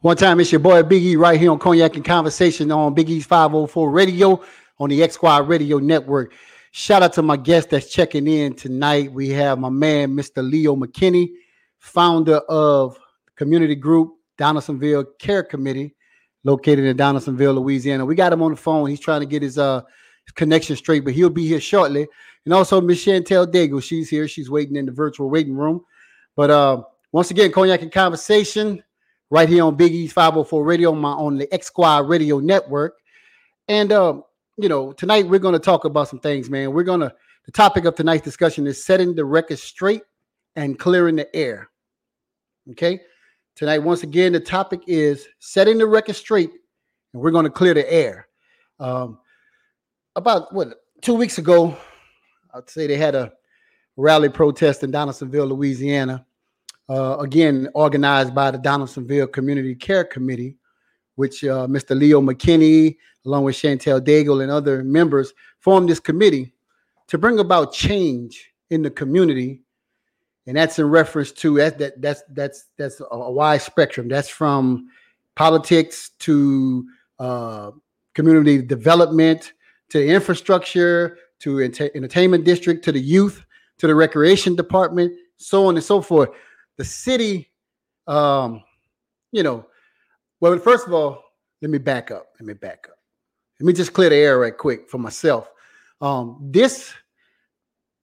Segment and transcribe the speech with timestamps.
[0.00, 3.10] One time, it's your boy Big E right here on Cognac and Conversation on Big
[3.10, 4.40] E's 504 Radio
[4.78, 6.34] on the X Squad Radio Network.
[6.70, 9.12] Shout out to my guest that's checking in tonight.
[9.12, 10.48] We have my man, Mr.
[10.48, 11.30] Leo McKinney,
[11.78, 12.96] founder of
[13.34, 15.96] community group Donaldsonville Care Committee,
[16.44, 18.06] located in Donaldsonville, Louisiana.
[18.06, 18.88] We got him on the phone.
[18.88, 19.80] He's trying to get his uh
[20.36, 22.06] connection straight, but he'll be here shortly.
[22.44, 24.28] And also Miss Chantel Daigle, she's here.
[24.28, 25.84] She's waiting in the virtual waiting room.
[26.36, 28.84] But uh, once again, Cognac and Conversation
[29.30, 32.98] right here on Big E's 504 Radio, my on the X Squad Radio Network.
[33.68, 34.24] And um,
[34.56, 36.72] you know, tonight we're going to talk about some things, man.
[36.72, 37.12] We're gonna
[37.46, 40.02] the topic of tonight's discussion is setting the record straight
[40.56, 41.70] and clearing the air.
[42.72, 43.00] Okay.
[43.54, 46.50] Tonight, once again, the topic is setting the record straight,
[47.12, 48.28] and we're going to clear the air.
[48.78, 49.18] Um,
[50.14, 51.76] about what two weeks ago,
[52.54, 53.32] I'd say they had a
[53.96, 56.24] rally protest in Donaldsonville, Louisiana
[56.88, 60.56] uh, again organized by the Donaldsonville Community Care Committee,
[61.16, 61.98] which uh, Mr.
[61.98, 66.52] Leo McKinney, along with Chantel Daigle and other members, formed this committee
[67.08, 69.62] to bring about change in the community.
[70.46, 74.08] And that's in reference to that, that that's that's that's a wide spectrum.
[74.08, 74.88] That's from
[75.34, 76.86] politics to
[77.18, 77.72] uh,
[78.14, 79.52] community development
[79.90, 83.44] to infrastructure to ent- entertainment district to the youth
[83.76, 86.30] to the recreation department, so on and so forth
[86.78, 87.50] the city,
[88.06, 88.62] um,
[89.32, 89.66] you know,
[90.40, 91.22] well, first of all,
[91.60, 92.28] let me back up.
[92.40, 92.98] Let me back up.
[93.60, 95.50] Let me just clear the air right quick for myself.
[96.00, 96.94] Um, this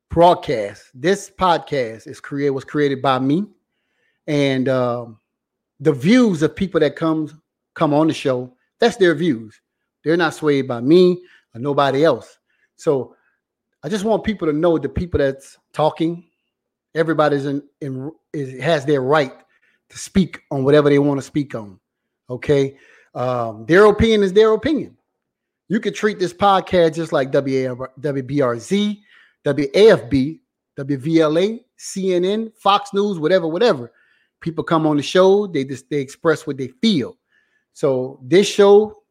[0.09, 3.45] broadcast, this podcast is created was created by me,
[4.27, 5.19] and um,
[5.79, 7.33] the views of people that comes
[7.73, 9.59] come on the show, that's their views.
[10.03, 11.23] They're not swayed by me
[11.53, 12.37] or nobody else.
[12.75, 13.15] So
[13.83, 16.25] I just want people to know the people that's talking,
[16.95, 19.33] everybody's in, in is, has their right
[19.89, 21.79] to speak on whatever they want to speak on.
[22.29, 22.77] Okay.
[23.13, 24.97] Um, their opinion is their opinion.
[25.67, 28.99] You could treat this podcast just like WBRZ,
[29.45, 30.39] WAFB,
[30.77, 33.91] WVLA, CNN, Fox News, whatever, whatever.
[34.41, 37.17] People come on the show, they just they express what they feel.
[37.73, 39.01] So this show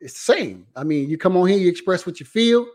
[0.00, 0.66] is the same.
[0.74, 2.66] I mean, you come on here, you express what you feel,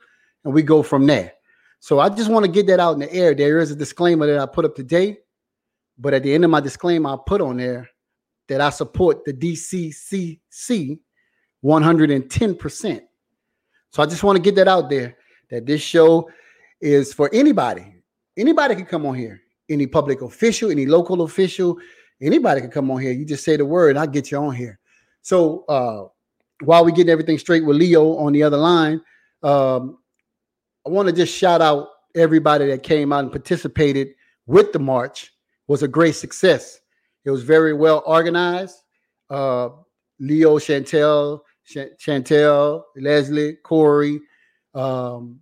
[0.43, 1.33] and we go from there.
[1.79, 3.33] So I just want to get that out in the air.
[3.33, 5.17] There is a disclaimer that I put up today,
[5.97, 7.89] but at the end of my disclaimer, I put on there
[8.47, 10.99] that I support the DCCC
[11.63, 13.01] 110%.
[13.91, 15.17] So I just want to get that out there
[15.49, 16.29] that this show
[16.81, 17.95] is for anybody.
[18.37, 19.41] Anybody can come on here.
[19.69, 21.77] Any public official, any local official,
[22.21, 23.11] anybody can come on here.
[23.11, 24.79] You just say the word, I'll get you on here.
[25.21, 26.07] So uh,
[26.63, 29.01] while we getting everything straight with Leo on the other line,
[29.43, 29.97] um,
[30.87, 34.07] I want to just shout out everybody that came out and participated
[34.45, 35.23] with the march.
[35.23, 36.79] It was a great success.
[37.25, 38.77] It was very well organized.
[39.29, 39.71] Uh,
[40.17, 44.21] Leo, Chantel, Ch- Chantel, Leslie, Corey,
[44.75, 45.41] um,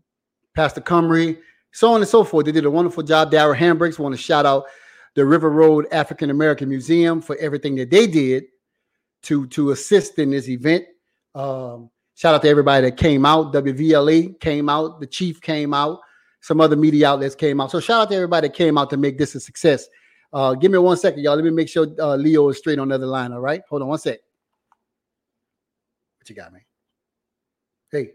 [0.56, 1.38] Pastor Cumry,
[1.72, 2.48] so on and so forth.
[2.48, 3.30] They did a wonderful job.
[3.30, 4.66] Darrell Hambricks want to shout out
[5.14, 8.46] the River Road African American Museum for everything that they did
[9.22, 10.86] to to assist in this event.
[11.36, 13.54] Um, Shout out to everybody that came out.
[13.54, 15.00] WVLA came out.
[15.00, 16.00] The Chief came out.
[16.40, 17.72] Some other media outlets came out.
[17.72, 19.88] So shout out to everybody that came out to make this a success.
[20.32, 21.36] Uh, give me one second, y'all.
[21.36, 23.34] Let me make sure uh, Leo is straight on the other line.
[23.34, 24.20] All right, hold on one sec.
[26.20, 26.62] What you got, man?
[27.92, 28.12] Hey.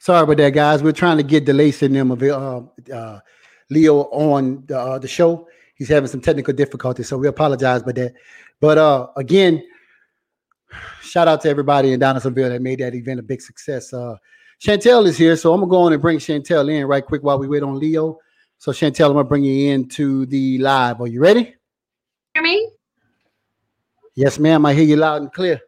[0.00, 0.82] Sorry about that, guys.
[0.82, 3.20] We're trying to get Delacey and them of uh, uh,
[3.68, 5.46] Leo on the, uh, the show.
[5.74, 8.14] He's having some technical difficulties, so we apologize for that.
[8.60, 9.62] But uh, again,
[11.02, 13.92] shout out to everybody in Donaldsonville that made that event a big success.
[13.92, 14.16] Uh,
[14.58, 17.38] Chantel is here, so I'm gonna go on and bring Chantel in right quick while
[17.38, 18.18] we wait on Leo.
[18.56, 21.02] So Chantel, I'm gonna bring you into the live.
[21.02, 21.54] Are you ready?
[22.32, 22.70] Hear me?
[24.14, 24.64] Yes, ma'am.
[24.64, 25.60] I hear you loud and clear.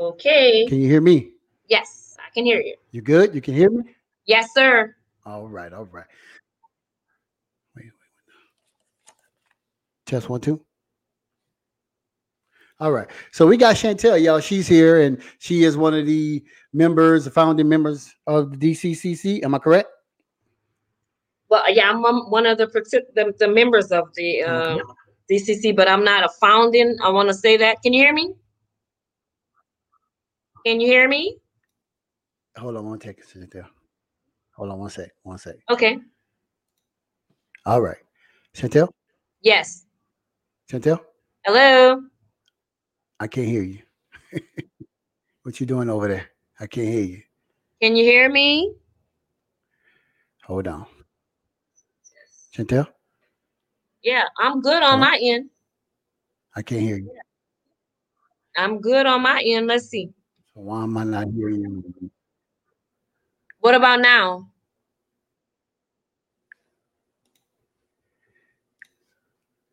[0.00, 0.66] Okay.
[0.66, 1.30] Can you hear me?
[1.68, 2.05] Yes,
[2.36, 2.76] can hear you.
[2.90, 3.34] You good?
[3.34, 3.82] You can hear me?
[4.26, 4.94] Yes, sir.
[5.24, 6.04] All right, all right.
[7.74, 9.14] Wait, wait, wait.
[10.04, 10.60] Test one, two.
[12.78, 13.08] All right.
[13.32, 14.40] So we got Chantel, y'all.
[14.40, 16.44] She's here and she is one of the
[16.74, 19.42] members, the founding members of the DCCC.
[19.42, 19.88] Am I correct?
[21.48, 22.66] Well, yeah, I'm one of the
[23.14, 24.78] the, the members of the uh,
[25.30, 26.98] DCC, but I'm not a founding.
[27.02, 27.80] I want to say that.
[27.82, 28.34] Can you hear me?
[30.66, 31.38] Can you hear me?
[32.58, 33.66] Hold on one second, Chantel.
[34.56, 35.10] Hold on one sec.
[35.22, 35.56] One sec.
[35.68, 35.98] Okay.
[37.66, 37.98] All right.
[38.54, 38.88] Chantel?
[39.42, 39.84] Yes.
[40.70, 41.00] Chantel?
[41.44, 42.00] Hello.
[43.20, 43.80] I can't hear you.
[45.42, 46.28] what you doing over there?
[46.58, 47.22] I can't hear you.
[47.82, 48.74] Can you hear me?
[50.44, 50.86] Hold on.
[52.56, 52.86] Chantel?
[54.02, 55.50] Yeah, I'm good on my end.
[56.54, 57.10] I can't hear you.
[58.56, 59.66] I'm good on my end.
[59.66, 60.10] Let's see.
[60.54, 62.10] So why am I not hearing you?
[63.66, 64.48] What about now?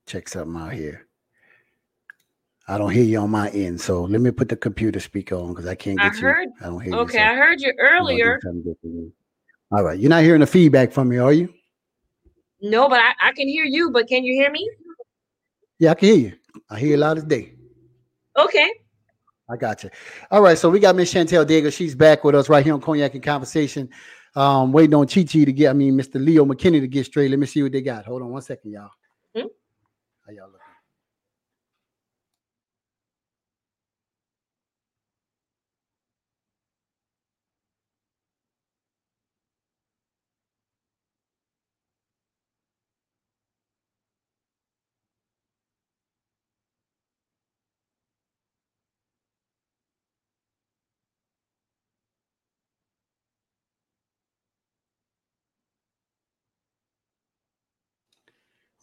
[0.07, 1.05] check something out here.
[2.67, 5.49] I don't hear you on my end, so let me put the computer speaker on
[5.49, 6.53] because I can't I get heard- you.
[6.59, 7.23] I don't hear Okay, you.
[7.25, 9.11] so I heard you I'm gonna do earlier.
[9.71, 11.53] All right, you're not hearing the feedback from me, are you?
[12.61, 13.91] No, but I, I can hear you.
[13.91, 14.67] But can you hear me?
[15.77, 16.33] Yeah, I can hear you.
[16.67, 17.53] I hear you loud as day.
[18.39, 18.71] Okay.
[19.53, 19.91] I got you.
[20.31, 21.71] All right, so we got Miss Chantel Daigle.
[21.71, 23.87] She's back with us right here on Cognac and Conversation.
[24.35, 26.15] Um, waiting on Chi Chi to get, I mean, Mr.
[26.15, 27.29] Leo McKinney to get straight.
[27.29, 28.05] Let me see what they got.
[28.05, 28.89] Hold on one second, y'all.
[29.35, 29.45] Hmm?
[30.25, 30.72] How y'all looking?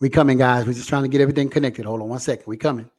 [0.00, 0.66] We coming, guys.
[0.66, 1.84] We're just trying to get everything connected.
[1.84, 2.46] Hold on one second.
[2.46, 2.90] We coming.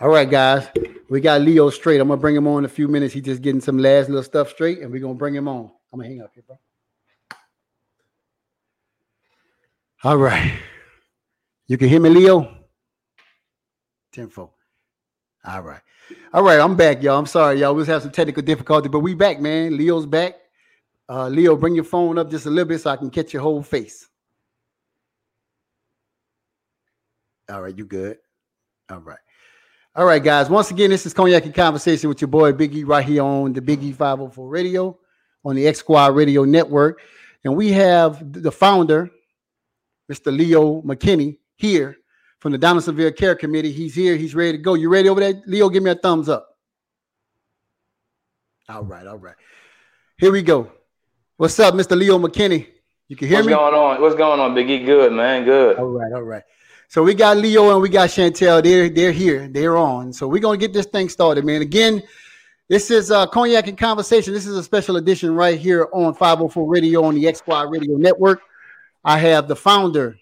[0.00, 0.68] All right, guys.
[1.08, 2.00] We got Leo straight.
[2.00, 3.14] I'm gonna bring him on in a few minutes.
[3.14, 5.70] He's just getting some last little stuff straight, and we're gonna bring him on.
[5.92, 6.58] I'm gonna hang up here, bro.
[10.02, 10.52] All right.
[11.66, 12.54] You can hear me, Leo?
[14.12, 14.50] 10 4.
[15.46, 15.80] All right.
[16.32, 16.60] All right.
[16.60, 17.18] I'm back, y'all.
[17.18, 17.72] I'm sorry, y'all.
[17.72, 19.76] We was having some technical difficulty, but we back, man.
[19.76, 20.34] Leo's back.
[21.08, 23.42] Uh, Leo, bring your phone up just a little bit so I can catch your
[23.42, 24.08] whole face.
[27.50, 28.18] All right, you good.
[28.90, 29.18] All right.
[29.96, 30.50] All right, guys.
[30.50, 33.60] Once again, this is Cognac and Conversation with your boy Biggie right here on the
[33.60, 34.98] Biggie 504 Radio
[35.44, 37.00] on the X Squad Radio Network.
[37.44, 39.08] And we have the founder,
[40.10, 40.36] Mr.
[40.36, 41.96] Leo McKinney, here
[42.40, 43.70] from the Donaldsonville Care Committee.
[43.70, 44.16] He's here.
[44.16, 44.74] He's ready to go.
[44.74, 45.40] You ready over there?
[45.46, 46.56] Leo, give me a thumbs up.
[48.68, 49.36] All right, all right.
[50.18, 50.72] Here we go.
[51.36, 51.96] What's up, Mr.
[51.96, 52.66] Leo McKinney?
[53.06, 53.54] You can hear What's me?
[53.54, 54.02] What's going on?
[54.02, 54.84] What's going on, Biggie?
[54.84, 55.44] Good, man.
[55.44, 55.76] Good.
[55.76, 56.42] All right, all right.
[56.94, 58.62] So we got Leo and we got Chantel.
[58.62, 59.48] They're they're here.
[59.48, 60.12] They're on.
[60.12, 61.60] So we're gonna get this thing started, man.
[61.60, 62.00] Again,
[62.68, 64.32] this is uh Cognac and Conversation.
[64.32, 67.96] This is a special edition right here on 504 Radio on the X Squad Radio
[67.96, 68.42] Network.
[69.02, 70.16] I have the founder,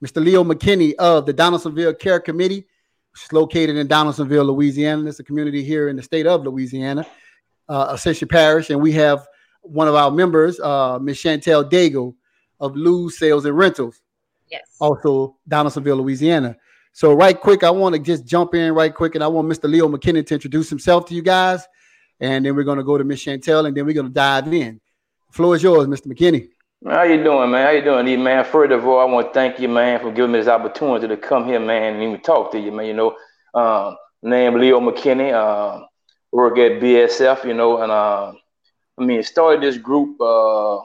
[0.00, 0.24] Mr.
[0.24, 2.64] Leo McKinney of the Donaldsonville Care Committee,
[3.10, 5.08] which is located in Donaldsonville, Louisiana.
[5.08, 7.04] It's a community here in the state of Louisiana,
[7.68, 9.26] uh, Ascension Parish, and we have
[9.62, 11.18] one of our members, uh, Ms.
[11.18, 12.14] Chantel Daigle
[12.60, 14.02] of Lou Sales and Rentals
[14.50, 14.62] Yes.
[14.80, 16.56] also Donaldsonville, Louisiana.
[16.92, 19.68] So, right quick, I want to just jump in right quick, and I want Mr.
[19.68, 21.66] Leo McKinnon to introduce himself to you guys,
[22.20, 24.46] and then we're going to go to Miss Chantel, and then we're going to dive
[24.52, 24.80] in.
[25.28, 26.06] The floor is yours, Mr.
[26.06, 26.48] McKinney.
[26.86, 27.66] How you doing, man?
[27.66, 28.44] How you doing, E, man?
[28.44, 31.16] First of all, I want to thank you, man, for giving me this opportunity to
[31.16, 32.86] come here, man, and even talk to you, man.
[32.86, 33.16] You know,
[33.54, 35.84] um, name Leo McKinney, uh,
[36.32, 38.32] work at BSF, you know, and uh,
[38.98, 40.78] I mean, started this group, uh,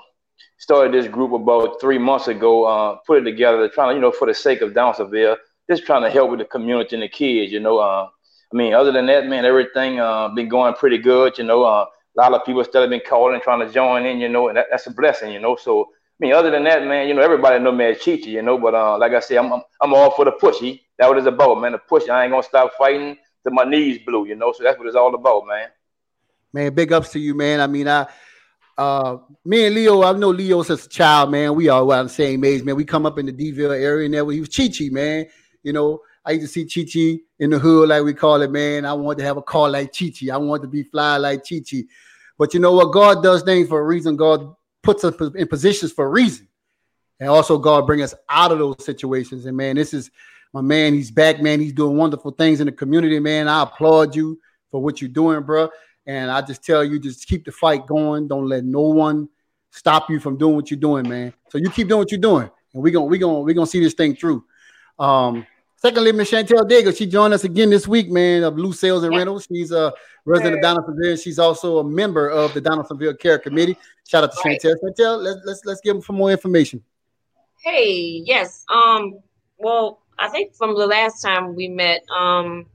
[0.61, 2.65] started this group about three months ago.
[2.65, 5.37] Uh, put it together, trying to, you know, for the sake of Donaldsonville,
[5.67, 7.79] just trying to help with the community and the kids, you know.
[7.79, 8.07] Uh,
[8.53, 11.63] I mean, other than that, man, everything uh, been going pretty good, you know.
[11.63, 14.49] Uh, a lot of people still have been calling, trying to join in, you know,
[14.49, 15.55] and that, that's a blessing, you know.
[15.55, 15.87] So, I
[16.19, 18.59] mean, other than that, man, you know, everybody know me as Chichi, you know.
[18.59, 20.81] But uh, like I said, I'm, I'm I'm all for the pushy.
[20.99, 21.71] That's what it's about, man.
[21.71, 22.07] The push.
[22.07, 24.53] I ain't gonna stop fighting till my knees blue, you know.
[24.55, 25.69] So that's what it's all about, man.
[26.53, 27.61] Man, big ups to you, man.
[27.61, 28.07] I mean, I,
[28.77, 31.55] uh, me and Leo, I know Leo since a child, man.
[31.55, 32.75] We are around the same age, man.
[32.75, 35.25] We come up in the Deville area, and there he was Chi-Chi, man.
[35.63, 38.85] You know, I used to see Chi-Chi in the hood, like we call it, man.
[38.85, 40.33] I wanted to have a car like Chi-Chi.
[40.33, 41.83] I wanted to be fly like Chi-Chi.
[42.37, 42.91] But you know what?
[42.91, 44.15] God does things for a reason.
[44.15, 46.47] God puts us in positions for a reason.
[47.19, 49.45] And also God bring us out of those situations.
[49.45, 50.09] And man, this is
[50.53, 50.93] my man.
[50.93, 51.59] He's back, man.
[51.59, 53.47] He's doing wonderful things in the community, man.
[53.47, 54.39] I applaud you
[54.71, 55.69] for what you're doing, bro.
[56.05, 58.27] And I just tell you, just keep the fight going.
[58.27, 59.29] Don't let no one
[59.69, 61.33] stop you from doing what you're doing, man.
[61.49, 63.79] So you keep doing what you're doing, and we're gonna we're gonna we're gonna see
[63.79, 64.43] this thing through.
[64.99, 65.45] Um,
[65.77, 69.15] secondly, Miss Chantel Daigle, she joined us again this week, man, of Blue Sales and.
[69.15, 69.47] Rentals.
[69.51, 69.93] She's a
[70.25, 71.17] resident of Donaldsonville.
[71.17, 73.77] She's also a member of the Donaldsonville Care Committee.
[74.07, 74.59] Shout out to Right.
[74.61, 74.75] Chantel.
[74.83, 76.83] Chantel, let's let's let's give them some more information.
[77.63, 78.65] Hey, yes.
[78.73, 79.19] Um,
[79.57, 82.65] well, I think from the last time we met, um,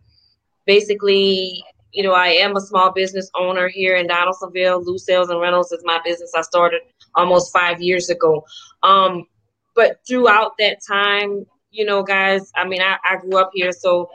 [0.65, 4.85] basically, you know, I am a small business owner here in Donaldsonville.
[4.85, 6.33] Lou Sales and Rentals is my business.
[6.37, 6.83] I started
[7.15, 8.45] almost five years ago.
[8.83, 9.27] Um,
[9.75, 14.11] but throughout that time, you know, guys, I mean, I, I grew up here, so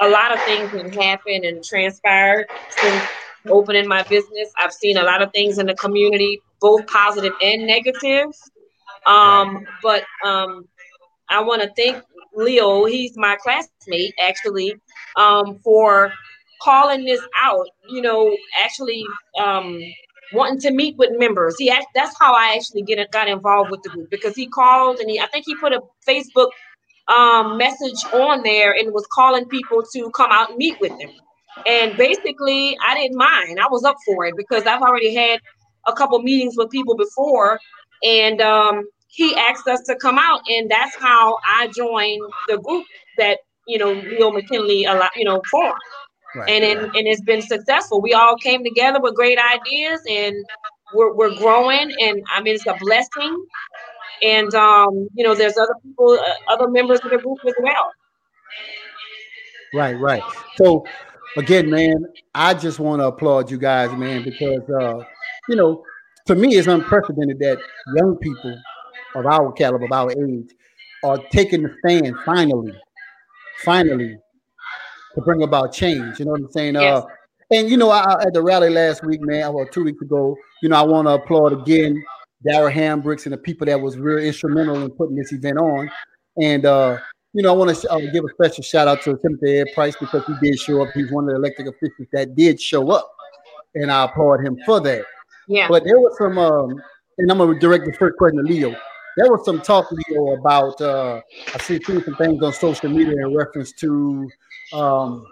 [0.00, 3.04] a lot of things have happened and transpired since
[3.48, 4.52] opening my business.
[4.58, 8.28] I've seen a lot of things in the community, both positive and negative.
[9.06, 10.68] Um, but um,
[11.28, 12.02] I want to thank
[12.34, 12.84] Leo.
[12.84, 14.74] He's my classmate, actually,
[15.16, 16.12] um, for
[16.62, 17.66] calling this out.
[17.88, 19.04] You know, actually
[19.38, 19.80] um,
[20.32, 21.56] wanting to meet with members.
[21.58, 24.98] He act- that's how I actually get got involved with the group because he called
[24.98, 26.50] and he I think he put a Facebook
[27.08, 31.10] um, message on there and was calling people to come out and meet with him.
[31.66, 33.60] And basically, I didn't mind.
[33.60, 35.40] I was up for it because I've already had
[35.86, 37.58] a couple meetings with people before,
[38.02, 42.86] and um, he asked us to come out, and that's how I joined the group
[43.18, 45.78] that you know Leo McKinley, you know, formed
[46.34, 46.48] Right.
[46.48, 48.00] and it, and it's been successful.
[48.00, 50.34] We all came together with great ideas, and
[50.94, 51.92] we're we're growing.
[52.00, 53.44] And I mean, it's a blessing.
[54.22, 57.90] And um, you know, there's other people, uh, other members of the group as well.
[59.74, 60.22] Right, right.
[60.56, 60.86] So
[61.36, 61.96] again, man,
[62.34, 65.04] I just want to applaud you guys, man, because uh,
[65.48, 65.84] you know,
[66.26, 67.58] to me, it's unprecedented that
[67.96, 68.56] young people
[69.14, 70.50] of our caliber, of our age,
[71.04, 72.72] are taking the stand finally,
[73.64, 74.16] finally,
[75.14, 76.18] to bring about change.
[76.18, 76.74] You know what I'm saying?
[76.74, 77.02] Yes.
[77.02, 77.06] Uh,
[77.50, 80.68] and you know, I, at the rally last week, man, or two weeks ago, you
[80.70, 82.02] know, I want to applaud again
[82.46, 85.90] Dara Hambricks and the people that was real instrumental in putting this event on.
[86.40, 86.98] And uh,
[87.34, 89.96] you know, I want to uh, give a special shout out to Timothy Ed Price
[89.98, 90.88] because he did show up.
[90.94, 93.10] He's one of the elected officials that did show up,
[93.74, 95.04] and I applaud him for that.
[95.48, 95.68] Yeah.
[95.68, 96.70] But there was some, um,
[97.18, 98.74] and I'm gonna direct the first question to Leo.
[99.16, 101.20] There was some talk, Leo, about uh,
[101.54, 104.28] I see some things on social media in reference to
[104.72, 105.26] um,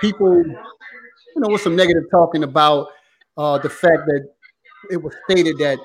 [0.00, 0.56] people, you
[1.36, 2.88] know, with some negative talking about
[3.36, 4.28] uh, the fact that
[4.90, 5.78] it was stated that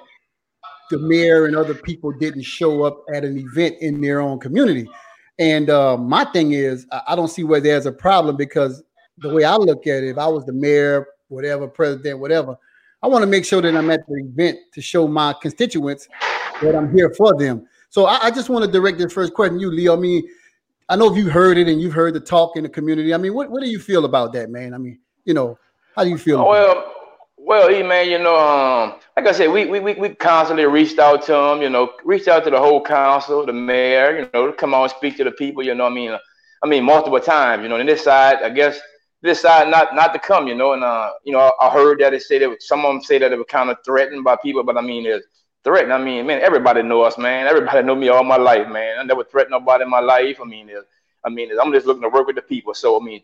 [0.90, 4.88] the mayor and other people didn't show up at an event in their own community.
[5.40, 8.84] And uh, my thing is, I don't see where there's a problem because
[9.18, 12.58] the way I look at it, if I was the mayor, whatever, president, whatever,
[13.02, 16.08] I want to make sure that I'm at the event to show my constituents
[16.62, 17.68] that I'm here for them.
[17.90, 19.98] So I, I just want to direct this first question you, Leo.
[19.98, 20.24] I mean,
[20.94, 23.16] I know if you heard it and you've heard the talk in the community.
[23.16, 24.76] I mean, what, what do you feel about that, man?
[24.76, 25.58] I mean, you know,
[25.96, 26.48] how do you feel?
[26.48, 26.94] well,
[27.36, 31.00] well, E man, you know, um, like I said, we, we we we constantly reached
[31.00, 34.46] out to him, you know, reached out to the whole council, the mayor, you know,
[34.46, 35.88] to come on and speak to the people, you know.
[35.88, 36.16] I mean,
[36.64, 37.78] I mean, multiple times, you know.
[37.78, 38.80] And this side, I guess,
[39.24, 40.74] this side not not to come, you know.
[40.74, 43.32] And uh, you know, I heard that they say that some of them say that
[43.32, 45.26] it was kind of threatened by people, but I mean, it's
[45.64, 45.94] threatened.
[45.94, 47.48] I mean, man, everybody know us, man.
[47.48, 49.00] Everybody know me all my life, man.
[49.00, 50.40] I never threatened nobody in my life.
[50.42, 50.70] I mean,
[51.26, 52.74] I mean, I'm just looking to work with the people.
[52.74, 53.22] So I mean,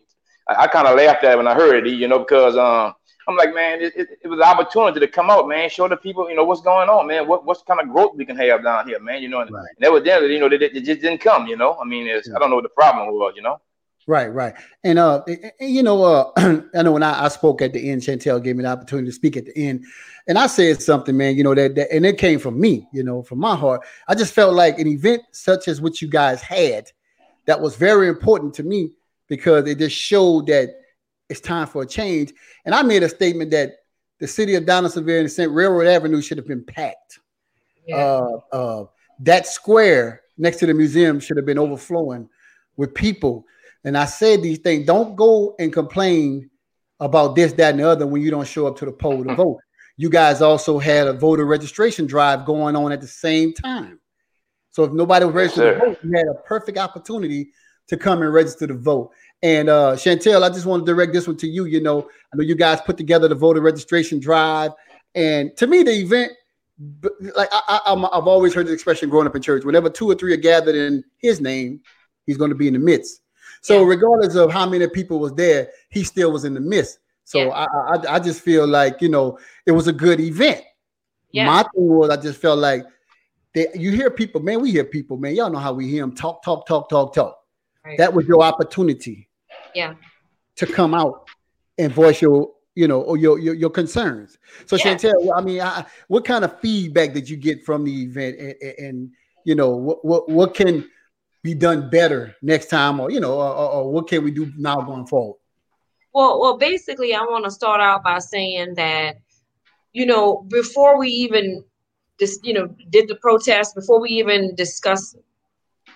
[0.48, 2.94] I, I kind of laughed at it when I heard it, you know, because um
[3.28, 5.96] I'm like, man, it, it, it, was an opportunity to come out, man, show the
[5.96, 8.64] people, you know, what's going on, man, what what's kind of growth we can have
[8.64, 9.66] down here, man, you know, and, right.
[9.76, 11.78] and evidently, you know, they, they just didn't come, you know.
[11.80, 12.20] I mean, yeah.
[12.34, 13.60] I don't know what the problem was, you know.
[14.10, 16.32] Right, right, and uh, and you know, uh,
[16.74, 19.12] I know when I, I spoke at the end, Chantel gave me the opportunity to
[19.12, 19.84] speak at the end,
[20.26, 23.04] and I said something, man, you know that, that, and it came from me, you
[23.04, 23.82] know, from my heart.
[24.08, 26.90] I just felt like an event such as what you guys had,
[27.46, 28.96] that was very important to me
[29.28, 30.70] because it just showed that
[31.28, 32.32] it's time for a change.
[32.64, 33.74] And I made a statement that
[34.18, 35.52] the city of Donaldsonville and St.
[35.52, 37.20] Railroad Avenue should have been packed.
[37.86, 37.96] Yeah.
[37.96, 38.84] Uh, uh,
[39.20, 42.28] that square next to the museum should have been overflowing
[42.76, 43.44] with people.
[43.84, 44.86] And I said these things.
[44.86, 46.50] Don't go and complain
[46.98, 49.34] about this, that, and the other when you don't show up to the poll to
[49.34, 49.58] vote.
[49.96, 54.00] You guys also had a voter registration drive going on at the same time.
[54.70, 57.50] So if nobody was registered yes, to vote, you had a perfect opportunity
[57.88, 59.10] to come and register to vote.
[59.42, 61.64] And uh, Chantel, I just want to direct this one to you.
[61.64, 64.72] You know, I know you guys put together the voter registration drive,
[65.14, 66.32] and to me, the event,
[67.34, 70.32] like I, have always heard the expression growing up in church, whenever two or three
[70.32, 71.80] are gathered in His name,
[72.26, 73.22] He's going to be in the midst.
[73.60, 73.88] So, yeah.
[73.88, 76.98] regardless of how many people was there, He still was in the midst.
[77.24, 77.48] So, yeah.
[77.48, 80.62] I, I, I just feel like you know it was a good event.
[81.32, 81.46] Yeah.
[81.46, 82.84] My thing was, I just felt like
[83.54, 84.60] they, you hear people, man.
[84.60, 85.36] We hear people, man.
[85.36, 87.38] Y'all know how we hear them talk, talk, talk, talk, talk.
[87.84, 87.96] Right.
[87.98, 89.28] That was your opportunity
[89.74, 89.94] yeah
[90.56, 91.28] to come out
[91.78, 94.94] and voice your you know or your your, your concerns so yeah.
[94.94, 98.74] chantel i mean I, what kind of feedback did you get from the event and,
[98.78, 99.10] and
[99.44, 100.88] you know what, what what can
[101.42, 104.80] be done better next time or you know or, or what can we do now
[104.80, 105.38] going forward
[106.12, 109.16] well well basically i want to start out by saying that
[109.92, 111.64] you know before we even
[112.18, 115.16] just you know did the protest before we even discussed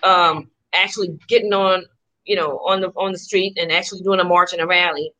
[0.03, 1.85] um actually getting on
[2.25, 5.11] you know, on the on the street and actually doing a march and a rally.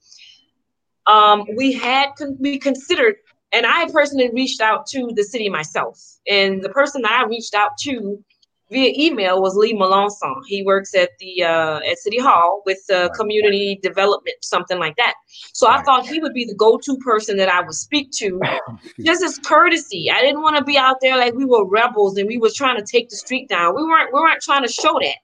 [1.08, 3.16] Um, we had con- we considered,
[3.54, 7.54] and I personally reached out to the city myself, and the person that I reached
[7.54, 8.24] out to
[8.72, 10.42] via email was Lee Melanson.
[10.48, 15.14] He works at the uh, at City Hall with uh, community development, something like that.
[15.54, 18.40] So I thought he would be the go-to person that I would speak to,
[19.06, 20.10] just as courtesy.
[20.12, 22.78] I didn't want to be out there like we were rebels and we was trying
[22.78, 23.76] to take the street down.
[23.76, 25.16] We weren't we weren't trying to show that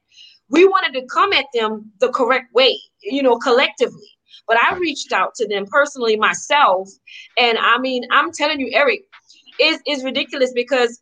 [0.51, 4.07] we wanted to come at them the correct way, you know, collectively.
[4.47, 6.89] But I reached out to them personally myself.
[7.37, 8.99] And I mean, I'm telling you, Eric,
[9.59, 11.01] is is ridiculous because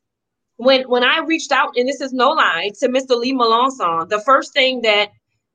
[0.60, 3.18] when when I reached out, and this is no lie, to Mr.
[3.18, 5.10] Lee Melanson, the first thing that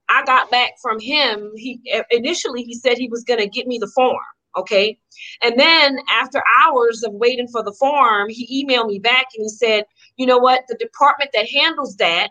[0.09, 3.93] I got back from him, he initially he said he was gonna get me the
[3.95, 4.17] form.
[4.57, 4.99] Okay.
[5.43, 9.49] And then after hours of waiting for the form, he emailed me back and he
[9.49, 9.85] said,
[10.17, 12.31] you know what, the department that handles that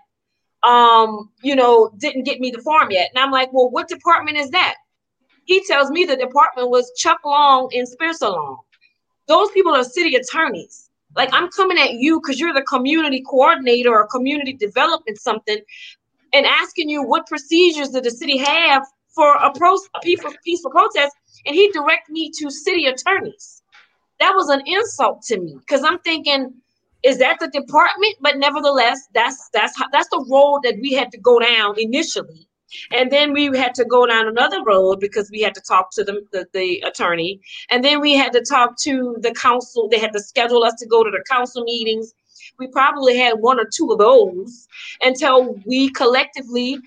[0.64, 3.10] um, you know, didn't get me the form yet.
[3.14, 4.76] And I'm like, well, what department is that?
[5.46, 8.60] He tells me the department was Chuck Long and Spencer Long.
[9.28, 10.83] Those people are city attorneys.
[11.16, 15.60] Like I'm coming at you because you're the community coordinator or community development something,
[16.34, 20.72] and asking you what procedures did the city have for a, pro- a peaceful, peaceful
[20.72, 23.62] protest, and he direct me to city attorneys.
[24.20, 26.54] That was an insult to me because I'm thinking
[27.04, 31.12] is that the department but nevertheless that's that's how, that's the road that we had
[31.12, 32.48] to go down initially
[32.92, 36.04] and then we had to go down another road because we had to talk to
[36.04, 40.14] the, the, the, attorney and then we had to talk to the council they had
[40.14, 42.14] to schedule us to go to the council meetings
[42.60, 44.68] We probably had one or two of those
[45.02, 46.80] until we collectively,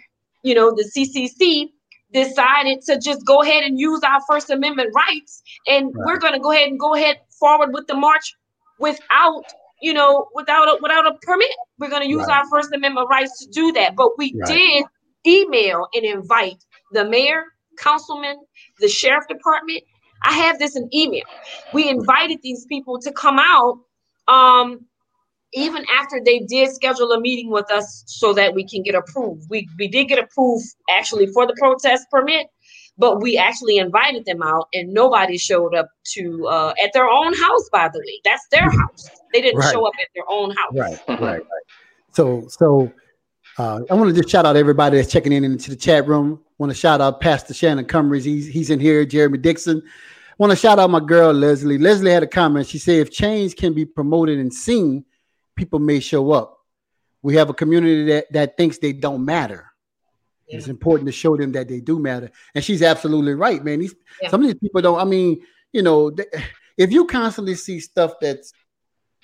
[0.42, 1.70] you know, the CCC
[2.12, 6.06] decided to just go ahead and use our First Amendment rights, and right.
[6.06, 8.34] we're going to go ahead and go ahead forward with the march
[8.78, 9.44] without,
[9.82, 11.50] you know, without a, without a permit.
[11.78, 12.38] We're going to use right.
[12.38, 13.96] our First Amendment rights to do that.
[13.96, 14.48] But we right.
[14.48, 14.84] did
[15.26, 16.62] email and invite
[16.92, 17.44] the mayor,
[17.78, 18.36] councilman,
[18.80, 19.82] the sheriff department.
[20.24, 21.24] I have this in email.
[21.72, 23.78] We invited these people to come out
[24.28, 24.86] um,
[25.52, 29.46] even after they did schedule a meeting with us so that we can get approved.
[29.50, 32.48] We we did get approved actually for the protest permit,
[32.98, 37.34] but we actually invited them out and nobody showed up to uh, at their own
[37.34, 39.72] house by the way that's their house they didn't right.
[39.72, 41.42] show up at their own house right right right
[42.12, 42.90] so so
[43.58, 46.40] uh, i want to just shout out everybody that's checking in into the chat room
[46.58, 49.82] want to shout out pastor shannon cummings he's, he's in here jeremy dixon
[50.38, 53.56] want to shout out my girl leslie leslie had a comment she said if change
[53.56, 55.04] can be promoted and seen
[55.56, 56.58] people may show up
[57.22, 59.66] we have a community that, that thinks they don't matter
[60.48, 60.58] yeah.
[60.58, 62.30] It's important to show them that they do matter.
[62.54, 63.80] And she's absolutely right, man.
[63.80, 64.30] These yeah.
[64.30, 65.00] some of these people don't.
[65.00, 65.42] I mean,
[65.72, 66.14] you know,
[66.76, 68.52] if you constantly see stuff that's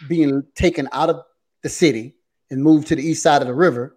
[0.08, 1.22] being taken out of
[1.62, 2.16] the city
[2.50, 3.96] and moved to the east side of the river,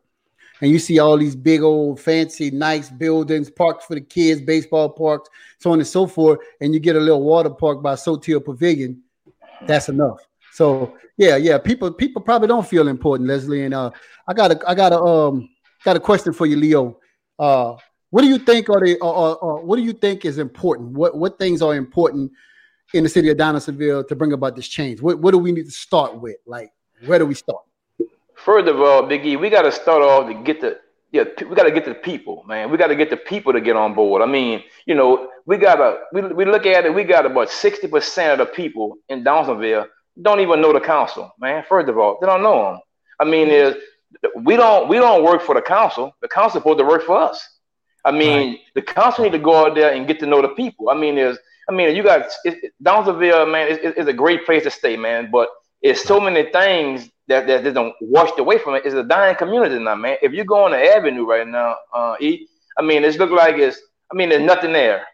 [0.61, 4.89] and you see all these big old fancy, nice buildings, parks for the kids, baseball
[4.89, 8.43] parks, so on and so forth, and you get a little water park by Sotil
[8.43, 9.01] Pavilion,
[9.67, 10.19] that's enough.
[10.53, 13.63] So yeah, yeah, people people probably don't feel important, Leslie.
[13.63, 13.91] And uh,
[14.27, 15.49] I got a I got a um
[15.83, 16.97] got a question for you, Leo.
[17.37, 17.75] Uh,
[18.09, 20.91] what do you think are the or, or, what do you think is important?
[20.91, 22.31] What what things are important
[22.93, 25.01] in the city of Donaldsonville to bring about this change?
[25.01, 26.37] What what do we need to start with?
[26.45, 26.71] Like,
[27.05, 27.64] where do we start?
[28.45, 30.79] First of all, Biggie, we got to start off to get the
[31.12, 32.69] yeah, we got to get the people, man.
[32.69, 34.21] We got to get the people to get on board.
[34.21, 36.93] I mean, you know, we got to we, we look at it.
[36.93, 39.88] We got about sixty percent of the people in Donaldsonville
[40.21, 41.63] don't even know the council, man.
[41.67, 42.79] First of all, they don't know them.
[43.19, 43.75] I mean, there's
[44.36, 46.15] we don't we don't work for the council.
[46.21, 47.43] The council supposed to work for us.
[48.05, 48.60] I mean, right.
[48.75, 50.89] the council need to go out there and get to know the people.
[50.89, 54.69] I mean, there's I mean, you got it, man, is it, a great place to
[54.69, 55.29] stay, man.
[55.31, 55.49] But
[55.81, 58.83] it's so many things that that, don't washed away from it.
[58.85, 60.17] It's a dying community now, man.
[60.21, 63.57] If you go on the avenue right now, uh, E, I mean, it's look like
[63.57, 63.79] it's.
[64.11, 65.05] I mean, there's nothing there.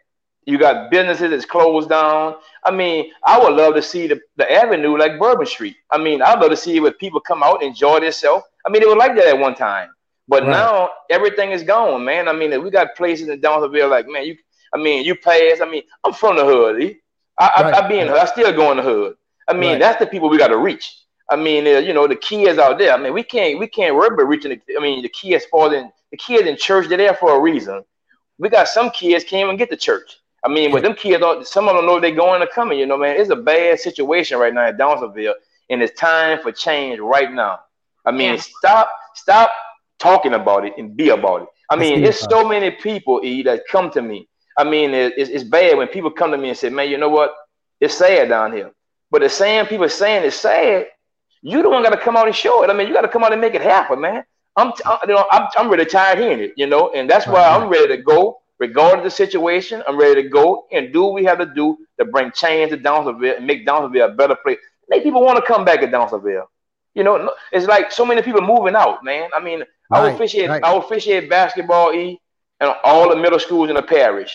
[0.44, 2.34] You got businesses that's closed down.
[2.64, 5.76] I mean, I would love to see the, the avenue like Bourbon Street.
[5.90, 8.44] I mean, I'd love to see where people come out, enjoy themselves.
[8.66, 9.88] I mean, it was like that at one time.
[10.28, 10.50] But right.
[10.50, 12.28] now everything is gone, man.
[12.28, 14.36] I mean, we got places in Donaldsonville like, man, you
[14.74, 15.60] I mean, you pass.
[15.60, 16.96] I mean, I'm from the hood.
[17.38, 17.74] I, right.
[17.74, 18.18] I, I be in hood.
[18.18, 19.16] I still go in the hood.
[19.48, 19.80] I mean, right.
[19.80, 20.96] that's the people we got to reach.
[21.30, 22.92] I mean, uh, you know, the kids out there.
[22.92, 24.50] I mean, we can't we can't worry about reaching.
[24.50, 26.88] The, I mean, the kids fall in the kids in church.
[26.88, 27.82] They're there for a reason.
[28.38, 30.18] We got some kids can't even get to church.
[30.44, 32.78] I mean, with them kids, some of them know they're going or coming.
[32.78, 35.34] You know, man, it's a bad situation right now in Donaldsonville,
[35.70, 37.60] and it's time for change right now.
[38.04, 38.40] I mean, yeah.
[38.40, 39.50] stop, stop
[40.00, 41.48] talking about it and be about it.
[41.70, 44.28] I mean, there's so many people e, that come to me.
[44.58, 46.98] I mean, it, it's, it's bad when people come to me and say, "Man, you
[46.98, 47.34] know what?
[47.80, 48.72] It's sad down here."
[49.10, 50.86] But the same people saying it's sad,
[51.42, 52.70] you the one got to come out and show it.
[52.70, 54.24] I mean, you got to come out and make it happen, man.
[54.56, 57.26] I'm, t- uh, you know, I'm, I'm really tired hearing it, you know, and that's
[57.26, 61.02] why I'm ready to go regardless of the situation, I'm ready to go and do
[61.02, 64.36] what we have to do to bring change to Donaldsonville and make Donaldsonville a better
[64.36, 64.58] place.
[64.88, 66.48] Make people want to come back to Donaldsonville.
[66.94, 69.30] You know, it's like so many people moving out, man.
[69.36, 70.62] I mean, right, I officiate, right.
[70.62, 72.20] I officiate basketball e
[72.60, 74.32] and all the middle schools in the parish,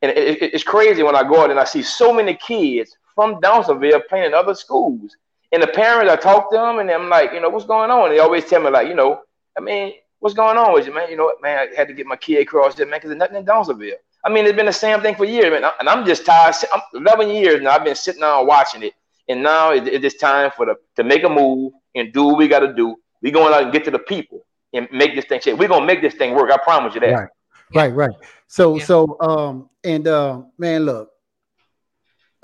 [0.00, 2.96] and it, it, it's crazy when I go out and I see so many kids
[3.14, 5.14] from Donaldsonville playing in other schools.
[5.52, 8.06] And the parents, I talk to them, and I'm like, you know, what's going on?
[8.06, 9.20] And they always tell me, like, you know,
[9.56, 11.08] I mean, what's going on with you, man?
[11.10, 11.68] You know what, man?
[11.72, 13.94] I had to get my kid across there, man, because there's nothing in Donaldsonville.
[14.24, 15.70] I mean, it's been the same thing for years, man.
[15.78, 16.54] And I'm just tired.
[16.74, 17.70] I'm 11 years now.
[17.70, 18.94] I've been sitting down watching it,
[19.28, 22.60] and now it's time for the to make a move and do what we got
[22.60, 22.96] to do.
[23.22, 25.58] We going out and get to the people and make this thing change.
[25.58, 26.50] We're gonna make this thing work.
[26.50, 27.12] I promise you that.
[27.12, 27.28] Right,
[27.74, 28.10] right, right.
[28.48, 28.84] So, yeah.
[28.84, 31.10] so, um, and uh, man, look,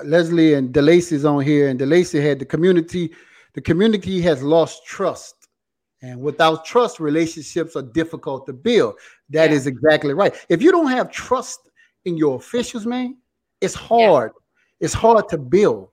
[0.04, 3.12] Leslie and DeLacy's on here, and DeLacy had the community.
[3.54, 5.42] The community has lost trust
[6.02, 8.96] and without trust, relationships are difficult to build.
[9.30, 9.56] That yeah.
[9.56, 10.34] is exactly right.
[10.48, 11.70] If you don't have trust
[12.04, 13.18] in your officials, man,
[13.60, 14.32] it's hard.
[14.34, 14.86] Yeah.
[14.86, 15.90] It's hard to build.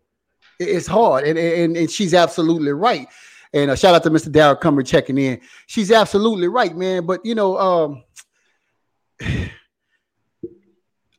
[0.60, 1.26] It's hard.
[1.26, 3.08] And, and, and she's absolutely right.
[3.54, 4.32] And a shout out to Mr.
[4.32, 5.42] Darrell Cumber checking in.
[5.68, 7.06] She's absolutely right, man.
[7.06, 8.04] But you know, um,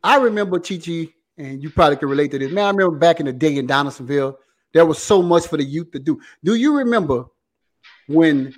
[0.02, 2.52] I remember Chichi, and you probably can relate to this.
[2.52, 4.38] Man, I remember back in the day in Donaldsonville,
[4.72, 6.20] there was so much for the youth to do.
[6.44, 7.24] Do you remember
[8.06, 8.54] when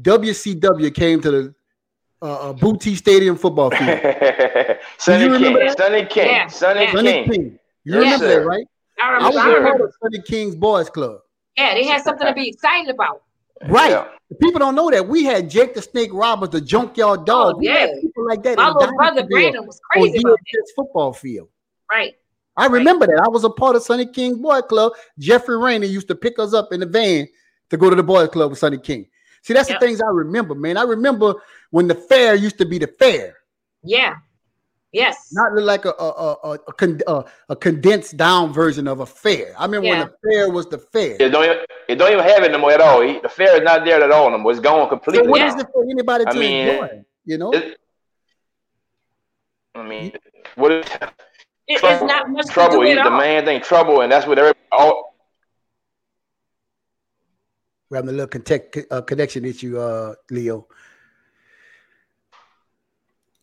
[0.00, 1.54] WCW came to the
[2.22, 4.00] uh, uh Booty Stadium football field.
[4.98, 5.54] Sonny, King.
[5.54, 5.74] That?
[5.76, 6.26] Sonny King.
[6.26, 6.46] Yeah.
[6.46, 7.30] Sonny, Sonny King.
[7.30, 7.58] King.
[7.84, 8.40] You yes, remember sir.
[8.40, 8.66] that, right?
[9.02, 9.38] I remember.
[9.38, 11.18] I was a part of Sonny King's Boys Club.
[11.56, 13.22] Yeah, they had something to be excited about.
[13.66, 13.90] Right.
[13.90, 14.08] Yeah.
[14.40, 17.56] People don't know that we had Jake the Snake Roberts, the junkyard dog.
[17.58, 18.56] Oh, yeah, people like that.
[18.56, 21.48] My little brother Brandon was crazy about this football field.
[21.90, 22.14] Right.
[22.56, 23.22] I remember that.
[23.24, 24.92] I was a part of Sonny King Boy Club.
[25.18, 27.26] Jeffrey Rainey used to pick us up in the van
[27.70, 29.06] to go to the boy Club with Sonny King.
[29.42, 29.80] See, that's yep.
[29.80, 30.76] the things I remember, man.
[30.76, 31.34] I remember
[31.70, 33.36] when the fair used to be the fair.
[33.82, 34.16] Yeah.
[34.92, 35.30] Yes.
[35.32, 36.58] Not like a a, a,
[37.08, 39.54] a, a condensed down version of a fair.
[39.58, 39.98] I remember yeah.
[39.98, 41.16] when the fair was the fair.
[41.18, 41.56] It don't, even,
[41.88, 43.00] it don't even have it anymore at all.
[43.00, 44.52] The fair is not there at all anymore.
[44.52, 45.24] It's gone completely.
[45.24, 47.04] So what is it for anybody to I mean, enjoy?
[47.24, 47.52] You know?
[47.52, 47.78] It,
[49.74, 50.12] I mean,
[50.56, 50.86] what is
[51.72, 52.80] it, trouble, it's not much trouble.
[52.80, 53.10] the all.
[53.10, 54.58] man thing trouble, and that's what everybody.
[54.72, 55.14] All,
[57.90, 60.66] we're having a little connect, uh, connection issue, uh, Leo.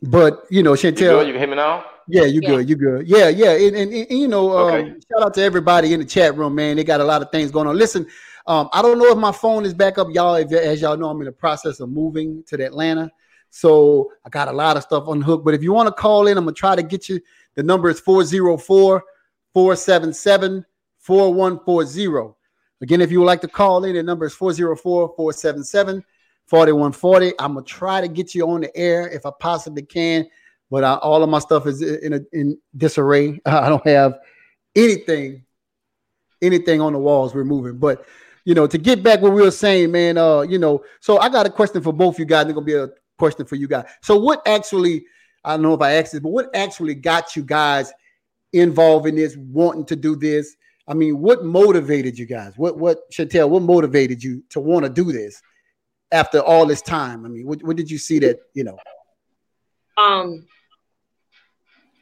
[0.02, 1.28] But you know, Chantel, you, good?
[1.28, 1.86] you can hear me now.
[2.08, 2.50] Yeah, you yeah.
[2.50, 2.70] good.
[2.70, 3.08] You good.
[3.08, 3.52] Yeah, yeah.
[3.52, 4.90] And, and, and you know, okay.
[4.90, 6.78] um, shout out to everybody in the chat room, man.
[6.78, 7.78] They got a lot of things going on.
[7.78, 8.08] Listen,
[8.48, 10.34] um, I don't know if my phone is back up, y'all.
[10.36, 13.12] If, as y'all know, I'm in the process of moving to Atlanta,
[13.52, 15.44] so I got a lot of stuff on hook.
[15.46, 17.20] But if you want to call in, I'm gonna try to get you.
[17.56, 19.04] The number is 404
[19.54, 20.66] 477
[21.00, 22.36] 4140.
[22.82, 26.04] Again, if you would like to call in, the number is 404 477
[26.48, 27.34] 4140.
[27.40, 30.28] I'm gonna try to get you on the air if I possibly can,
[30.72, 33.40] but I, all of my stuff is in a, in disarray.
[33.46, 34.20] I don't have
[34.76, 35.44] anything,
[36.42, 37.78] anything on the walls we're moving.
[37.78, 38.06] But
[38.46, 41.30] you know, to get back what we were saying, man, uh, you know, so I
[41.30, 42.46] got a question for both you guys.
[42.46, 43.86] It's gonna be a question for you guys.
[44.02, 45.06] So what actually,
[45.44, 47.92] I don't know if I asked this, but what actually got you guys
[48.54, 50.56] involved in this, wanting to do this?
[50.88, 52.54] I mean, what motivated you guys?
[52.58, 55.42] What what Chantel, what motivated you to want to do this?
[56.12, 57.26] after all this time?
[57.26, 58.78] I mean, what, what did you see that you know?
[59.98, 60.46] Um,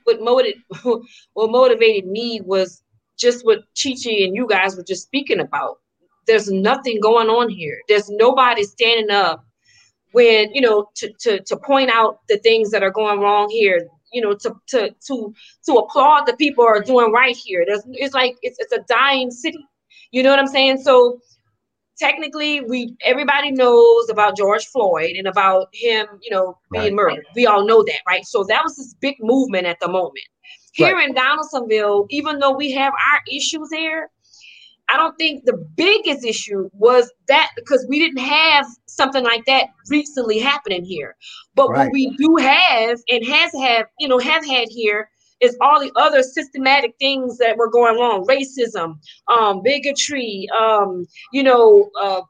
[0.04, 0.62] what motivated
[1.34, 2.84] what motivated me was
[3.18, 5.78] just what Chichi and you guys were just speaking about.
[6.28, 7.80] There's nothing going on here.
[7.88, 9.46] There's nobody standing up
[10.12, 13.88] when you know to to to point out the things that are going wrong here.
[14.14, 15.34] You know, to to to
[15.66, 17.66] to applaud the people are doing right here.
[17.68, 19.66] There's it's like it's it's a dying city.
[20.12, 20.78] You know what I'm saying?
[20.78, 21.20] So
[21.98, 26.94] technically we everybody knows about George Floyd and about him, you know, being right.
[26.94, 27.26] murdered.
[27.36, 28.26] We all know that, right?
[28.26, 30.26] So that was this big movement at the moment.
[30.74, 31.10] Here right.
[31.10, 34.12] in Donaldsonville, even though we have our issues there,
[34.90, 39.68] I don't think the biggest issue was that because we didn't have something like that
[39.90, 41.16] recently happening here.
[41.56, 41.86] But right.
[41.86, 45.92] what we do have and has have, you know, have had here is all the
[45.96, 48.98] other systematic things that were going wrong racism
[49.28, 52.22] um bigotry um you know uh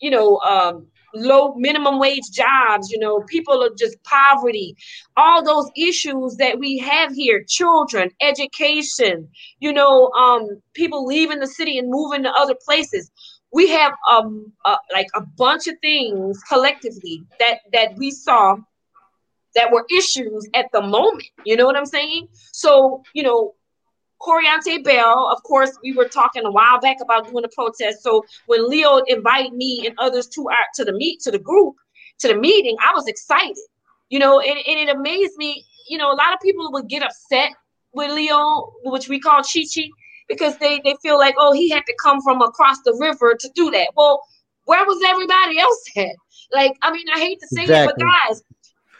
[0.00, 4.76] you know um low minimum wage jobs you know people are just poverty
[5.16, 9.28] all those issues that we have here children education
[9.60, 13.10] you know um people leaving the city and moving to other places
[13.52, 18.56] we have um uh, like a bunch of things collectively that that we saw
[19.54, 21.24] that were issues at the moment.
[21.44, 22.28] You know what I'm saying?
[22.52, 23.54] So, you know,
[24.20, 28.02] Coriante Bell, of course, we were talking a while back about doing a protest.
[28.02, 31.76] So when Leo invited me and others to our to the meet to the group
[32.20, 33.56] to the meeting, I was excited.
[34.08, 35.64] You know, and, and it amazed me.
[35.88, 37.50] You know, a lot of people would get upset
[37.92, 39.88] with Leo, which we call Chi Chi,
[40.28, 43.50] because they they feel like, oh, he had to come from across the river to
[43.54, 43.88] do that.
[43.96, 44.22] Well,
[44.64, 46.16] where was everybody else at?
[46.52, 47.92] Like, I mean, I hate to say exactly.
[47.92, 48.42] it, but guys,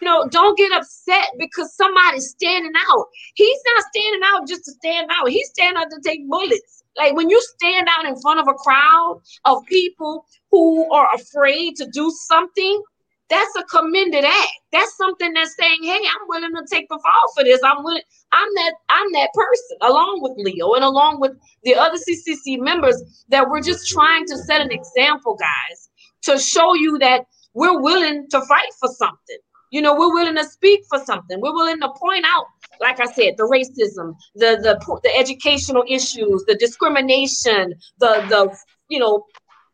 [0.00, 3.06] you know, don't get upset because somebody's standing out.
[3.34, 5.28] He's not standing out just to stand out.
[5.28, 6.84] He's standing out to take bullets.
[6.96, 11.76] Like when you stand out in front of a crowd of people who are afraid
[11.76, 12.82] to do something,
[13.30, 14.52] that's a commended act.
[14.72, 17.60] That's something that's saying, "Hey, I'm willing to take the fall for this.
[17.62, 18.02] I'm willing.
[18.32, 18.74] I'm that.
[18.88, 21.32] I'm that person, along with Leo and along with
[21.62, 25.90] the other CCC members that we're just trying to set an example, guys,
[26.22, 29.38] to show you that we're willing to fight for something.
[29.70, 31.40] You know, we're willing to speak for something.
[31.40, 32.46] We're willing to point out,
[32.80, 38.56] like I said, the racism, the the the educational issues, the discrimination, the the
[38.88, 39.24] you know,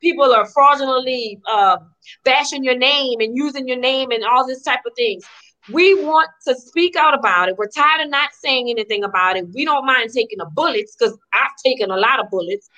[0.01, 1.79] people are fraudulently uh,
[2.25, 5.25] bashing your name and using your name and all this type of things.
[5.73, 7.57] We want to speak out about it.
[7.57, 9.47] We're tired of not saying anything about it.
[9.55, 12.69] We don't mind taking the bullets because I've taken a lot of bullets.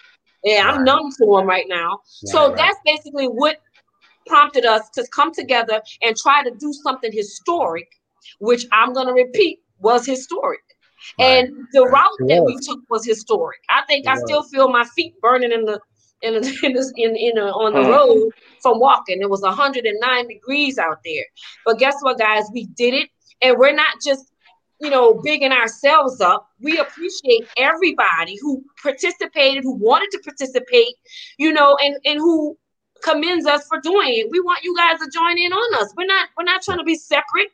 [0.44, 0.84] Yeah, I'm right.
[0.84, 1.90] numb to them right now.
[1.90, 2.56] Right, so right.
[2.56, 3.56] that's basically what
[4.26, 7.88] prompted us to come together and try to do something historic,
[8.40, 10.60] which I'm going to repeat was historic.
[11.18, 11.44] Right.
[11.44, 13.60] And the route that we took was historic.
[13.70, 15.80] I think I still feel my feet burning in the
[16.22, 17.90] in the, in, the, in, in on the hmm.
[17.90, 18.30] road
[18.62, 19.20] from walking.
[19.20, 21.24] It was 109 degrees out there.
[21.64, 22.44] But guess what, guys?
[22.52, 23.10] We did it,
[23.42, 24.32] and we're not just
[24.80, 26.48] you know bigging ourselves up.
[26.60, 30.94] We appreciate everybody who participated, who wanted to participate,
[31.38, 32.56] you know, and and who
[33.02, 34.28] commends us for doing it.
[34.30, 35.92] We want you guys to join in on us.
[35.96, 37.48] We're not we're not trying to be separate.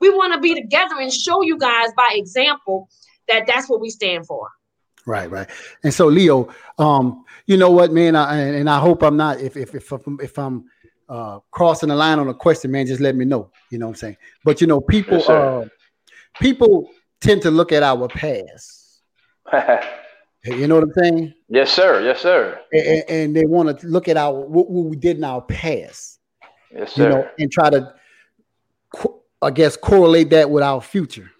[0.00, 2.88] We want to be together and show you guys by example
[3.28, 4.48] that that's what we stand for.
[5.06, 5.48] Right, right.
[5.82, 9.56] And so, Leo, um, you know what, man, I, and I hope I'm not if
[9.56, 10.64] if if, if I'm
[11.08, 13.50] uh, crossing the line on a question, man, just let me know.
[13.70, 14.16] You know what I'm saying?
[14.44, 15.68] But you know, people yes, uh,
[16.38, 19.02] people tend to look at our past.
[20.54, 21.34] you know what I'm saying?
[21.48, 22.02] Yes, sir.
[22.02, 22.60] Yes, sir.
[22.72, 26.20] And, and they want to look at our what, what, we did in our past.
[26.74, 27.04] Yes, sir.
[27.04, 27.94] You know, and try to,
[29.42, 31.30] I guess, correlate that with our future,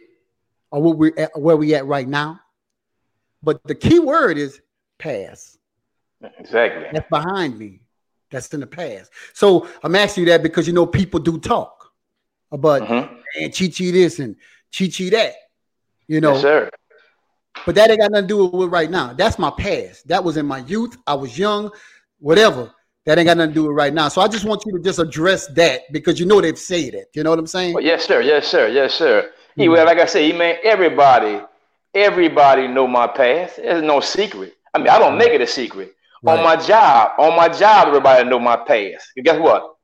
[0.70, 2.40] or what we where we at right now.
[3.42, 4.60] But the key word is
[4.98, 5.58] past.
[6.38, 6.86] Exactly.
[6.92, 7.80] That's behind me.
[8.30, 9.10] That's in the past.
[9.32, 11.92] So I'm asking you that because you know people do talk
[12.50, 13.14] about mm-hmm.
[13.40, 14.36] and Chi Chi this and
[14.76, 15.34] Chi Chi that.
[16.08, 16.70] You know, yes, sir.
[17.66, 19.12] But that ain't got nothing to do with right now.
[19.12, 20.08] That's my past.
[20.08, 20.96] That was in my youth.
[21.06, 21.70] I was young,
[22.18, 22.72] whatever.
[23.06, 24.08] That ain't got nothing to do with right now.
[24.08, 27.08] So I just want you to just address that because you know they've said it.
[27.14, 27.74] You know what I'm saying?
[27.74, 28.20] Well, yes, sir.
[28.20, 28.68] Yes, sir.
[28.68, 29.30] Yes, sir.
[29.56, 29.70] Mm-hmm.
[29.70, 31.40] Well, like I said, man, everybody
[31.94, 33.56] Everybody know my past.
[33.56, 34.54] There's no secret.
[34.74, 35.94] I mean, I don't make it a secret.
[36.22, 36.38] Right.
[36.38, 39.08] On my job, on my job, everybody know my past.
[39.16, 39.74] And guess what?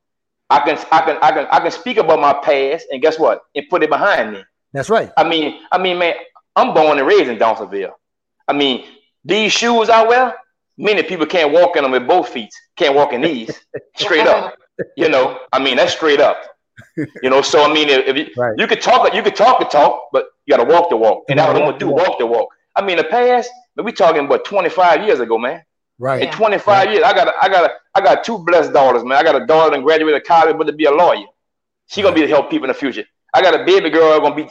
[0.49, 3.41] I can I can I can I can speak about my past and guess what?
[3.55, 4.43] And put it behind me.
[4.71, 5.11] That's right.
[5.17, 6.13] I mean, I mean, man,
[6.55, 7.97] I'm born and raised in Donaldsonville.
[8.47, 8.85] I mean,
[9.23, 10.35] these shoes I wear,
[10.77, 13.59] many people can't walk in them with both feet, can't walk in these
[13.95, 14.55] straight up.
[14.97, 16.37] You know, I mean, that's straight up.
[16.97, 18.53] You know, so I mean, if, you, right.
[18.57, 21.23] you could talk, you could talk the talk, but you got to walk the walk,
[21.29, 21.89] and that's what I'm gonna do.
[21.89, 22.49] Walk the walk.
[22.75, 23.49] I mean, the past,
[23.81, 25.63] we talking about 25 years ago, man.
[25.97, 26.23] Right.
[26.23, 26.91] In 25 right.
[26.91, 29.17] years, I got, I got, I got two blessed daughters, man.
[29.17, 31.25] I got a daughter that graduated college, but to be a lawyer.
[31.87, 33.05] She gonna be to help people in the future.
[33.33, 34.49] I got a baby girl gonna be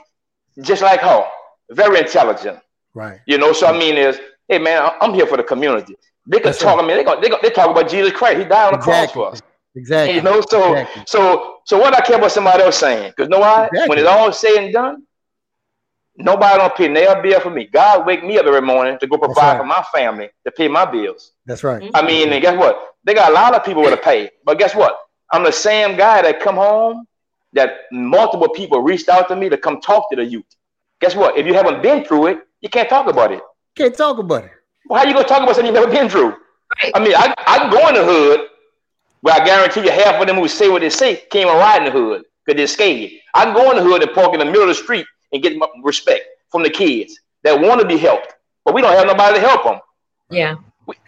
[0.63, 1.25] just like her,
[1.71, 2.59] very intelligent.
[2.95, 3.21] Right.
[3.27, 5.97] You know, so I mean, is hey man, I'm here for the community.
[6.27, 6.77] They can That's talk.
[6.77, 6.85] Right.
[6.85, 8.39] I mean, they go, they go, they talk about Jesus Christ.
[8.39, 9.13] He died on the exactly.
[9.13, 9.43] cross for us.
[9.77, 10.17] Exactly.
[10.17, 11.03] You know, so exactly.
[11.07, 13.13] so so what I care about somebody else saying?
[13.17, 13.67] Because know why?
[13.67, 13.89] Exactly.
[13.89, 15.03] When it's all said and done,
[16.17, 17.67] nobody don't pay nail bill for me.
[17.67, 19.59] God wake me up every morning to go provide right.
[19.59, 21.33] for my family to pay my bills.
[21.47, 21.83] That's right.
[21.83, 21.97] Mm-hmm.
[21.97, 22.95] I mean, and guess what?
[23.03, 24.97] They got a lot of people to pay, but guess what?
[25.33, 27.07] I'm the same guy that come home
[27.53, 30.45] that multiple people reached out to me to come talk to the youth.
[31.05, 31.37] Guess what?
[31.37, 33.43] If you haven't been through it, you can't talk about it.
[33.77, 34.53] Can't talk about it.
[34.87, 36.31] Well, how you gonna talk about something you've never been through?
[36.31, 36.93] Right.
[36.95, 38.49] I mean, I, I go in the hood
[39.21, 41.83] where I guarantee you half of them who say what they say can't even ride
[41.83, 43.11] in the hood because they're scared.
[43.35, 45.43] I can go in the hood and park in the middle of the street and
[45.43, 48.33] get respect from the kids that want to be helped,
[48.65, 49.81] but we don't have nobody to help them.
[50.31, 50.55] Yeah.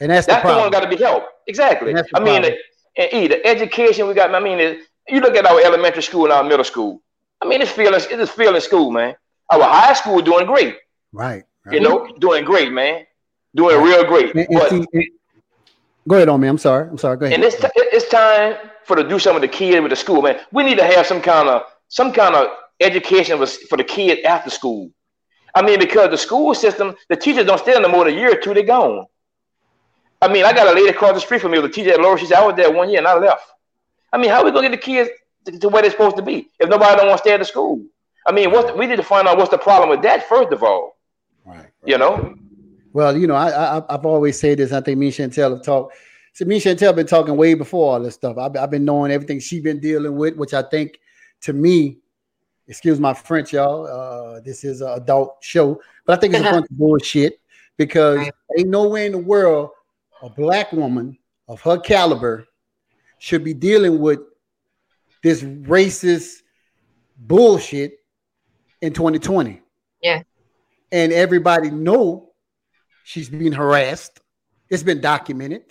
[0.00, 1.28] And that's, that's the, the one got to be helped.
[1.46, 1.94] Exactly.
[2.14, 2.56] I mean, the, uh,
[2.98, 6.24] and E, the education we got, I mean, it, you look at our elementary school
[6.24, 7.00] and our middle school.
[7.40, 9.14] I mean, it's feeling, it's feeling school, man.
[9.50, 10.76] Our high school doing great.
[11.12, 11.44] Right.
[11.64, 11.74] right.
[11.74, 13.06] You know, doing great, man.
[13.54, 13.84] Doing right.
[13.84, 14.34] real great.
[14.34, 15.10] And, and but, see,
[16.08, 16.48] Go ahead on me.
[16.48, 16.88] I'm sorry.
[16.88, 17.16] I'm sorry.
[17.16, 17.34] Go ahead.
[17.34, 20.22] And it's, t- it's time for to do something with the kid with the school,
[20.22, 20.38] man.
[20.52, 22.48] We need to have some kind of some kind of
[22.80, 24.90] education for the kid after school.
[25.54, 28.16] I mean, because the school system, the teachers don't stay in the more than a
[28.16, 29.06] year or two, they're gone.
[30.20, 32.18] I mean, I got a lady across the street from me, the teacher at Lower.
[32.18, 33.42] She said, I was there one year and I left.
[34.12, 35.10] I mean, how are we gonna get the kids
[35.46, 37.44] to, to where they're supposed to be if nobody don't want to stay at the
[37.44, 37.84] school?
[38.26, 40.52] I mean, what's the, we need to find out what's the problem with that first
[40.52, 40.96] of all.
[41.44, 41.58] Right.
[41.58, 41.66] right.
[41.84, 42.36] You know.
[42.92, 44.72] Well, you know, I, I have always said this.
[44.72, 45.96] I think me and Chantel have talked.
[46.32, 48.38] So me and Chantel been talking way before all this stuff.
[48.38, 50.98] I've, I've been knowing everything she's been dealing with, which I think,
[51.42, 51.98] to me,
[52.68, 53.86] excuse my French, y'all.
[53.86, 57.40] Uh, this is an adult show, but I think it's a bunch of bullshit
[57.76, 58.32] because right.
[58.58, 59.70] ain't nowhere in the world
[60.22, 61.18] a black woman
[61.48, 62.46] of her caliber
[63.18, 64.20] should be dealing with
[65.22, 66.42] this racist
[67.18, 67.98] bullshit
[68.80, 69.60] in 2020.
[70.02, 70.22] Yeah.
[70.92, 72.26] And everybody know
[73.06, 74.20] She's being harassed.
[74.68, 75.62] It's been documented.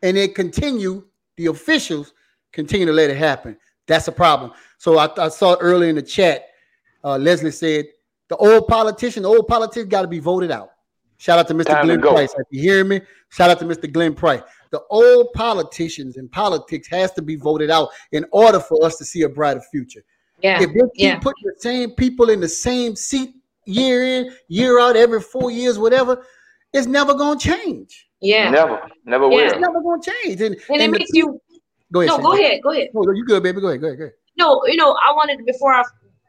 [0.00, 1.04] And it continue,
[1.36, 2.12] the officials
[2.52, 3.56] continue to let it happen.
[3.88, 4.52] That's a problem.
[4.78, 6.50] So I, I saw earlier in the chat,
[7.02, 7.86] uh, Leslie said,
[8.28, 10.70] the old politician, the old politician got to be voted out.
[11.16, 11.64] Shout out to Mr.
[11.64, 12.32] Time Glenn to Price.
[12.38, 13.92] If you hear me, shout out to Mr.
[13.92, 14.42] Glenn Price.
[14.70, 19.04] The old politicians in politics has to be voted out in order for us to
[19.04, 20.04] see a brighter future.
[20.42, 20.62] Yeah.
[20.62, 21.18] If they keep yeah.
[21.18, 23.34] putting the same people in the same seat
[23.64, 26.24] year in, year out, every four years, whatever,
[26.72, 28.08] it's never gonna change.
[28.20, 28.50] Yeah.
[28.50, 29.38] Never, never will.
[29.38, 30.40] It's never gonna change.
[30.40, 31.40] And, and, and it makes the, you
[31.92, 32.10] go ahead.
[32.10, 32.60] No, go ahead.
[32.62, 32.88] Go ahead.
[32.94, 33.60] No, you good, baby.
[33.60, 33.80] Go ahead.
[33.80, 33.98] Go ahead.
[33.98, 34.14] Go ahead.
[34.38, 35.84] No, you know, I wanted before I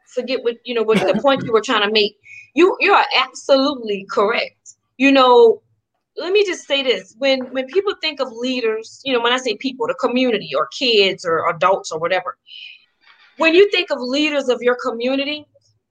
[0.06, 2.16] forget what you know what the point you were trying to make.
[2.54, 4.74] You you are absolutely correct.
[4.96, 5.62] You know,
[6.16, 9.38] let me just say this: when when people think of leaders, you know, when I
[9.38, 12.36] say people, the community or kids or adults or whatever,
[13.38, 15.46] when you think of leaders of your community,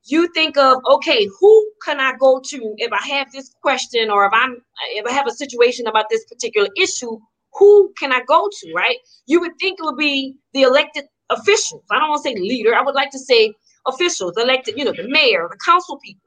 [0.06, 4.26] you think of okay who can i go to if i have this question or
[4.26, 4.58] if i'm
[4.90, 7.18] if i have a situation about this particular issue
[7.54, 8.98] who can I go to, right?
[9.26, 11.84] You would think it would be the elected officials.
[11.92, 12.76] I don't want to say leader.
[12.76, 13.54] I would like to say
[13.88, 16.22] officials, elected, you know, the mayor, the council people.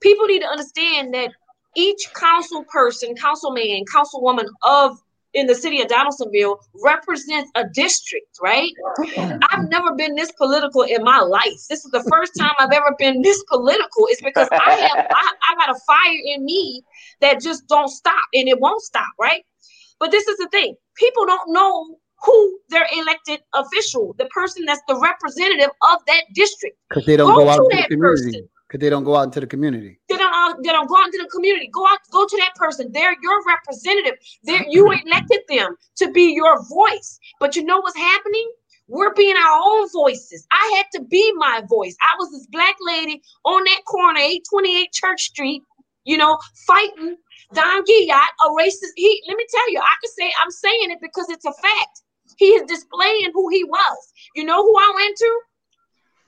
[0.00, 1.30] People need to understand that
[1.76, 4.98] each council person, councilman, councilwoman of
[5.34, 8.70] in the city of Donaldsonville represents a district, right?
[9.50, 11.66] I've never been this political in my life.
[11.68, 14.06] This is the first time I've ever been this political.
[14.08, 16.82] It's because I have I, I got a fire in me
[17.20, 19.44] that just don't stop and it won't stop, right?
[19.98, 24.82] But this is the thing: people don't know who their elected official, the person that's
[24.88, 26.76] the representative of that district.
[26.88, 28.32] Because they don't go, go out to that the community.
[28.32, 29.98] Person because they don't go out into the community.
[30.08, 30.32] They don't.
[30.32, 31.68] Uh, they don't go out into the community.
[31.72, 31.98] Go out.
[32.12, 32.92] Go to that person.
[32.92, 34.14] They're your representative.
[34.44, 37.18] They're, you elected them to be your voice.
[37.40, 38.48] But you know what's happening?
[38.86, 40.46] We're being our own voices.
[40.52, 41.96] I had to be my voice.
[42.00, 45.62] I was this black lady on that corner, 828 Church Street,
[46.04, 47.16] you know, fighting
[47.52, 48.94] Don Guillot, a racist.
[48.96, 52.02] He, let me tell you, I can say I'm saying it because it's a fact.
[52.36, 54.12] He is displaying who he was.
[54.34, 55.40] You know who I went to?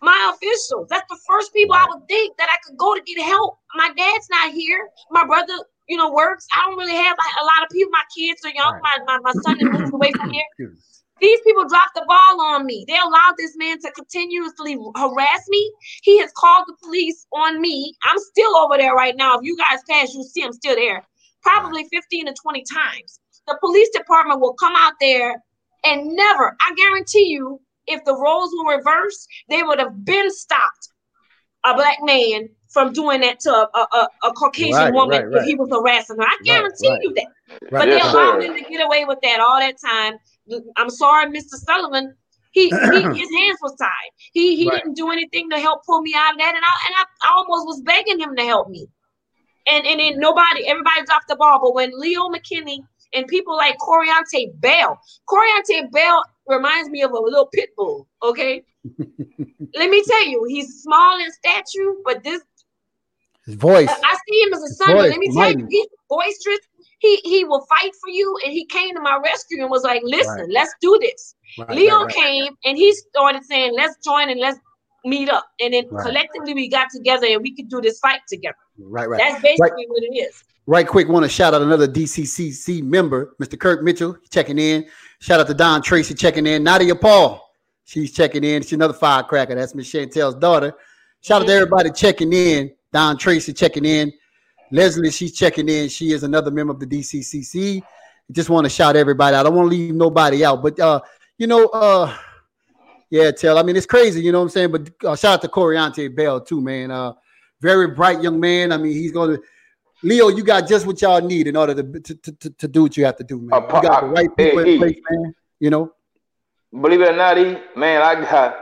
[0.03, 0.89] My officials.
[0.89, 3.59] That's the first people I would think that I could go to get help.
[3.75, 4.89] My dad's not here.
[5.11, 5.55] My brother,
[5.89, 6.47] you know, works.
[6.53, 7.91] I don't really have a lot of people.
[7.93, 8.75] My kids are young.
[8.75, 9.01] Right.
[9.07, 10.45] My, my, my son is moved away from here.
[11.21, 12.85] These people dropped the ball on me.
[12.89, 15.73] They allowed this man to continuously harass me.
[16.03, 17.95] He has called the police on me.
[18.03, 19.39] I'm still over there right now.
[19.39, 21.07] If you guys pass, you'll see I'm still there.
[21.43, 23.21] Probably 15 to 20 times.
[23.47, 25.41] The police department will come out there
[25.85, 30.89] and never, I guarantee you, if the roles were reversed, they would have been stopped
[31.65, 35.43] a black man from doing that to a, a, a Caucasian right, woman right, right.
[35.43, 36.23] if he was harassing her.
[36.23, 37.27] I guarantee you that.
[37.71, 40.15] But they allowed him to get away with that all that time.
[40.77, 41.55] I'm sorry, Mr.
[41.55, 42.15] Sullivan.
[42.53, 44.11] He, he his hands was tied.
[44.33, 46.95] He he didn't do anything to help pull me out of that, and I and
[46.97, 48.87] I, I almost was begging him to help me.
[49.69, 51.61] And and then nobody, everybody dropped the ball.
[51.63, 52.79] But when Leo McKinney
[53.15, 58.09] and people like Coriante Bell, Coriante Bell reminds me of a little pit bull.
[58.23, 58.63] Okay,
[58.99, 62.43] let me tell you, he's small in stature, but this
[63.47, 63.89] his voice.
[63.89, 64.97] I, I see him as a son.
[64.97, 66.61] let me tell you, he's boisterous.
[67.01, 70.03] He he will fight for you, and he came to my rescue and was like,
[70.05, 70.51] "Listen, right.
[70.51, 74.59] let's do this." Right, Leo right, came and he started saying, "Let's join and let's
[75.05, 78.57] meet up," and then collectively we got together and we could do this fight together.
[78.79, 79.19] Right, right.
[79.19, 80.45] That's basically what it is.
[80.67, 83.59] Right quick, want to shout out another DCCC member, Mr.
[83.59, 84.87] Kirk Mitchell, checking in.
[85.23, 86.65] Shout out to Don Tracy checking in.
[86.65, 87.49] Nadia Paul,
[87.85, 88.61] she's checking in.
[88.61, 89.55] She's another firecracker.
[89.55, 90.75] That's Miss Chantel's daughter.
[91.21, 92.73] Shout out to everybody checking in.
[92.93, 94.13] Don Tracy checking in.
[94.73, 95.89] Leslie, she's checking in.
[95.89, 97.83] She is another member of the DCCC.
[98.33, 99.47] Just want to shout everybody out.
[99.47, 101.01] I don't want to leave nobody out, but uh,
[101.39, 102.13] you know, uh,
[103.09, 103.59] yeah, tell.
[103.59, 104.73] I mean, it's crazy, you know what I'm saying.
[104.73, 106.91] But uh, shout out to Coriante Bell too, man.
[106.91, 107.13] Uh,
[107.61, 108.73] very bright young man.
[108.73, 109.43] I mean, he's going to
[110.03, 112.97] Leo, you got just what y'all need in order to to, to, to do what
[112.97, 113.63] you have to do, man.
[113.63, 115.35] you got the right people hey, in place, man.
[115.61, 115.93] You know.
[116.81, 118.57] Believe it or not, e, man, I got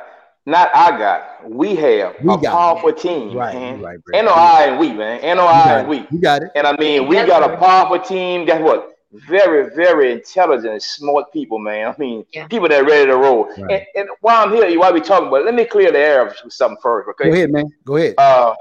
[0.47, 1.51] not I got.
[1.51, 2.99] We have we a powerful it.
[2.99, 3.81] team, right, man.
[3.81, 5.37] Right, right, NOI and we, man.
[5.37, 6.07] NOI and we.
[6.11, 6.51] You got it.
[6.55, 8.47] And I mean, we got a powerful team.
[8.47, 8.97] Guess what?
[9.13, 11.89] Very, very intelligent, smart people, man.
[11.89, 12.47] I mean, yeah.
[12.47, 13.47] people that are ready to roll.
[13.47, 13.59] Right.
[13.59, 15.99] And, and, while I'm here, you while we talking about, it, let me clear the
[15.99, 17.29] air with something first, okay?
[17.29, 17.69] Go ahead, man.
[17.85, 18.15] Go ahead.
[18.19, 18.55] Uh,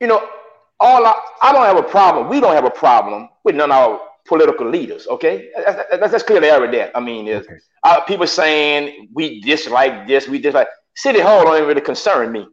[0.00, 0.28] you know,
[0.80, 2.28] all I, I don't have a problem.
[2.28, 5.06] We don't have a problem with none of our political leaders.
[5.08, 6.92] Okay, that's, that's, clearly evident.
[6.94, 7.56] I mean, is okay.
[7.82, 12.46] uh, people saying we dislike this, we dislike City Hall don't really concern me.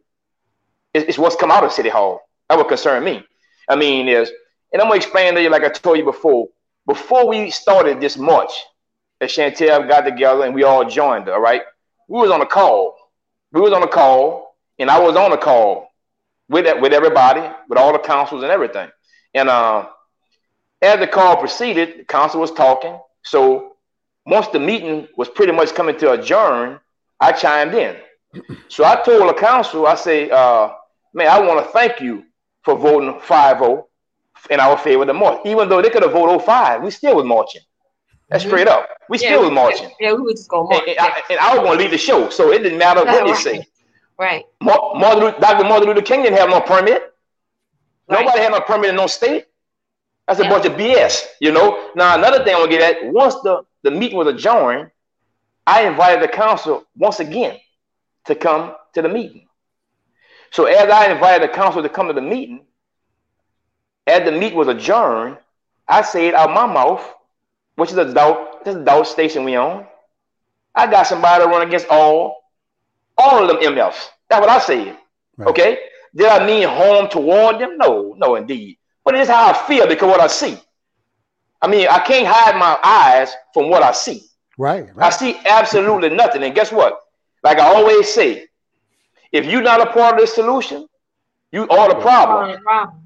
[0.94, 3.24] It's, it's, what's come out of City Hall that would concern me.
[3.68, 4.30] I mean, is
[4.72, 6.48] and I'm gonna explain to you like I told you before.
[6.86, 8.52] Before we started this march,
[9.20, 11.28] that Chantel got together and we all joined.
[11.28, 11.62] All right,
[12.08, 12.96] we was on a call.
[13.52, 15.88] We was on a call, and I was on a call
[16.48, 18.88] with with everybody, with all the councils and everything.
[19.34, 19.88] And uh,
[20.82, 22.98] as the call proceeded, the council was talking.
[23.24, 23.76] So
[24.24, 26.80] once the meeting was pretty much coming to adjourn,
[27.20, 27.96] I chimed in.
[28.68, 30.68] So I told the council, I say, uh,
[31.14, 32.24] man, I want to thank you
[32.62, 33.84] for voting 5-0
[34.50, 35.40] in our favor of the march.
[35.46, 37.62] Even though they could have voted 05, we still was marching.
[38.28, 38.50] That's mm-hmm.
[38.50, 38.88] straight up.
[39.08, 39.90] We yeah, still was marching.
[40.00, 40.82] Yeah, we was just going march.
[40.86, 43.04] And, and, I, and I was going to lead the show, so it didn't matter
[43.04, 43.66] what they say.
[44.18, 44.44] Right.
[44.62, 45.64] Martin, Dr.
[45.64, 47.02] Martin Luther King didn't have no permit.
[48.08, 48.24] Right.
[48.24, 49.46] Nobody had no permit in no state.
[50.26, 50.46] That's yeah.
[50.46, 51.90] a bunch of BS, you know.
[51.94, 54.90] Now another thing I want to get at: once the the meeting was adjourned,
[55.66, 57.58] I invited the council once again
[58.24, 59.46] to come to the meeting.
[60.50, 62.64] So as I invited the council to come to the meeting,
[64.06, 65.38] as the meeting was adjourned,
[65.86, 67.04] I said out my mouth,
[67.76, 69.86] which is a adult, this is adult station we own.
[70.74, 72.45] I got somebody to run against all
[73.18, 74.08] all of them MFs.
[74.28, 74.98] That's what I said.
[75.36, 75.48] Right.
[75.48, 75.78] Okay.
[76.14, 77.76] Did I mean harm toward them?
[77.76, 78.78] No, no, indeed.
[79.04, 80.58] But it is how I feel because what I see.
[81.60, 84.22] I mean, I can't hide my eyes from what I see.
[84.58, 85.06] Right, right.
[85.06, 86.42] I see absolutely nothing.
[86.42, 86.98] And guess what?
[87.42, 88.46] Like I always say,
[89.32, 90.86] if you're not a part of the solution,
[91.52, 92.48] you are the problem.
[92.48, 93.02] You're the problem.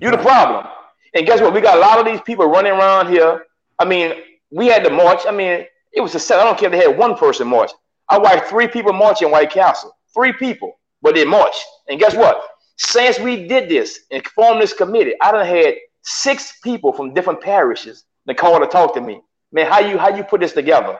[0.00, 0.66] You're the problem.
[1.14, 1.54] And guess what?
[1.54, 3.46] We got a lot of these people running around here.
[3.78, 4.12] I mean,
[4.50, 5.20] we had the march.
[5.26, 6.38] I mean, it was a set.
[6.38, 7.70] I don't care if they had one person march.
[8.10, 9.96] I watched three people march in White Castle.
[10.12, 11.64] Three people, but they marched.
[11.88, 12.42] And guess what?
[12.76, 17.40] Since we did this and formed this committee, I done had six people from different
[17.40, 19.20] parishes that called to talk to me.
[19.52, 20.98] Man, how you how you put this together?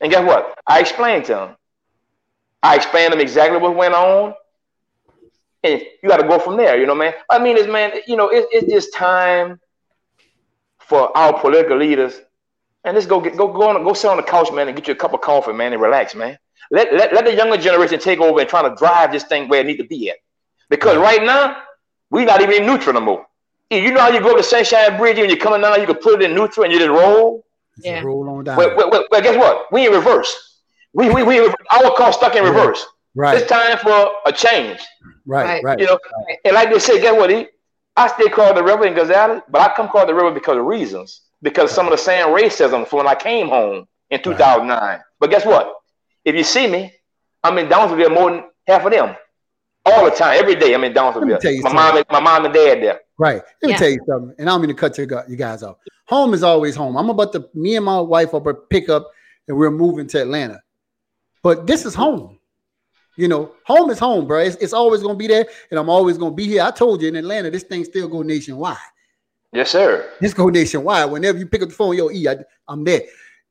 [0.00, 0.58] And guess what?
[0.66, 1.56] I explained to them.
[2.62, 4.34] I explained them exactly what went on.
[5.62, 7.14] And you got to go from there, you know, man.
[7.30, 9.60] I mean, it's man, you know, it, it's just time
[10.78, 12.20] for our political leaders.
[12.86, 14.86] And let's go get go go on go sit on the couch, man, and get
[14.86, 16.38] you a cup of coffee, man, and relax, man.
[16.70, 19.60] Let, let, let the younger generation take over and try to drive this thing where
[19.60, 20.16] it need to be at.
[20.70, 21.62] Because right now,
[22.10, 23.26] we're not even in neutral no more.
[23.70, 26.22] You know how you go to Sunshine Bridge and you're coming down, you can put
[26.22, 27.44] it in neutral and you just roll.
[27.78, 28.02] Yeah.
[28.02, 28.56] Roll on down.
[28.56, 29.70] Well, well, well, well, guess what?
[29.72, 30.60] We in reverse.
[30.92, 32.86] We we we our car stuck in reverse.
[33.16, 33.36] Right.
[33.36, 34.80] It's time for a change.
[35.26, 35.78] Right, right.
[35.78, 36.38] You know, right.
[36.44, 37.30] and like they say, guess what?
[37.30, 37.46] He,
[37.96, 40.64] I stay called the river in Gonzales, but I come called the river because of
[40.64, 41.22] reasons.
[41.42, 44.68] Because some of the same racism from when I came home in 2009.
[44.68, 45.00] Right.
[45.20, 45.72] But guess what?
[46.24, 46.92] If you see me,
[47.42, 49.14] I'm in Downsville more than half of them.
[49.84, 51.28] All the time, every day I'm in Downsville.
[51.28, 51.72] My something.
[51.72, 53.00] mom, my mom and dad there.
[53.18, 53.42] Right.
[53.62, 53.76] Let me yeah.
[53.76, 55.06] tell you something, and I don't mean to cut you
[55.36, 55.76] guys off.
[56.08, 56.96] Home is always home.
[56.96, 59.08] I'm about to me and my wife are about to pick up,
[59.46, 60.60] and we're moving to Atlanta.
[61.42, 62.38] But this is home.
[63.16, 64.40] You know, home is home, bro.
[64.40, 66.62] It's, it's always gonna be there, and I'm always gonna be here.
[66.62, 68.76] I told you in Atlanta, this thing still go nationwide.
[69.52, 70.10] Yes, sir.
[70.20, 71.10] This go nationwide.
[71.10, 72.36] Whenever you pick up the phone, yo, E, I,
[72.68, 73.02] I'm there.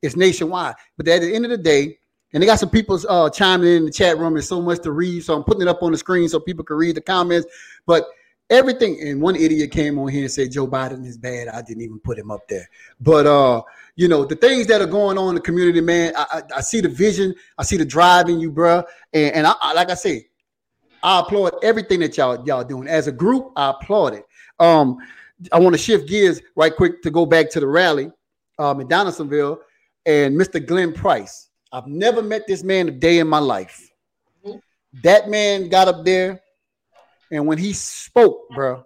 [0.01, 0.75] It's nationwide.
[0.97, 1.97] But at the end of the day,
[2.33, 4.33] and they got some people uh, chiming in the chat room.
[4.33, 6.65] There's so much to read, so I'm putting it up on the screen so people
[6.65, 7.47] can read the comments.
[7.85, 8.05] But
[8.49, 11.47] everything, and one idiot came on here and said Joe Biden is bad.
[11.47, 12.69] I didn't even put him up there.
[12.99, 13.61] But uh,
[13.95, 16.13] you know, the things that are going on in the community, man.
[16.15, 17.33] I, I, I see the vision.
[17.57, 18.83] I see the drive in you, bro.
[19.13, 20.27] And, and I, I, like I say,
[21.01, 23.53] I applaud everything that y'all y'all doing as a group.
[23.55, 24.25] I applaud it.
[24.59, 24.97] Um,
[25.51, 28.11] I want to shift gears right quick to go back to the rally
[28.59, 29.59] um, in Donaldsonville
[30.05, 30.65] and Mr.
[30.65, 31.49] Glenn Price.
[31.71, 33.89] I've never met this man a day in my life.
[34.45, 34.59] Mm-hmm.
[35.03, 36.41] That man got up there,
[37.31, 38.83] and when he spoke, bro,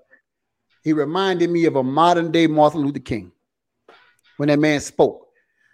[0.84, 3.32] he reminded me of a modern day Martin Luther King.
[4.38, 5.28] When that man spoke,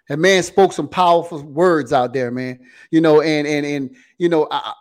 [0.08, 2.58] that man spoke some powerful words out there, man.
[2.90, 4.72] You know, and and and you know, I,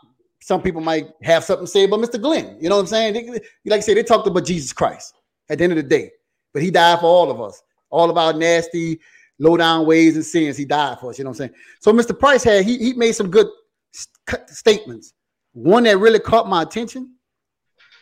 [0.41, 2.19] some people might have something to say about Mr.
[2.19, 2.57] Glenn.
[2.59, 3.13] You know what I'm saying?
[3.13, 3.29] They,
[3.69, 5.13] like I said, they talked about Jesus Christ
[5.49, 6.11] at the end of the day,
[6.53, 8.99] but he died for all of us, all of our nasty
[9.39, 10.57] low down ways and sins.
[10.57, 11.17] He died for us.
[11.17, 11.59] You know what I'm saying?
[11.79, 12.17] So Mr.
[12.17, 13.47] Price had he he made some good
[13.91, 15.13] st- statements.
[15.53, 17.15] One that really caught my attention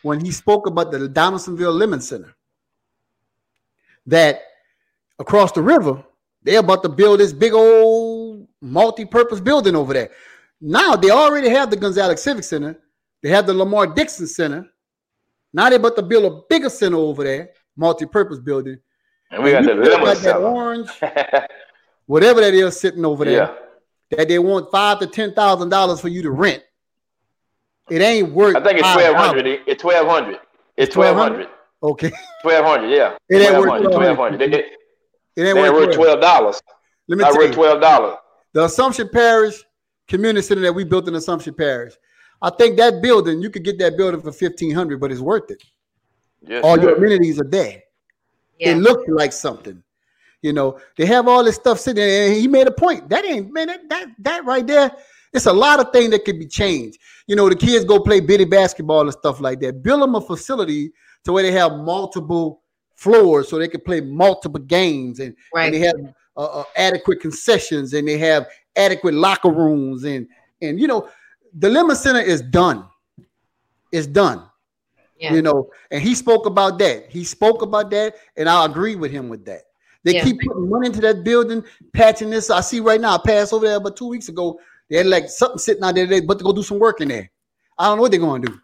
[0.02, 2.34] when he spoke about the Donaldsonville Lemann Center.
[4.06, 4.42] That
[5.18, 6.04] across the river,
[6.42, 10.10] they're about to build this big old multi-purpose building over there.
[10.60, 12.78] Now they already have the Gonzales Civic Center.
[13.22, 14.66] They have the Lamar Dixon Center.
[15.54, 18.76] Now they're about to build a bigger center over there, multi-purpose building.
[19.30, 20.90] And we got the that orange,
[22.06, 23.54] whatever that is sitting over there,
[24.10, 24.16] yeah.
[24.18, 26.62] that they want five to ten thousand dollars for you to rent.
[27.88, 28.56] It ain't worth.
[28.56, 29.46] I think it's twelve hundred.
[29.66, 30.40] It's twelve hundred.
[30.76, 31.48] It's twelve hundred.
[31.82, 32.10] Okay.
[32.42, 32.90] Twelve hundred.
[32.90, 33.16] Yeah.
[33.28, 34.42] It ain't worth twelve hundred.
[34.42, 34.66] It, it,
[35.36, 36.60] it ain't worth twelve dollars.
[37.06, 38.16] Let me I tell you, twelve dollars.
[38.54, 39.62] The Assumption Parish
[40.08, 41.94] Community Center that we built in Assumption Parish.
[42.44, 45.50] I think that building you could get that building for fifteen hundred, but it's worth
[45.50, 45.62] it.
[46.42, 46.82] Yes, All sir.
[46.82, 47.82] your amenities are there.
[48.58, 48.72] Yeah.
[48.72, 49.82] It looked like something.
[50.42, 53.08] You know, they have all this stuff sitting there, and he made a point.
[53.08, 54.92] That ain't man, that that, that right there.
[55.32, 56.98] It's a lot of things that could be changed.
[57.26, 59.82] You know, the kids go play bitty basketball and stuff like that.
[59.82, 60.92] Build them a facility
[61.24, 62.62] to where they have multiple
[62.94, 65.64] floors so they can play multiple games and, right.
[65.64, 65.96] and they have
[66.36, 70.28] uh, uh, adequate concessions and they have adequate locker rooms and
[70.62, 71.08] and you know
[71.54, 72.86] the Lemann Center is done
[73.92, 74.44] it's done
[75.24, 75.32] yeah.
[75.32, 77.08] You know, and he spoke about that.
[77.08, 79.62] He spoke about that, and I agree with him with that.
[80.02, 80.24] They yeah.
[80.24, 82.50] keep putting money into that building, patching this.
[82.50, 84.60] I see right now, I passed over there about two weeks ago.
[84.90, 87.08] They had like something sitting out there, they but to go do some work in
[87.08, 87.30] there.
[87.78, 88.60] I don't know what they're going to do.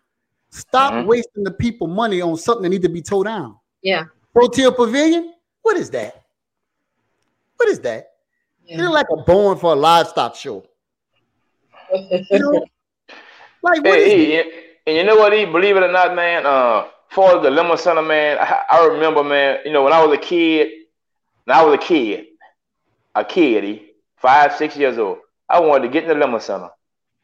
[0.51, 1.09] Stop mm-hmm.
[1.09, 3.57] wasting the people money on something that need to be towed down.
[3.81, 4.05] Yeah.
[4.35, 5.33] Protea Pavilion?
[5.63, 6.25] What is that?
[7.57, 8.11] What is that?
[8.67, 8.79] Yeah.
[8.79, 10.67] You're like a barn for a livestock show.
[11.95, 12.65] you know?
[13.63, 14.47] Like, what hey, is
[14.87, 15.33] and you know what?
[15.33, 16.47] He believe it or not, man.
[16.47, 19.59] Uh, for the Lemann Center, man, I, I, remember, man.
[19.65, 20.69] You know, when I was a kid,
[21.45, 22.27] when I was a kid,
[23.15, 26.71] a kid, he, five, six years old, I wanted to get in the Lemann Center.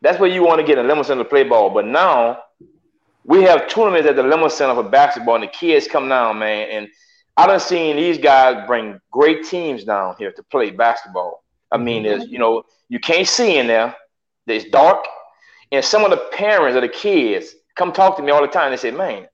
[0.02, 1.70] That's where you want to get in the Lemann Center to play ball.
[1.70, 2.38] But now
[3.26, 6.68] we have tournaments at the Lemon Center for basketball, and the kids come down, man.
[6.70, 6.88] And
[7.36, 11.42] I done seen these guys bring great teams down here to play basketball.
[11.72, 13.94] I mean, there's you know you can't see in there.
[14.46, 15.04] It's dark,
[15.72, 18.70] and some of the parents of the kids come talk to me all the time.
[18.70, 19.26] They say, "Man,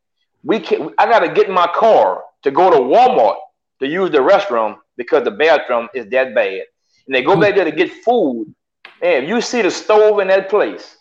[0.42, 3.36] we can't, I got to get in my car to go to Walmart
[3.80, 6.62] to use the restroom because the bathroom is that bad."
[7.06, 8.54] And they go back there to get food.
[9.00, 10.96] And if you see the stove in that place,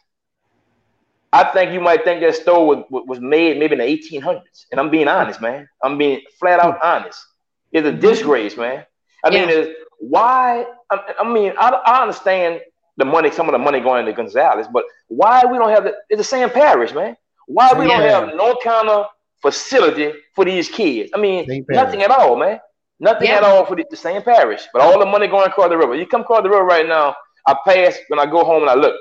[1.34, 4.66] I think you might think that stove was, was made maybe in the 1800s.
[4.72, 5.68] And I'm being honest, man.
[5.84, 7.24] I'm being flat out honest.
[7.72, 8.02] It's a mm-hmm.
[8.02, 8.86] disgrace, man.
[9.24, 9.46] I yeah.
[9.46, 10.66] mean, why?
[10.90, 12.60] I, I mean, I, I, understand
[12.98, 15.94] the money, some of the money going to Gonzales, but why we don't have the,
[16.10, 17.16] it's the same parish, man.
[17.48, 17.98] Why we yeah.
[17.98, 19.08] don't have no kind of
[19.42, 21.12] facility for these kids?
[21.14, 22.60] I mean, nothing at all, man.
[23.00, 23.38] Nothing yeah.
[23.38, 25.96] at all for the, the, same parish, but all the money going across the river.
[25.96, 27.16] You come across the river right now,
[27.48, 28.96] I pass when I go home and I look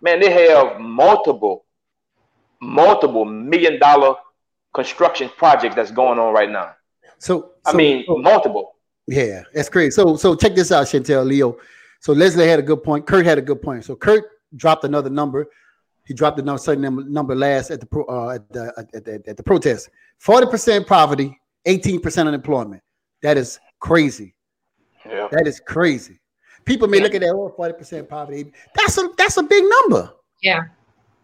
[0.00, 1.64] man, they have multiple,
[2.60, 4.14] multiple million dollar
[4.74, 6.74] construction projects that's going on right now.
[7.18, 8.76] So, I mean, so, multiple.
[9.06, 9.92] Yeah, that's great.
[9.92, 11.58] So, so check this out, Chantel Leo.
[12.00, 13.06] So Leslie had a good point.
[13.06, 13.84] Kurt had a good point.
[13.84, 14.24] So Kurt
[14.54, 15.48] dropped another number.
[16.04, 19.36] He dropped another certain number last at the pro, uh, at the at the, at
[19.36, 19.90] the protest.
[20.18, 22.82] Forty percent poverty, eighteen percent unemployment.
[23.22, 24.34] That is crazy.
[25.04, 25.28] Yeah.
[25.30, 26.20] That is crazy.
[26.64, 27.04] People may yeah.
[27.04, 28.52] look at that, oh, 40% poverty.
[28.74, 30.12] That's a that's a big number.
[30.42, 30.62] Yeah.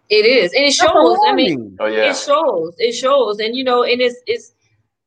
[0.09, 0.53] It is.
[0.53, 1.19] And it shows.
[1.27, 2.11] I mean, oh, yeah.
[2.11, 2.75] it shows.
[2.79, 3.41] It shows.
[3.41, 4.55] And you know, and it's it's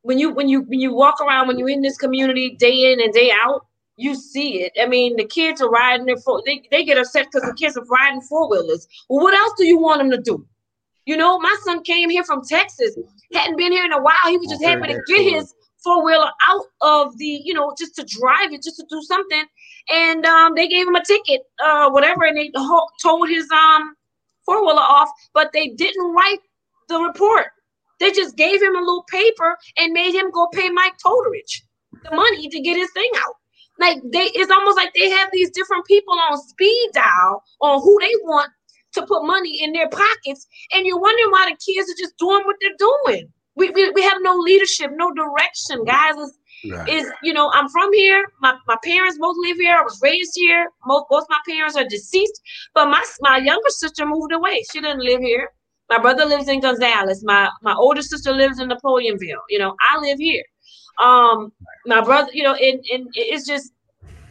[0.02, 3.02] when you when you when you walk around when you're in this community day in
[3.02, 3.66] and day out,
[3.98, 4.74] you see it.
[4.82, 7.78] I mean, the kids are riding their four, they, they get upset because the kids
[7.78, 8.88] are riding four wheelers.
[9.10, 10.46] Well, what else do you want them to do?
[11.06, 12.98] You know, my son came here from Texas,
[13.34, 14.16] hadn't been here in a while.
[14.28, 17.74] He was just okay, happy to get his four wheeler out of the, you know,
[17.78, 19.44] just to drive it, just to do something.
[19.94, 22.52] And um, they gave him a ticket, uh, whatever, and they
[23.02, 23.96] told his um
[24.46, 26.40] four wheeler off, but they didn't write
[26.90, 27.48] the report.
[28.00, 31.62] They just gave him a little paper and made him go pay Mike Todorich
[32.04, 33.36] the money to get his thing out.
[33.80, 37.98] Like they, it's almost like they have these different people on speed dial on who
[38.00, 38.52] they want
[38.94, 42.44] to put money in their pockets, and you're wondering why the kids are just doing
[42.46, 43.32] what they're doing.
[43.58, 46.16] We, we, we have no leadership, no direction, guys.
[46.16, 46.38] Is
[46.72, 46.90] right.
[46.90, 48.26] is you know, I'm from here.
[48.42, 49.76] My, my parents both live here.
[49.76, 50.70] I was raised here.
[50.86, 52.42] Most both my parents are deceased,
[52.74, 54.64] but my my younger sister moved away.
[54.72, 55.50] She didn't live here.
[55.90, 57.24] My brother lives in Gonzales.
[57.24, 59.44] My my older sister lives in Napoleonville.
[59.50, 60.44] You know, I live here.
[61.02, 61.52] Um,
[61.86, 63.74] my brother, you know, and, and it's just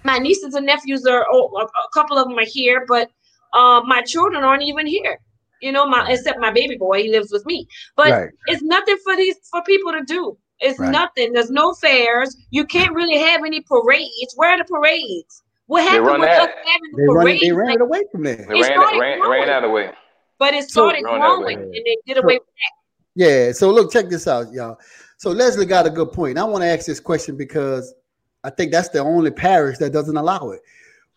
[0.03, 3.11] my nieces and nephews are oh, a couple of them are here, but
[3.53, 5.19] uh, my children aren't even here
[5.65, 7.67] you know, my except my baby boy, he lives with me.
[7.97, 8.31] But right.
[8.47, 10.37] it's nothing for these for people to do.
[10.61, 10.91] It's right.
[10.91, 11.33] nothing.
[11.33, 12.37] There's no fairs.
[12.51, 14.35] You can't really have any parades.
[14.37, 15.43] Where are the parades?
[15.67, 17.41] What happened with us having they parades?
[17.43, 18.47] Run, they ran like, it away from there.
[18.47, 19.91] They ran, ran, ran out of way.
[20.39, 23.25] But it started so, growing and they did away with that.
[23.25, 23.53] Yeah.
[23.53, 24.79] So look, check this out, y'all.
[25.25, 26.37] So Leslie got a good point.
[26.37, 27.95] I want to ask this question because
[28.43, 30.61] I think that's the only parish that doesn't allow it.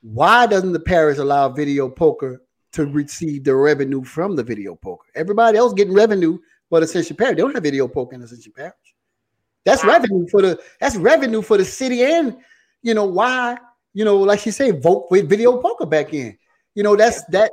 [0.01, 2.41] Why doesn't the parish allow video poker
[2.71, 5.07] to receive the revenue from the video poker.
[5.13, 6.37] Everybody else getting revenue,
[6.69, 8.75] but Ascension Parish they don't have video poker in Ascension Parish.
[9.65, 9.89] That's wow.
[9.89, 12.37] revenue for the that's revenue for the city, and
[12.83, 13.57] you know why?
[13.93, 16.37] You know, like she said vote with video poker back in.
[16.75, 17.51] You know, that's that.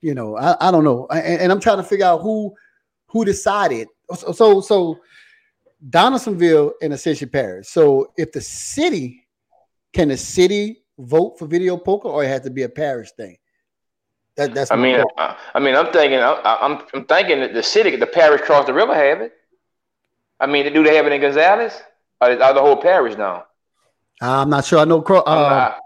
[0.00, 2.54] You know, I, I don't know, and, and I'm trying to figure out who
[3.08, 3.88] who decided.
[4.16, 5.00] So so, so
[5.88, 7.68] Donaldsonville and Ascension Parish.
[7.68, 9.24] So if the city
[9.92, 13.36] can the city vote for video poker, or it has to be a parish thing?
[14.36, 14.70] That, that's.
[14.70, 18.06] I mean, I, I, mean, I'm thinking, I, I'm, I'm thinking that the city, the
[18.06, 19.32] parish across the river, have it.
[20.40, 21.80] I mean, do they have it in Gonzales?
[22.20, 23.44] Or is, the whole parish now?
[24.20, 24.80] I'm not sure.
[24.80, 25.00] I know.
[25.00, 25.76] Uh,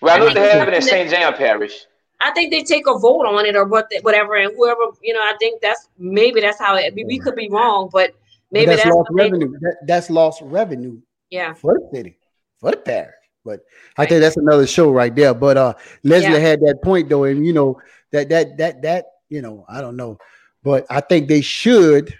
[0.00, 1.10] well, I know I they have it in St.
[1.10, 1.86] John Parish.
[2.20, 5.20] I think they take a vote on it or what, whatever, and whoever you know.
[5.20, 6.94] I think that's maybe that's how it.
[6.94, 8.12] We could be wrong, but
[8.50, 9.52] maybe that's, that's, lost revenue.
[9.60, 11.00] That, that's lost revenue.
[11.30, 12.18] Yeah, for the city,
[12.60, 13.14] for the parish.
[13.44, 13.60] But
[13.96, 15.32] I think that's another show right there.
[15.32, 16.38] But uh Leslie yeah.
[16.38, 17.80] had that point though, and you know
[18.12, 20.18] that that that that you know I don't know,
[20.62, 22.12] but I think they should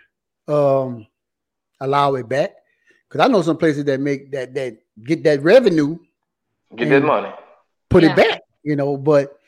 [0.48, 1.06] um
[1.80, 2.52] allow it back
[3.08, 5.98] because I know some places that make that that get that revenue,
[6.76, 7.32] get that money,
[7.90, 8.12] put yeah.
[8.12, 8.40] it back.
[8.62, 9.38] You know, but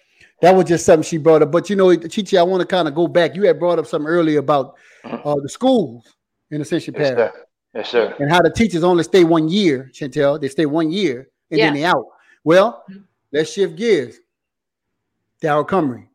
[0.43, 1.53] that was just something she brought up.
[1.53, 3.37] But you know, Chichi, I want to kind of go back.
[3.37, 5.27] You had brought up something earlier about mm-hmm.
[5.27, 6.15] uh, the schools
[6.51, 7.33] in the Ascension yes, Parish.
[7.33, 7.47] Sir.
[7.75, 8.17] Yes, sir.
[8.19, 10.41] And how the teachers only stay one year, Chantel.
[10.41, 11.67] They stay one year and yeah.
[11.67, 12.07] then they out.
[12.45, 13.03] Well, mm-hmm.
[13.33, 14.19] let's shift gears.
[15.43, 16.09] Darryl Cumry,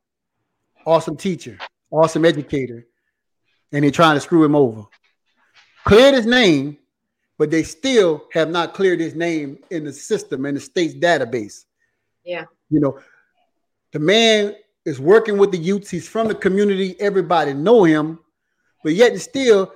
[0.85, 1.57] awesome teacher,
[1.91, 2.85] awesome educator,
[3.71, 4.83] and they're trying to screw him over.
[5.85, 6.77] Cleared his name,
[7.37, 11.63] but they still have not cleared his name in the system in the state's database.
[12.25, 12.45] Yeah.
[12.69, 12.99] You know,
[13.91, 14.55] the man
[14.85, 15.89] is working with the youths.
[15.89, 16.99] He's from the community.
[16.99, 18.19] Everybody know him,
[18.83, 19.71] but yet and still,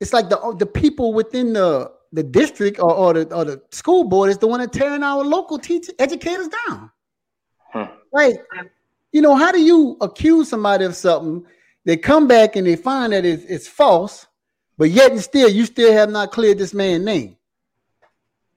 [0.00, 4.04] it's like the the people within the the district or, or the or the school
[4.04, 6.90] board is the one that tearing our local teachers educators down.
[7.72, 7.84] Hmm.
[8.12, 8.34] Like,
[9.12, 11.46] you know, how do you accuse somebody of something?
[11.84, 14.26] They come back and they find that it's, it's false,
[14.76, 17.36] but yet and still you still have not cleared this man's name.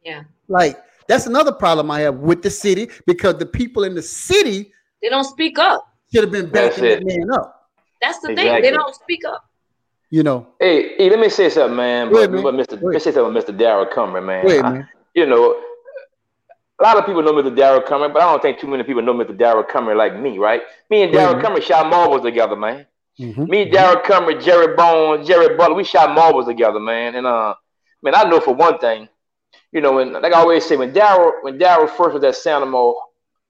[0.04, 0.24] Yeah.
[0.48, 4.72] Like that's another problem I have with the city because the people in the city
[5.02, 5.86] they don't speak up.
[6.14, 7.70] Should have been backing that man up.
[8.02, 8.54] That's the exactly.
[8.54, 8.62] thing.
[8.62, 9.50] They don't speak up.
[10.14, 10.46] You know.
[10.60, 12.14] Hey, hey, let me say something, man.
[12.14, 12.74] But, but Mr.
[12.74, 13.58] Let me say something, Mr.
[13.58, 14.46] Darrell Cummer, man.
[14.46, 14.88] Wait, man.
[15.16, 15.60] You know,
[16.80, 17.56] a lot of people know Mr.
[17.56, 19.36] Darrell Cummer, but I don't think too many people know Mr.
[19.36, 20.62] Darrell Cummer like me, right?
[20.92, 22.86] Me and Darrell Cummer shot marbles together, man.
[23.20, 23.46] Mm-hmm.
[23.46, 27.16] Me, Darrell Cummer, Jerry Bones, Jerry Butler, we shot marbles together, man.
[27.16, 27.56] And uh,
[28.04, 29.10] man, I know for one thing,
[29.72, 32.62] you know, and like I always say, when Darrell when Darrell first was at St.
[32.62, 32.98] Amant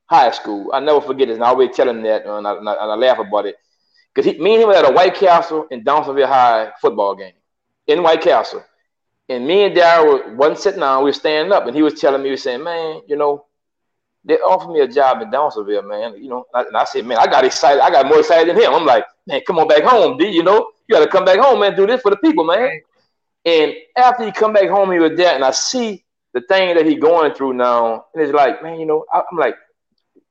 [0.05, 2.69] High School, I never forget this, and I always tell him that, and I, and
[2.69, 3.57] I, and I laugh about it,
[4.13, 7.33] because he, me and him were at a White Castle and Donaldsonville High football game
[7.87, 8.63] in White Castle,
[9.29, 12.21] and me and Darrell wasn't sitting down, we were standing up, and he was telling
[12.21, 13.45] me, he was saying, man, you know,
[14.25, 17.27] they offered me a job in Donaldsonville, man, you know, and I said, man, I
[17.27, 18.73] got excited, I got more excited than him.
[18.73, 21.39] I'm like, man, come on back home, D, you know, you got to come back
[21.39, 22.81] home, man, do this for the people, man.
[23.45, 26.85] And after he come back home, he was there, and I see the thing that
[26.85, 29.55] he going through now, and it's like, man, you know, I, am like,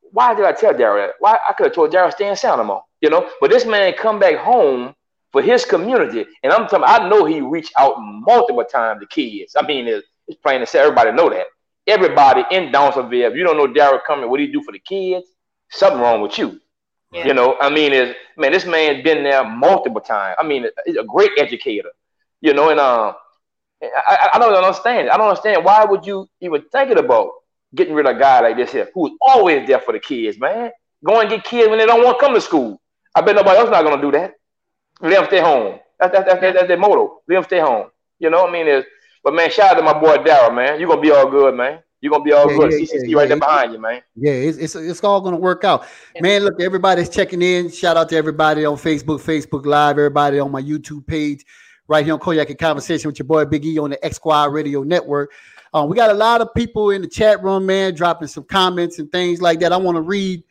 [0.00, 1.14] why did I tell Daryl that?
[1.18, 2.58] Why I could have told Daryl stay in St.
[2.58, 3.28] Amant, you know?
[3.40, 4.94] But this man come back home
[5.32, 9.55] for his community, and I'm telling, I know he reached out multiple times to kids.
[9.57, 11.46] I mean, it's, it's plain to say everybody know that.
[11.86, 15.26] Everybody in Donaldsonville, if you don't know Darrell coming, what he do for the kids,
[15.70, 16.61] something wrong with you.
[17.12, 17.26] Yeah.
[17.26, 20.36] You know, I mean, is man, this man's been there multiple times.
[20.38, 21.90] I mean, he's a great educator.
[22.40, 23.12] You know, and uh,
[23.82, 25.11] I, I don't understand.
[25.11, 27.30] I don't understand why would you even thinking about
[27.74, 30.70] getting rid of a guy like this here who's always there for the kids, man.
[31.05, 32.80] Go and get kids when they don't want to come to school.
[33.14, 34.34] I bet nobody else not gonna do that.
[35.00, 35.78] Let them stay home.
[35.98, 37.20] That's that's, that's, that's, that's their motto.
[37.28, 37.90] Let them stay home.
[38.18, 38.68] You know what I mean?
[38.68, 38.84] Is
[39.24, 40.80] but man, shout out to my boy Daryl, man.
[40.80, 41.80] You're gonna be all good, man.
[42.00, 42.72] You're gonna be all yeah, good.
[42.72, 44.02] Yeah, CCC yeah, right there behind you, man.
[44.16, 45.86] Yeah, it's, it's it's all gonna work out.
[46.20, 47.70] Man, look, everybody's checking in.
[47.70, 51.44] Shout out to everybody on Facebook, Facebook Live, everybody on my YouTube page
[51.88, 54.52] right here on Cognac and Conversation with your boy Big E on the X Squad
[54.52, 55.30] Radio Network.
[55.74, 58.98] Um, we got a lot of people in the chat room, man, dropping some comments
[58.98, 59.72] and things like that.
[59.72, 60.42] I want to read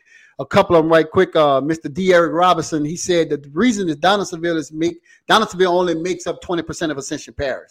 [0.42, 1.34] a couple of them right quick.
[1.36, 1.92] Uh, Mr.
[1.92, 2.12] D.
[2.12, 6.42] Eric Robinson, he said that the reason is Donaldsonville is make Donaldsonville only makes up
[6.42, 7.70] 20% of Ascension Parish.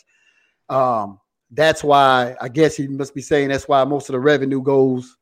[0.69, 1.19] Um,
[1.51, 5.17] that's why I guess he must be saying that's why most of the revenue goes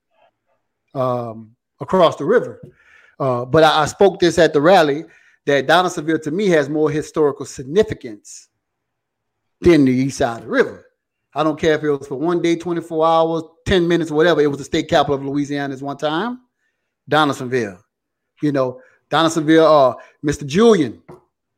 [0.94, 2.62] um, across the river.
[3.20, 5.06] Uh, but I, I spoke this at the rally
[5.48, 8.50] that Donaldsonville to me has more historical significance
[9.60, 10.86] than the east side of the river.
[11.34, 14.42] I don't care if it was for one day, 24 hours, 10 minutes, whatever.
[14.42, 16.42] It was the state capital of Louisiana at one time.
[17.10, 17.80] Donaldsonville.
[18.42, 19.96] You know, Donaldsonville, uh,
[20.26, 20.46] Mr.
[20.46, 21.02] Julian,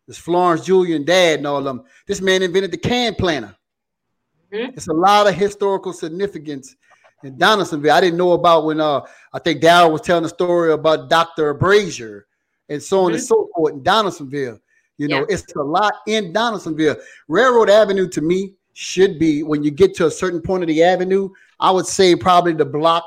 [0.07, 1.83] this Florence Julian dad and all of them.
[2.07, 3.55] This man invented the can planner.
[4.51, 4.71] Mm-hmm.
[4.73, 6.75] It's a lot of historical significance
[7.23, 7.91] in Donaldsonville.
[7.91, 9.01] I didn't know about when uh
[9.33, 11.53] I think Darrell was telling a story about Dr.
[11.53, 12.25] Brazier
[12.69, 13.15] and so on mm-hmm.
[13.15, 14.59] and so forth in Donaldsonville.
[14.97, 15.25] You know, yeah.
[15.35, 16.97] it's a lot in Donaldsonville.
[17.27, 20.83] Railroad Avenue to me should be when you get to a certain point of the
[20.83, 21.29] avenue.
[21.59, 23.03] I would say probably the block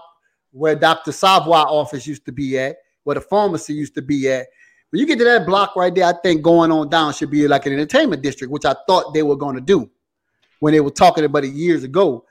[0.55, 1.13] where Dr.
[1.13, 4.47] Savoy office used to be at, where the pharmacy used to be at.
[4.91, 7.49] When you get to that block right there, I think going on down should be
[7.49, 9.91] like an entertainment district, which I thought they were going to do
[10.61, 12.25] when they were talking about it years ago.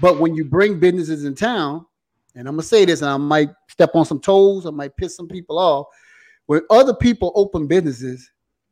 [0.00, 1.86] But when you bring businesses in town,
[2.34, 5.16] and I'm gonna say this, and I might step on some toes, I might piss
[5.16, 5.86] some people off.
[6.46, 8.30] When other people open businesses,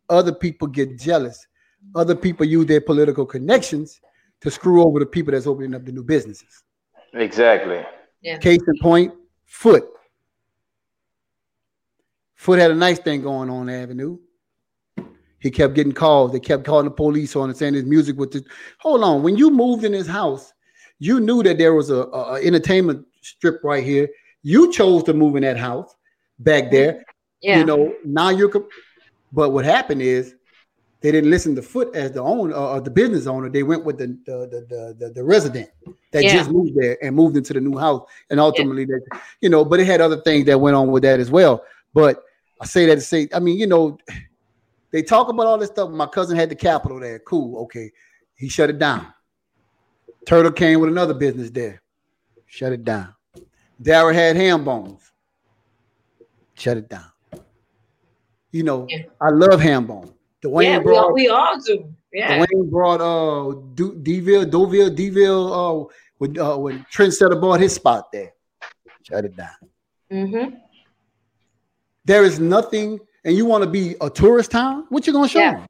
[0.09, 1.46] other people get jealous.
[1.94, 4.00] Other people use their political connections
[4.40, 6.62] to screw over the people that's opening up the new businesses.
[7.14, 7.84] Exactly.
[8.26, 8.38] Yeah.
[8.38, 9.14] Case in point,
[9.44, 9.84] Foot.
[12.34, 14.18] Foot had a nice thing going on Avenue.
[15.38, 16.32] He kept getting calls.
[16.32, 18.30] They kept calling the police on and saying his music was.
[18.30, 18.44] The.
[18.78, 19.22] Hold on.
[19.22, 20.52] When you moved in his house,
[20.98, 24.08] you knew that there was a, a entertainment strip right here.
[24.42, 25.94] You chose to move in that house
[26.40, 27.04] back there.
[27.42, 27.60] Yeah.
[27.60, 28.50] You know, now you're,
[29.32, 30.34] but what happened is
[31.01, 33.49] they didn't listen to Foot as the owner or uh, uh, the business owner.
[33.49, 35.68] They went with the the the, the, the resident
[36.12, 36.32] that yeah.
[36.32, 38.97] just moved there and moved into the new house, and ultimately yeah.
[39.11, 39.64] that you know.
[39.64, 41.64] But it had other things that went on with that as well.
[41.92, 42.22] But
[42.61, 43.99] I say that to say, I mean, you know,
[44.90, 45.90] they talk about all this stuff.
[45.90, 47.18] My cousin had the capital there.
[47.20, 47.92] Cool, okay.
[48.34, 49.12] He shut it down.
[50.26, 51.82] Turtle came with another business there.
[52.47, 53.14] Shut it down.
[53.80, 55.12] Darrell had ham bones.
[56.55, 57.11] Shut it down.
[58.51, 59.03] You know, yeah.
[59.20, 60.15] I love Hambone.
[60.47, 61.94] Dwayne yeah, brought, we, all, we all do.
[62.12, 62.38] Yeah.
[62.38, 68.12] Dwayne brought uh D- Deville, Deauville, Deville, uh when uh when Trendsetter bought his spot
[68.12, 68.32] there.
[69.03, 69.59] Shut it down.
[70.11, 70.57] Mm-hmm.
[72.05, 75.40] There is nothing, and you want to be a tourist town, what you gonna show
[75.40, 75.55] yeah.
[75.55, 75.66] them?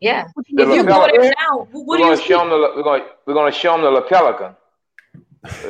[0.00, 0.26] Yeah.
[0.36, 3.34] If you go there now, what we're going to show them the we're going we're
[3.34, 4.54] going to show them the La Pelican.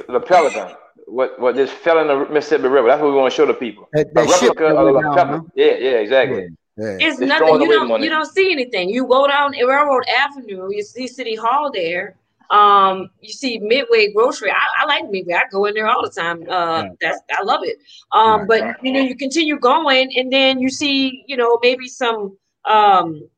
[0.09, 0.75] The Pelican.
[1.07, 2.89] What what this fell in the Mississippi River.
[2.89, 3.89] That's what we want to show the people.
[3.93, 5.53] That, that a replica of the La Pelican.
[5.55, 6.43] Yeah, yeah, exactly.
[6.43, 6.49] Yeah.
[6.77, 6.97] Yeah.
[7.01, 7.61] It's, it's nothing.
[7.63, 8.91] You don't you don't see anything.
[8.91, 12.17] You go down Railroad Avenue, you see City Hall there.
[12.51, 14.53] Um, you see Midway Grocery.
[14.53, 15.35] I, I, like Midway.
[15.35, 16.43] I go in there all the time.
[16.49, 16.89] Uh, yeah.
[17.01, 17.79] that's I love it.
[18.13, 22.37] Um, but you know, you continue going, and then you see, you know, maybe some
[22.67, 23.29] um,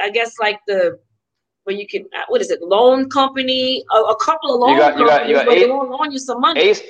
[0.00, 0.98] I guess like the
[1.64, 4.78] where you can uh, what is it loan company a, a couple of loan you
[4.78, 6.60] got, companies you got, you got Ace, loan you some money.
[6.60, 6.82] Ace,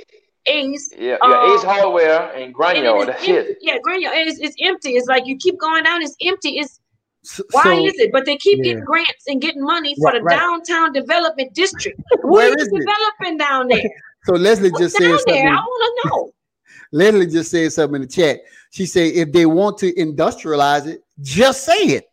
[0.49, 3.07] Ace, yeah, um, Ace Hardware and Granier.
[3.07, 3.33] That's empty.
[3.33, 3.59] it.
[3.61, 4.11] Yeah, Granier.
[4.13, 4.91] It's, it's empty.
[4.91, 6.03] It's like you keep going down.
[6.03, 6.59] It's empty.
[6.59, 6.81] It's
[7.51, 8.13] why so, is it?
[8.13, 8.65] But they keep yeah.
[8.65, 10.39] getting grants and getting money for right, the right.
[10.39, 12.01] downtown development district.
[12.23, 13.39] Where is developing it?
[13.39, 13.91] down there?
[14.25, 15.35] so Leslie just said something.
[15.35, 15.49] There?
[15.49, 16.33] I want to know.
[16.93, 18.41] Leslie just said something in the chat.
[18.71, 22.05] She said, if they want to industrialize it, just say it.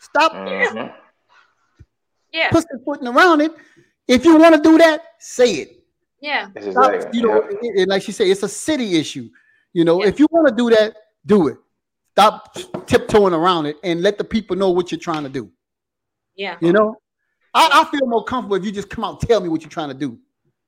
[0.00, 0.32] Stop.
[0.32, 0.94] Mm-hmm.
[2.32, 2.50] Yeah.
[2.50, 3.52] Pussyfooting around it.
[4.08, 5.81] If you want to do that, say it.
[6.22, 6.48] Yeah.
[6.70, 7.42] Stop, you know,
[7.76, 9.28] and like she said, it's a city issue.
[9.72, 10.08] You know, yeah.
[10.08, 10.94] if you want to do that,
[11.26, 11.58] do it.
[12.12, 12.56] Stop
[12.86, 15.50] tiptoeing around it and let the people know what you're trying to do.
[16.36, 16.56] Yeah.
[16.60, 16.94] You know,
[17.52, 19.70] I, I feel more comfortable if you just come out and tell me what you're
[19.70, 20.16] trying to do.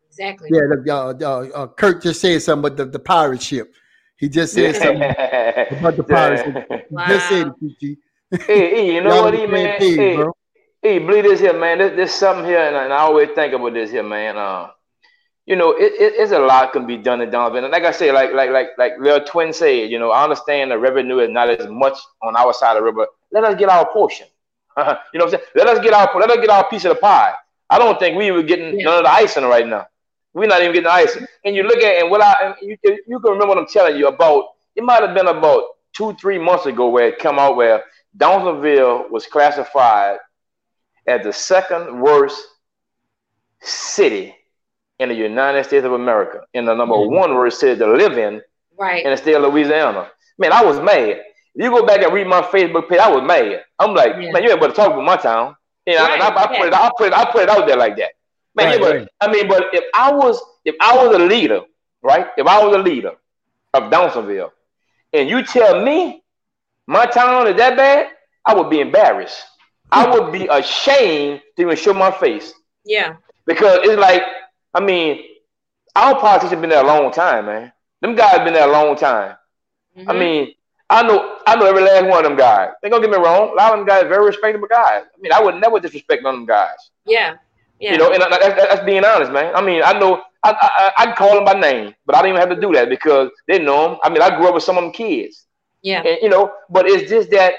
[0.08, 0.50] Exactly.
[0.52, 0.60] Yeah.
[0.70, 3.72] The, uh, uh, uh, Kurt just said something about the, the pirate ship.
[4.16, 5.02] He just said something
[5.78, 6.86] about the pirate ship.
[6.90, 7.06] Wow.
[7.06, 7.98] Just said it,
[8.42, 9.78] hey, hey, you know what, he man?
[9.78, 10.36] Thing, hey, bro.
[10.82, 11.78] hey, believe this here, man.
[11.78, 14.36] There's, there's something here, and, and, I always think about this here, man.
[14.36, 14.70] Uh,
[15.46, 17.64] you know, it, it, it's a lot can be done in Donovan.
[17.64, 20.70] And like I say, like like like like Real Twin said, you know, I understand
[20.70, 23.06] the revenue is not as much on our side of the river.
[23.30, 24.26] Let us get our portion.
[24.78, 25.42] you know what I'm saying?
[25.54, 27.34] Let us get our let us get our piece of the pie.
[27.68, 28.86] I don't think we were getting yeah.
[28.86, 29.86] none of the icing right now.
[30.32, 31.26] We're not even getting the icing.
[31.44, 32.76] And you look at and what I and you,
[33.06, 34.44] you can remember what I'm telling you about.
[34.74, 37.84] It might have been about two, three months ago where it come out where
[38.16, 40.18] Donaldsonville was classified
[41.06, 42.40] as the second worst
[43.60, 44.34] city
[45.04, 47.14] in the United States of America, in the number mm-hmm.
[47.14, 48.42] one worst city to live in,
[48.78, 50.10] right, in the state of Louisiana.
[50.38, 51.20] Man, I was mad.
[51.54, 53.64] If you go back and read my Facebook page, I was mad.
[53.78, 54.32] I'm like, yeah.
[54.32, 55.54] man, you ain't better talk about my town.
[55.86, 56.20] You know, right.
[56.20, 58.12] I, I, put it, I put it, I put it out there like that.
[58.56, 59.08] Man, right, but, right.
[59.20, 61.60] I mean, but if I was, if I was a leader,
[62.02, 62.26] right?
[62.36, 63.12] If I was a leader
[63.74, 64.52] of Donaldsonville,
[65.12, 66.22] and you tell me
[66.86, 68.08] my town is that bad,
[68.44, 69.42] I would be embarrassed.
[69.92, 72.52] I would be ashamed to even show my face.
[72.84, 73.16] Yeah.
[73.46, 74.22] Because it's like,
[74.74, 75.22] I mean,
[75.94, 77.72] our politicians have been there a long time, man.
[78.00, 79.36] Them guys been there a long time.
[79.96, 80.10] Mm-hmm.
[80.10, 80.52] I mean,
[80.90, 82.70] I know I know every last one of them guys.
[82.82, 83.50] They gonna get me wrong.
[83.50, 85.04] A lot of them guys are very respectable guys.
[85.04, 86.90] I mean, I would never disrespect none of them guys.
[87.06, 87.36] Yeah.
[87.80, 87.92] Yeah.
[87.92, 89.54] You know, and that's, that's being honest, man.
[89.54, 92.40] I mean, I know I, I I call them by name, but I don't even
[92.40, 93.98] have to do that because they know them.
[94.02, 95.46] I mean, I grew up with some of them kids.
[95.82, 96.02] Yeah.
[96.02, 97.54] And, you know, but it's just that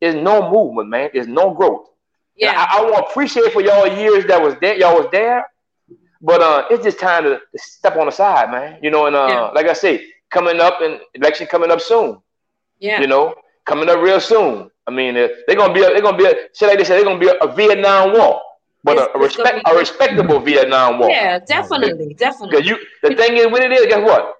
[0.00, 1.10] there's no movement, man.
[1.12, 1.88] There's no growth.
[2.36, 2.54] Yeah.
[2.56, 5.46] I, I want to appreciate for y'all years that was there, y'all was there,
[6.24, 8.78] but uh, it's just time to, to step on the side, man.
[8.82, 9.40] You know, and uh, yeah.
[9.48, 12.18] like I say, coming up and election coming up soon.
[12.80, 13.00] Yeah.
[13.00, 13.34] You know,
[13.66, 14.70] coming up real soon.
[14.86, 16.96] I mean, they're, they're gonna be a, they're gonna be a, say like they said,
[16.96, 18.40] they're gonna be a, a Vietnam War,
[18.82, 21.10] but a, a respect a respectable Vietnam War.
[21.10, 22.56] Yeah, definitely, definitely.
[22.56, 24.34] Because you, the thing is, when it is, guess what?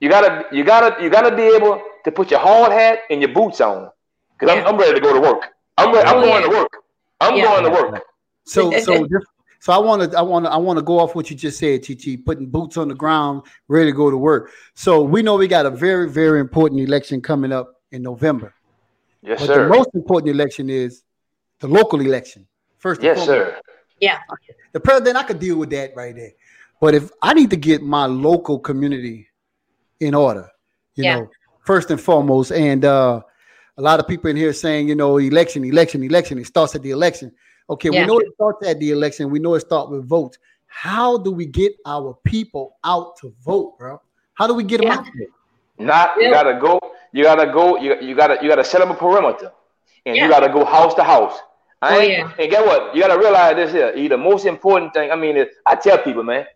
[0.00, 3.32] You gotta, you gotta, you gotta be able to put your hard hat and your
[3.32, 3.90] boots on.
[4.38, 4.62] Because yeah.
[4.62, 5.48] I'm, I'm ready to go to work.
[5.78, 6.48] I'm, re- I'm oh, going yeah.
[6.50, 6.72] to work.
[7.20, 7.44] I'm yeah.
[7.44, 8.02] going to work.
[8.44, 9.06] So, so,
[9.64, 11.58] so I want to, I want to, I want to go off what you just
[11.58, 14.50] said, TT, putting boots on the ground, ready to go to work.
[14.74, 18.52] So we know we got a very, very important election coming up in November.
[19.22, 19.62] Yes, but sir.
[19.62, 21.02] The most important election is
[21.60, 22.46] the local election.
[22.76, 23.58] First, yes, sir.
[24.00, 24.18] Yeah.
[24.72, 26.32] The president, I could deal with that right there.
[26.78, 29.28] But if I need to get my local community
[29.98, 30.50] in order,
[30.94, 31.20] you yeah.
[31.20, 33.22] know, first and foremost, and uh,
[33.78, 36.38] a lot of people in here saying, you know, election, election, election.
[36.38, 37.32] It starts at the election.
[37.70, 38.02] Okay, yeah.
[38.02, 39.30] we know it starts at the election.
[39.30, 40.38] We know it starts with votes.
[40.66, 44.00] How do we get our people out to vote, bro?
[44.34, 45.28] How do we get them out there?
[45.78, 46.78] Not you gotta go.
[47.12, 47.76] You gotta go.
[47.78, 49.52] You, you gotta you gotta set up a perimeter,
[50.04, 50.24] and yeah.
[50.24, 51.38] you gotta go house to house.
[51.80, 52.32] I oh, yeah.
[52.38, 52.94] And get what?
[52.94, 54.08] You gotta realize this here.
[54.08, 55.10] The most important thing.
[55.10, 56.46] I mean, I tell people, man.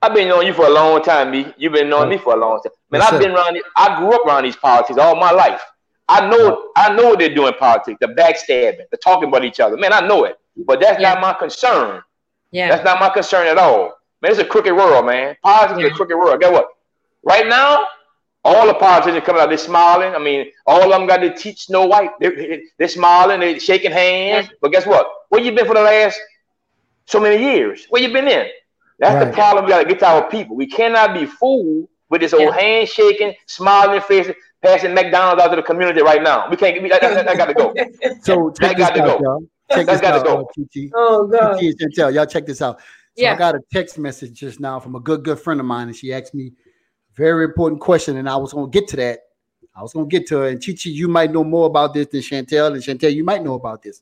[0.00, 1.52] I've been knowing you for a long time, me.
[1.56, 2.72] You've been knowing me for a long time.
[2.90, 3.58] Man, yes, I've been around.
[3.76, 5.60] I grew up around these politics all my life.
[6.08, 9.76] I know I know they're doing politics, the backstabbing, the talking about each other.
[9.76, 10.38] Man, I know it.
[10.56, 11.14] But that's yeah.
[11.14, 12.02] not my concern.
[12.50, 12.68] Yeah.
[12.70, 13.94] That's not my concern at all.
[14.22, 15.36] Man, it's a crooked world, man.
[15.42, 15.86] Politics yeah.
[15.86, 16.40] is a crooked world.
[16.40, 16.68] Guess what?
[17.22, 17.86] Right now,
[18.44, 20.14] all the politicians coming out, they're smiling.
[20.14, 22.10] I mean, all of them got to teach Snow White.
[22.20, 24.46] They're, they're smiling, they're shaking hands.
[24.46, 24.52] Yeah.
[24.60, 25.06] But guess what?
[25.28, 26.18] Where you been for the last
[27.04, 27.86] so many years?
[27.90, 28.48] Where you been in?
[28.98, 29.24] That's right.
[29.26, 30.56] the problem we got to get to our people.
[30.56, 34.30] We cannot be fooled with this old handshaking, smiling face,
[34.62, 36.48] passing McDonald's out to the community right now.
[36.50, 36.82] We can't.
[36.82, 37.74] We, that, that, that got to go.
[38.22, 39.18] So that got to go.
[39.20, 39.40] Y'all.
[39.70, 40.40] Check That's this got out, to go.
[40.40, 40.92] uh, TT.
[40.94, 41.58] Oh god.
[41.58, 42.78] TT Chantel, y'all check this out.
[42.80, 42.84] So
[43.16, 43.34] Yeah.
[43.34, 45.96] I got a text message just now from a good good friend of mine, and
[45.96, 49.20] she asked me a very important question, and I was gonna get to that.
[49.76, 50.52] I was gonna get to it.
[50.52, 53.54] And Chichi, you might know more about this than Chantel, and Chantel, you might know
[53.54, 54.00] about this.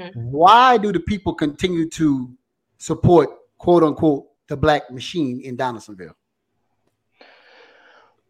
[0.00, 0.10] Mhm.
[0.16, 2.28] Why do the people continue to
[2.78, 6.16] support quote unquote the black machine in Donaldsonville?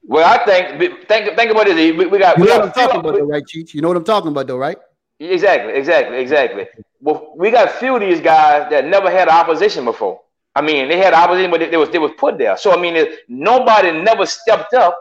[0.06, 1.96] Well, I think think think about it.
[1.96, 3.72] We, we got You we know got what I'm talking about, though, right, Cheech?
[3.72, 4.76] You know what I'm talking about, though, right?
[5.18, 6.66] Exactly, exactly, exactly.
[7.00, 10.20] Well, we got a few of these guys that never had opposition before.
[10.54, 12.56] I mean, they had opposition, but they, they was they was put there.
[12.58, 14.96] So I mean, it, nobody never stepped up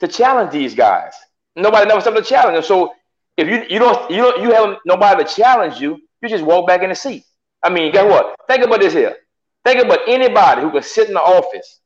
[0.00, 1.12] to challenge these guys.
[1.54, 2.62] Nobody never stepped up to challenge them.
[2.64, 2.92] So
[3.36, 6.66] if you you don't you don't you have nobody to challenge you, you just walk
[6.66, 7.24] back in the seat.
[7.62, 8.34] I mean, guess what?
[8.48, 9.16] Think about this here.
[9.64, 11.80] Think about anybody who can sit in the office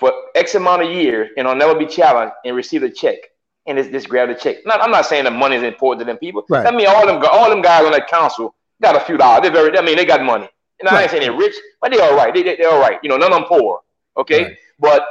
[0.00, 3.18] for X amount of years and I'll never be challenged and receive a check
[3.66, 4.56] and just, just grab the check.
[4.66, 6.44] Not, I'm not saying that money is important to them people.
[6.48, 6.66] Right.
[6.66, 9.42] I mean, all them all them guys on that council got a few dollars.
[9.42, 9.78] They're very.
[9.78, 10.48] I mean, they got money.
[10.80, 12.32] And I ain't saying they're rich, but they're all right.
[12.32, 12.98] They, they, they're all right.
[13.02, 13.80] You know, none of them poor.
[14.16, 14.56] Okay, Right.
[14.78, 15.06] but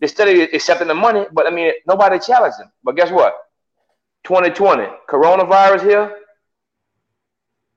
[0.00, 1.24] they steady accepting the money.
[1.32, 2.70] But I mean, nobody challenged them.
[2.84, 3.34] But guess what?
[4.24, 6.16] 2020, coronavirus here,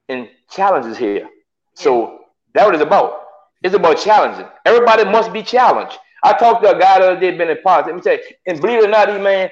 [0.09, 1.29] and challenges here.
[1.73, 2.19] So
[2.53, 3.21] that's what it's about.
[3.63, 4.47] It's about challenging.
[4.65, 5.97] Everybody must be challenged.
[6.23, 7.87] I talked to a guy the other day, been in politics.
[7.87, 9.49] Let me tell you, and believe it or not, he man,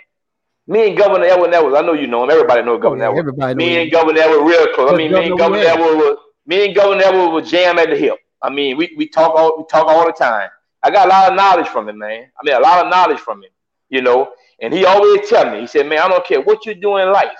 [0.67, 2.29] me and Governor Edwin Edwards, I know you know him.
[2.31, 3.19] Everybody knows Governor Oh, yeah, Edwards.
[3.19, 3.81] everybody know me him.
[3.83, 4.89] and Governor Edwards real close.
[4.89, 5.67] I What mean, me and governor Governor we?
[5.67, 8.17] Edwards was me and Governor Edwards was jam at the hip.
[8.41, 10.49] I mean, we, we talk all we talk all the time.
[10.83, 12.31] I got a lot of knowledge from him, man.
[12.39, 13.49] I mean, a lot of knowledge from him,
[13.89, 14.31] you know.
[14.61, 17.11] And he always tell me, he said, man, I don't care what you do in
[17.11, 17.37] life.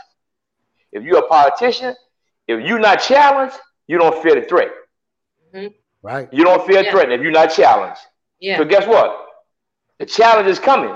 [0.91, 1.95] If you're a politician,
[2.47, 3.55] if you're not challenged,
[3.88, 4.69] you don't fear the threat.
[5.53, 5.67] Mm-hmm.
[6.01, 6.27] Right.
[6.34, 6.91] You don't feel Yeah.
[6.91, 8.01] threatened if you're not challenged.
[8.39, 8.57] Yeah.
[8.57, 9.25] So guess what?
[9.99, 10.95] The challenge is coming.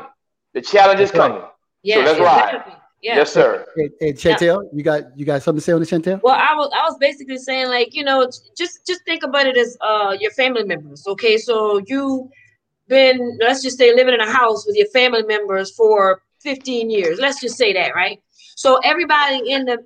[0.53, 1.17] The challenge is right.
[1.17, 1.43] coming.
[1.83, 2.03] Yeah.
[2.05, 2.55] that's right.
[2.55, 2.73] exactly.
[3.01, 3.17] Yeah.
[3.17, 3.65] Yes, sir.
[3.75, 6.21] Hey, hey Chantel, you got you got something to say on the Chantel?
[6.23, 8.25] Well, I was I was basically saying like you know
[8.57, 11.05] just just think about it as uh your family members.
[11.05, 12.29] Okay, so you
[12.87, 17.19] been let's just say living in a house with your family members for 15 years.
[17.19, 18.21] Let's just say that, right?
[18.55, 19.83] So everybody in the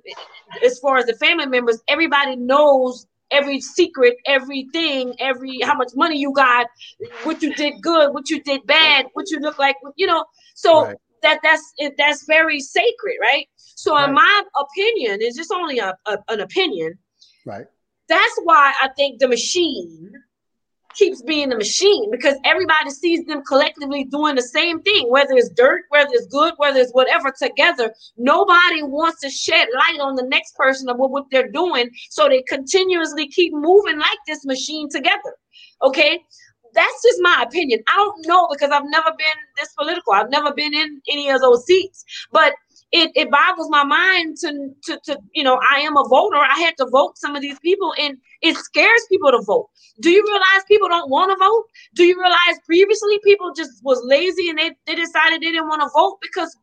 [0.64, 6.18] as far as the family members, everybody knows every secret, everything, every how much money
[6.18, 6.66] you got,
[7.22, 10.24] what you did good, what you did bad, what you look like, you know.
[10.54, 10.96] So Right.
[11.22, 13.46] that that's it, that's very sacred, right?
[13.56, 14.08] So Right.
[14.08, 16.98] in my opinion, it's just only a, a an opinion.
[17.44, 17.66] Right.
[18.08, 20.12] That's why I think the machine
[20.98, 25.48] keeps being the machine because everybody sees them collectively doing the same thing, whether it's
[25.50, 27.94] dirt, whether it's good, whether it's whatever together.
[28.16, 31.90] Nobody wants to shed light on the next person of what, they're doing.
[32.10, 35.36] So they continuously keep moving like this machine together.
[35.82, 36.20] Okay.
[36.74, 37.80] That's just my opinion.
[37.88, 40.12] I don't know because I've never been this political.
[40.12, 42.04] I've never been in any of those seats.
[42.30, 42.54] But
[42.92, 46.36] it, it boggles my mind to, to to you know I am a voter.
[46.36, 49.68] I had to vote some of these people, and it scares people to vote.
[50.00, 51.64] Do you realize people don't want to vote?
[51.94, 55.82] Do you realize previously people just was lazy and they, they decided they didn't want
[55.82, 56.56] to vote because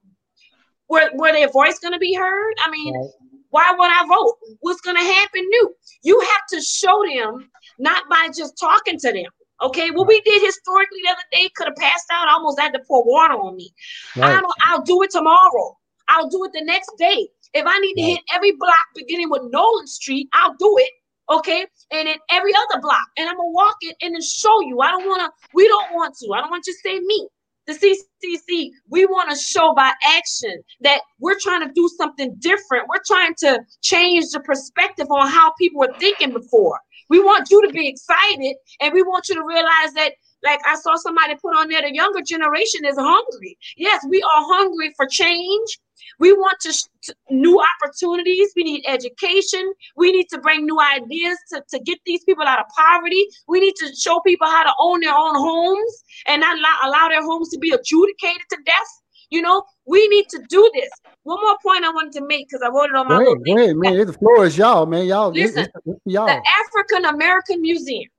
[0.89, 2.53] were, were their voice going to be heard?
[2.63, 3.09] I mean, Right.
[3.49, 4.35] why would I vote?
[4.61, 5.75] What's going to happen new?
[6.03, 7.49] You have to show them,
[7.79, 9.31] not by just talking to them.
[9.61, 12.27] Okay, what we did historically the other day could have passed out.
[12.27, 13.73] I almost had to pour water on me.
[14.17, 14.41] I Right.
[14.41, 15.77] don't, I'll do it tomorrow.
[16.07, 17.27] I'll do it the next day.
[17.53, 20.89] If I need to hit every block beginning with Nolan Street, I'll do it.
[21.29, 21.65] Okay.
[21.91, 23.05] And in every other block.
[23.17, 24.79] And I'm gonna walk it and then show you.
[24.81, 26.33] I don't wanna, we don't want to.
[26.33, 27.27] I don't want you to say me.
[27.67, 32.87] The CCC, we want to show by action that we're trying to do something different.
[32.87, 36.79] We're trying to change the perspective on how people were thinking before.
[37.09, 40.13] We want you to be excited and we want you to realize that
[40.45, 43.57] like I saw somebody put on there, the younger generation is hungry.
[43.77, 45.79] Yes, we are hungry for change.
[46.19, 48.53] We want to, sh- new opportunities.
[48.55, 49.73] We need education.
[49.97, 53.25] We need to bring new ideas to, to get these people out of poverty.
[53.47, 57.07] We need to show people how to own their own homes and not allow, allow
[57.09, 59.01] their homes to be adjudicated to death.
[59.31, 60.89] You know, we need to do this.
[61.23, 63.75] One more point I wanted to make because I wrote it on my little ahead,
[63.77, 64.05] man.
[64.05, 65.07] The floor is y'all, man.
[65.07, 66.27] Y'all, Listen, it's- it's y'all.
[66.27, 68.09] The African American Museum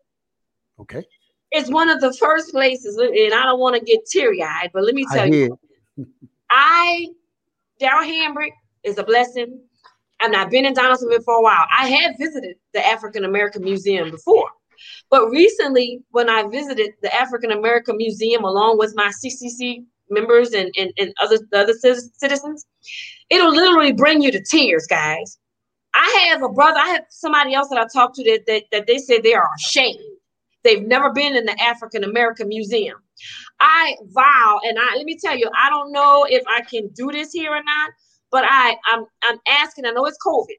[0.81, 1.05] Okay.
[1.53, 4.85] Is one of the first places, and I don't want to get teary eyed, but
[4.85, 5.59] let me tell I you.
[6.51, 7.09] I,
[7.81, 8.53] Daryl Hambrick,
[8.85, 9.61] is a blessing.
[10.23, 11.67] And I've not been in Donaldsonville for a while.
[11.77, 14.49] I have visited the African American Museum before.
[15.11, 20.73] But recently, when I visited the African American Museum along with my CCC members and,
[20.79, 22.67] and, and other, other citizens,
[23.29, 25.39] it'll literally bring you to tears, guys.
[25.95, 28.87] I have a brother, I have somebody else that I talked to that, that, that
[28.87, 30.16] they said they are ashamed
[30.67, 32.99] They've never been in the African American Museum.
[33.61, 37.13] I vow, and I let me tell you, I don't know if I can do
[37.13, 37.91] this here or not,
[38.33, 39.87] but I I'm I'm asking.
[39.87, 40.57] I know it's COVID.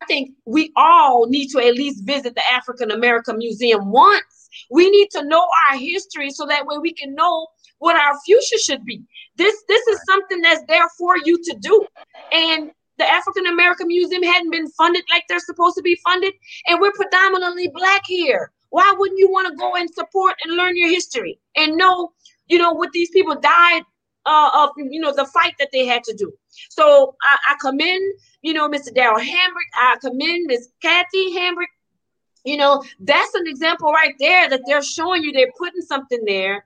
[0.00, 4.48] I think we all need to at least visit the African American Museum once.
[4.70, 7.46] We need to know our history so that way we can know
[7.78, 9.02] what our future should be.
[9.36, 11.86] This this is something that's there for you to do.
[12.32, 16.32] And the African American Museum hadn't been funded like they're supposed to be funded,
[16.68, 18.50] and we're predominantly black here.
[18.72, 22.12] Why wouldn't you want to go and support and learn your history and know,
[22.46, 23.82] you know, what these people died
[24.24, 26.32] uh, of, you know, the fight that they had to do?
[26.70, 28.02] So I, I commend,
[28.40, 28.88] you know, Mr.
[28.88, 29.70] Daryl Hambrick.
[29.78, 31.66] I commend Miss Kathy Hambrick.
[32.44, 36.64] You know, that's an example right there that they're showing you they're putting something there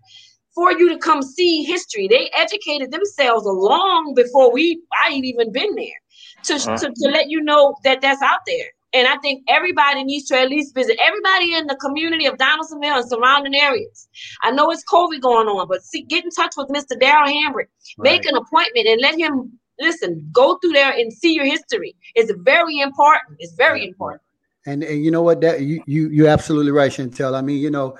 [0.54, 2.06] for you to come see history.
[2.06, 6.00] They educated themselves long before we I even been there
[6.44, 6.76] to, uh-huh.
[6.76, 8.68] to, to let you know that that's out there.
[8.96, 12.96] And I think everybody needs to at least visit everybody in the community of Donaldsonville
[12.96, 14.08] and surrounding areas.
[14.42, 16.98] I know it's COVID going on, but see, get in touch with Mr.
[16.98, 17.68] Darrell Hambrick.
[17.98, 18.12] Right.
[18.12, 20.26] Make an appointment and let him listen.
[20.32, 21.94] Go through there and see your history.
[22.14, 23.36] It's very important.
[23.38, 24.22] It's very important.
[24.66, 25.42] And, and you know what?
[25.42, 27.34] That you you you're absolutely right, Chantel.
[27.34, 27.98] I mean, you know,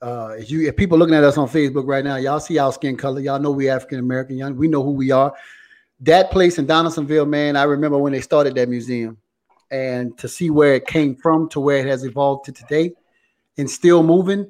[0.00, 2.72] uh, if you if people looking at us on Facebook right now, y'all see our
[2.72, 5.34] skin color, y'all know we African American, young, we know who we are
[6.00, 9.16] that place in Donaldsonville, man, I remember when they started that museum
[9.72, 12.92] and to see where it came from to where it has evolved to today
[13.58, 14.48] and still moving.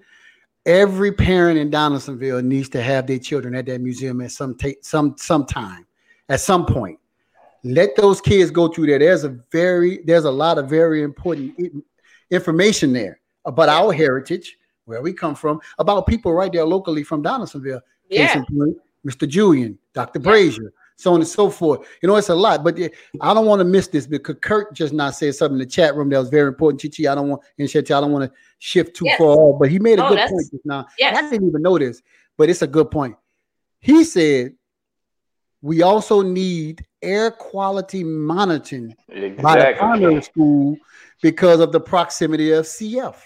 [0.66, 4.80] Every parent in Donaldsonville needs to have their children at that museum at some ta-
[4.82, 5.86] some some time,
[6.28, 6.98] at some point.
[7.64, 8.98] Let those kids go through there.
[8.98, 11.56] There's a very there's a lot of very important
[12.30, 17.22] information there about our heritage, where we come from, about people right there locally from
[17.22, 17.80] Donaldsonville.
[18.08, 18.42] Yeah.
[19.04, 19.28] Mr.
[19.28, 20.20] Julian, Dr.
[20.20, 20.72] Brazier,
[21.02, 21.86] so on and so forth.
[22.00, 22.78] You know, it's a lot, but
[23.20, 25.96] I don't want to miss this because Kurt just not said something in the chat
[25.96, 26.80] room that was very important.
[26.80, 29.18] Chichi, I don't want and Chichi, I don't want to shift too yes.
[29.18, 30.86] far, but he made a oh, good point just now.
[30.98, 31.18] Yes.
[31.18, 32.02] I didn't even know this,
[32.38, 33.16] but it's a good point.
[33.80, 34.54] He said
[35.60, 39.42] we also need air quality monitoring exactly.
[39.42, 40.76] by the primary school
[41.20, 43.16] because of the proximity of CF.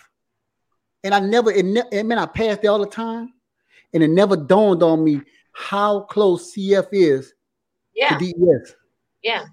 [1.05, 3.33] And I never, it, ne- I mean, I passed it all the time,
[3.93, 5.21] and it never dawned on me
[5.53, 7.33] how close CF is
[7.97, 8.17] yeah.
[8.17, 8.75] to DES.
[9.23, 9.47] Yeah.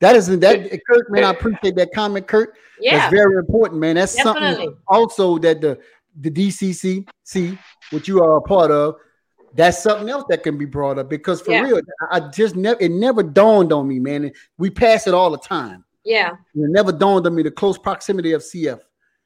[0.00, 1.24] That isn't that Kurt, man.
[1.24, 2.54] I appreciate that comment, Kurt.
[2.78, 3.94] Yeah, that's very important, man.
[3.96, 4.66] That's Definitely.
[4.66, 5.78] something also that the
[6.20, 7.58] the DCC see
[7.90, 8.96] what you are a part of.
[9.54, 11.62] That's something else that can be brought up because for yeah.
[11.62, 11.80] real,
[12.10, 14.30] I just never it never dawned on me, man.
[14.58, 15.84] We pass it all the time.
[16.04, 18.80] Yeah, it never dawned on me the close proximity of CF.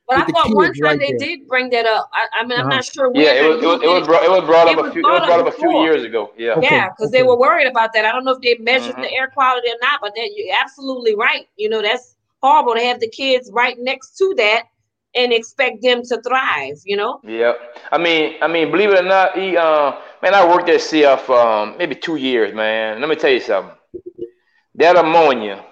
[0.09, 1.19] But I thought one time right they there.
[1.19, 2.11] did bring that up.
[2.15, 2.63] I, I mean, uh-huh.
[2.63, 3.13] I'm not sure.
[3.15, 5.03] Yeah, it was, it was, it was brought, it was brought up a few.
[5.03, 6.33] It was brought up, a few years ago.
[6.39, 6.53] Yeah.
[6.53, 6.69] Okay.
[6.71, 7.19] Yeah, because okay.
[7.19, 8.07] they were worried about that.
[8.07, 9.03] I don't know if they measured mm-hmm.
[9.03, 11.47] the air quality or not, but that you're absolutely right.
[11.57, 14.63] You know, that's horrible to have the kids right next to that
[15.15, 16.79] and expect them to thrive.
[16.87, 17.21] You know.
[17.23, 17.53] Yeah,
[17.93, 21.29] I mean, I mean, believe it or not, he, uh, man, I worked at CF
[21.29, 22.99] um, maybe two years, man.
[23.01, 23.75] Let me tell you something.
[24.77, 25.67] That ammonia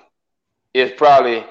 [0.75, 1.43] is probably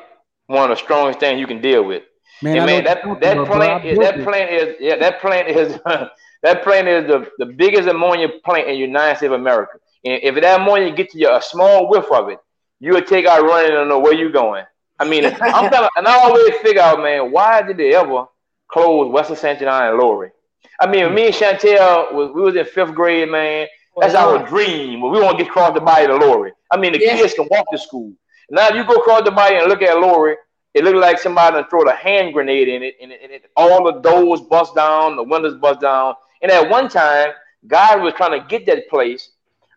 [0.45, 2.03] one of the strongest things you can deal with.
[2.41, 5.79] Man, and man, that that plant is that plant is yeah that plant is
[6.43, 9.79] that plant is the, the biggest ammonia plant in the United States of America.
[10.03, 12.39] And if that ammonia gets to you a small whiff of it,
[12.79, 14.65] you would take out running and know where you're going.
[14.99, 18.25] I mean, I'm of, and I always figure out, man, why did they ever
[18.67, 19.59] close Western St.
[19.59, 20.31] John and Lowery?
[20.79, 23.67] I mean, me and Chantel was we was in fifth grade, man.
[23.97, 25.01] That's our dream.
[25.01, 26.51] We want to get across the bayou to Lowery.
[26.69, 27.15] I mean, the yeah.
[27.15, 28.13] kids can walk to school.
[28.49, 30.35] Now you go across the bayou and look at Lowery,
[30.75, 33.85] it looked like somebody threw a hand grenade in it, and, it, and it, all
[33.85, 36.15] the doors bust down, the windows bust down.
[36.41, 37.29] And at one time,
[37.65, 39.29] God was trying to get that place.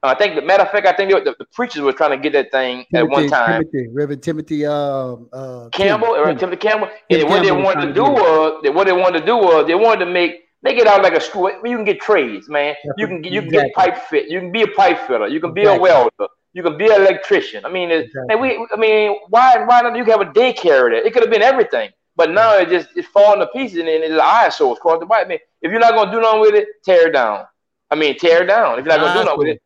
[0.02, 2.16] Uh, I think the matter of fact, I think the, the, preachers were trying to
[2.16, 3.62] get that thing Timothy, at one time.
[3.62, 6.88] Timothy, Reverend Timothy uh, uh, Campbell, Tim, Timothy Campbell.
[7.10, 9.76] And Tim what they wanted to do was, what they wanted to do was, they
[9.76, 11.48] wanted to make make it out like a school.
[11.64, 12.74] You can get trades, man.
[12.96, 14.28] You can you can get pipe fit.
[14.28, 15.28] You can be a pipe fitter.
[15.28, 15.90] You can be exactly.
[15.90, 16.32] a welder.
[16.58, 17.64] You can be an electrician.
[17.64, 18.26] I mean, exactly.
[18.30, 19.96] and we, I mean, why, why not?
[19.96, 21.06] You can have a daycare there.
[21.06, 24.20] It could have been everything, but now it just it's falling to pieces and it's
[24.20, 27.06] eyesores across the white I mean, if you're not gonna do nothing with it, tear
[27.06, 27.44] it down.
[27.92, 28.76] I mean, tear it down.
[28.80, 29.62] If you're not gonna do nothing with it,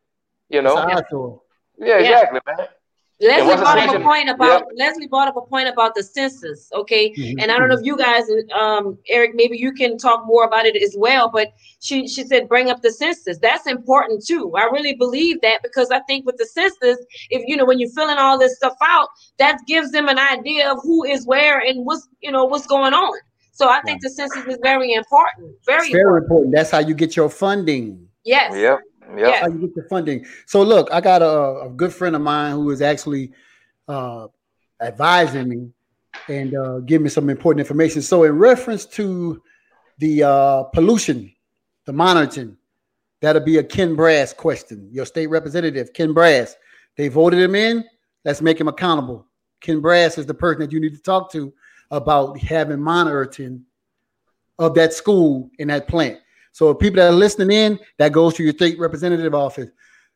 [0.49, 0.75] you know.
[1.79, 2.67] Yeah, exactly, man.
[3.21, 4.67] Leslie brought up a point about yep.
[4.75, 7.11] Leslie brought up a point about the census, okay?
[7.11, 7.39] Mm-hmm.
[7.39, 8.23] And I don't know if you guys,
[8.53, 11.29] um, Eric, maybe you can talk more about it as well.
[11.31, 13.37] But she she said bring up the census.
[13.39, 14.51] That's important too.
[14.57, 16.97] I really believe that because I think with the census,
[17.29, 20.71] if you know when you're filling all this stuff out, that gives them an idea
[20.71, 23.17] of who is where and what's you know what's going on.
[23.51, 25.55] So I think the census is very important.
[25.65, 26.23] Very, very important.
[26.23, 26.55] important.
[26.55, 28.07] That's how you get your funding.
[28.25, 28.53] Yes.
[28.55, 28.79] Yep.
[29.15, 29.41] Yeah.
[29.41, 30.25] How you get the funding.
[30.45, 33.31] So look, I got a, a good friend of mine who is actually
[33.87, 34.27] uh,
[34.81, 35.69] advising me
[36.27, 38.01] and uh, giving me some important information.
[38.01, 39.41] So in reference to
[39.97, 41.31] the uh, pollution,
[41.85, 42.57] the monitoring.
[43.21, 44.89] That'll be a Ken Brass question.
[44.91, 46.55] Your state representative, Ken Brass.
[46.97, 47.85] They voted him in.
[48.25, 49.25] Let's make him accountable.
[49.61, 51.53] Ken Brass is the person that you need to talk to
[51.89, 53.63] about having monitoring
[54.59, 56.19] of that school in that plant.
[56.53, 59.69] So people that are listening in, that goes to your state representative office.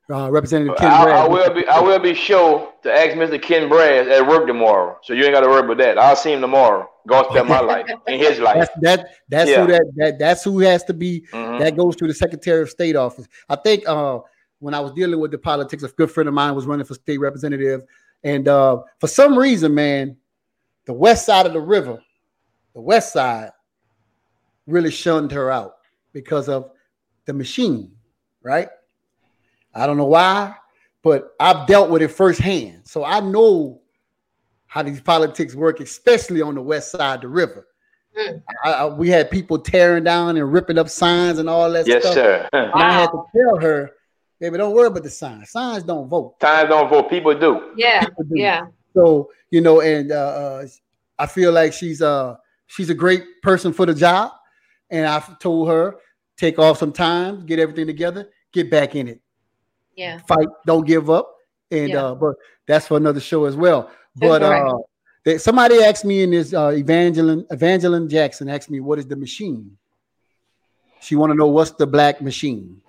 [0.10, 1.26] Uh, Representative Ken I, Brass.
[1.26, 3.42] I will be I will be sure to ask Mr.
[3.42, 4.98] Ken Brass at work tomorrow.
[5.04, 5.98] So you ain't gotta worry about that.
[5.98, 6.90] I'll see him tomorrow.
[7.08, 8.56] Go spend my life in his life.
[8.56, 9.66] That's that that's Yeah.
[9.66, 11.60] who that, that that's who has to be Mhm.
[11.60, 13.28] that goes to the Secretary of State office.
[13.50, 14.20] I think uh
[14.60, 16.94] when I was dealing with the politics, a good friend of mine was running for
[16.94, 17.84] state representative,
[18.24, 20.16] and uh for some reason, man,
[20.86, 22.00] the west side of the river,
[22.74, 23.52] the west side,
[24.68, 25.77] really shunned her out
[26.14, 26.72] because of
[27.26, 27.92] the machine,
[28.42, 28.70] right?
[29.74, 30.56] I don't know why,
[31.04, 33.82] but I've dealt with it firsthand, so I know
[34.66, 37.68] how these politics work, especially on the west side of the river.
[38.18, 38.42] Mm.
[38.66, 42.04] I, I- we had people tearing down and ripping up signs and all that Yes,
[42.04, 42.14] stuff.
[42.16, 42.50] sir.
[42.54, 43.92] And I had to tell her,
[44.40, 45.52] baby, don't worry about the signs.
[45.52, 46.40] Signs don't vote.
[46.40, 47.10] Times don't vote.
[47.10, 47.72] People do.
[47.78, 48.40] Yeah, People do.
[48.40, 48.68] yeah.
[48.96, 50.68] So you know, and uh, uh,
[51.20, 52.36] I feel like she's uh
[52.66, 54.32] she's a great person for the job.
[54.90, 55.98] And I've told her
[56.38, 59.22] take off some time, get everything together, get back in it,
[59.96, 60.20] Yeah.
[60.28, 61.34] fight, don't give up.
[61.72, 62.06] And Yeah.
[62.06, 62.36] uh, but
[62.68, 63.92] that's for another show as well.
[64.16, 64.62] But right.
[64.62, 64.78] uh,
[65.26, 69.16] they, somebody asked me in this uh, Evangeline Evangeline Jackson asked me what is the
[69.18, 69.78] machine.
[71.02, 72.82] She want to know what's the black machine.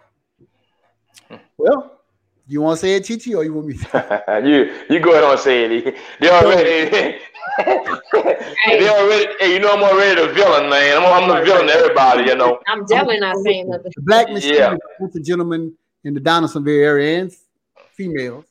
[1.56, 2.00] Well,
[2.46, 3.74] you want to say it, Chichi, or you want me?
[3.76, 4.42] To?
[4.44, 5.96] you you go ahead and say it.
[6.20, 7.18] They already
[7.58, 10.98] they already hey, you know I'm already the villain, man.
[11.02, 12.58] I'm, I'm the villain to everybody, you know.
[12.66, 13.92] I'm definitely not saying nothing.
[13.94, 14.72] The black machine Yeah.
[14.74, 17.32] is a bunch gentlemen in the Donaldsonville area and
[17.92, 18.44] females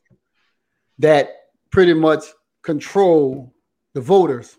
[0.99, 1.29] that
[1.71, 2.23] pretty much
[2.61, 3.53] control
[3.93, 4.57] the voters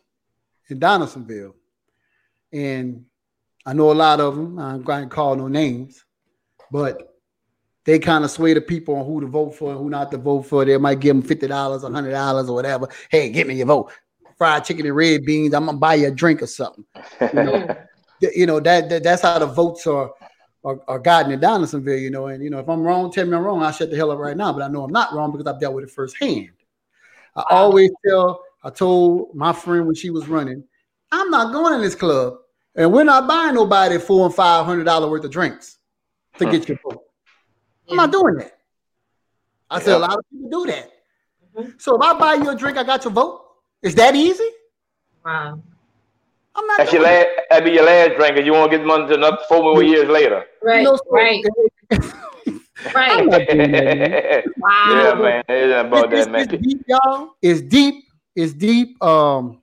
[0.69, 1.55] in Donaldsonville.
[2.53, 3.05] And
[3.67, 4.59] I know a lot of them.
[4.59, 6.05] I'm going to call no names,
[6.73, 7.15] but
[7.85, 10.19] they kind of sway the people on who to vote for and who not to
[10.19, 10.65] vote for.
[10.65, 12.89] They might give them fifty dollars, hundred dollars, or whatever.
[13.11, 13.93] Hey, give me your vote.
[14.39, 15.53] Fried chicken and red beans.
[15.53, 16.85] I'm gonna buy you a drink or something.
[17.21, 17.77] Mm.
[18.21, 20.11] Th- You know that, that that's how the votes are
[20.65, 21.99] are, are gotten in Donaldsonville.
[21.99, 23.63] You know, and you know if I'm wrong, tell me I'm wrong.
[23.63, 24.53] I'll shut the hell up right now.
[24.53, 26.51] But I know I'm not wrong because I've dealt with it firsthand.
[27.37, 28.43] I always tell.
[28.65, 30.65] I told my friend when she was running,
[31.13, 32.35] I'm not going in this club,
[32.75, 35.79] and we're not buying nobody four and five hundred dollar worth of drinks
[36.39, 37.03] to get your vote.
[37.91, 38.59] I'm not doing that.
[39.71, 40.91] I said a lot of people do that.
[41.57, 41.81] Mhm.
[41.81, 43.45] So if I buy you a drink, I got your vote.
[43.83, 44.49] Is that easy?
[45.25, 45.61] Wow.
[46.55, 46.79] I'm not.
[46.79, 49.15] That's your doing last that'd be your last drink and you won't get money to
[49.15, 50.45] another four more years later.
[50.63, 50.79] Right.
[50.79, 51.45] You know, so- right.
[52.95, 53.29] Right.
[53.31, 54.45] that.
[54.57, 54.87] Wow.
[54.91, 55.45] yeah, man.
[55.49, 56.41] It isn't about It's- that, man.
[56.53, 57.31] It's deep, y'all.
[57.43, 58.05] It's deep.
[58.37, 59.03] It's deep.
[59.03, 59.61] Um,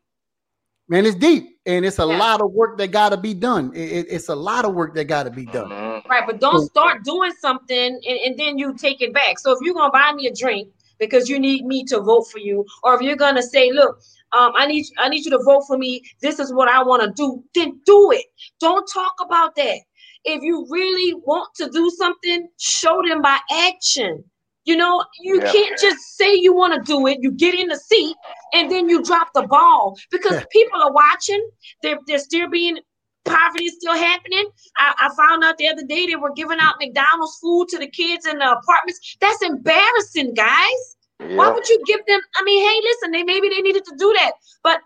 [0.89, 2.17] man, it's deep, and it's a Yeah.
[2.17, 3.71] lot of work that got to be done.
[3.73, 5.69] It- it- it's a lot of work that got to be done.
[5.69, 6.05] Mhm.
[6.09, 9.39] Right, but don't start doing something and, and then you take it back.
[9.39, 10.67] So if you're gonna buy me a drink
[10.99, 13.99] because you need me to vote for you, or if you're gonna say, look,
[14.37, 17.03] um, I need I need you to vote for me, this is what I want
[17.03, 18.25] to do, then do it.
[18.59, 19.79] Don't talk about that.
[20.25, 24.23] If you really want to do something, show them by action.
[24.65, 25.51] You know, you Yeah.
[25.51, 28.15] can't just say you want to do it, you get in the seat,
[28.53, 31.47] and then you drop the ball because people are watching.
[31.83, 32.79] They're, they're still being
[33.25, 34.45] poverty is still happening.
[34.77, 37.87] I, I found out the other day they were giving out McDonald's food to the
[37.87, 39.17] kids in the apartments.
[39.19, 40.95] That's embarrassing, guys.
[41.19, 42.19] Why would you give them?
[42.35, 44.33] I mean, hey, listen, they maybe they needed to do that,
[44.63, 44.79] but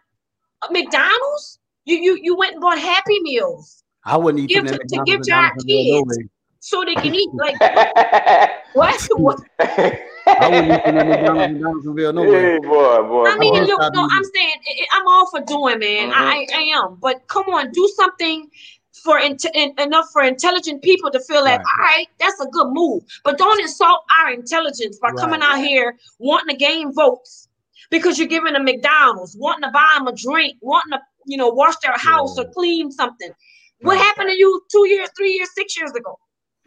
[0.62, 4.78] uh, McDonald's, you you you went and bought Happy Meals I wouldn't eat Give to-
[4.78, 6.30] to give to our and Donaldsonville, no kids.
[6.60, 7.30] so they can eat.
[7.34, 7.60] Like
[8.74, 9.08] what?
[9.18, 9.40] what?
[10.42, 12.42] I wouldn't eat from that McDonald's and Donaldsonville, no way.
[12.42, 13.60] Hey, boy, boy, I mean, boy.
[13.62, 14.18] look, Stop no, eating.
[14.18, 16.12] I'm saying I- I- I'm all for doing, man.
[16.12, 16.58] I, uh-huh.
[16.58, 18.50] I am, but come on, do something
[19.04, 21.66] for int- in, enough for intelligent people to feel like, Right.
[21.80, 23.04] all right, that's a good move.
[23.24, 27.48] But don't insult our intelligence by coming out here wanting to gain votes
[27.92, 31.48] because you're giving them McDonald's, wanting to buy them a drink, wanting to, you know,
[31.50, 33.32] wash their house or clean something.
[33.82, 34.04] What Right.
[34.04, 36.20] happened to you two years, three years, six years ago?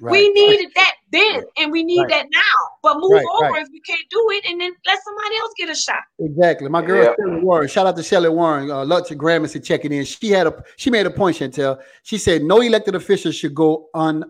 [0.02, 0.10] Right.
[0.12, 2.08] We needed that then, and we need Right.
[2.10, 2.40] that now.
[2.82, 3.62] But move Right, over right.
[3.62, 6.00] if you can't do it, and then let somebody else get a shot.
[6.18, 6.68] Exactly.
[6.68, 7.14] My girl Yeah.
[7.18, 7.68] Shelly Warren.
[7.68, 8.68] Shout out to Shelly Warren.
[8.68, 10.04] Uh, Lutcher Gramercy checking in.
[10.04, 11.78] She had a she made a point, Chantel.
[12.02, 14.24] She said no elected official should go un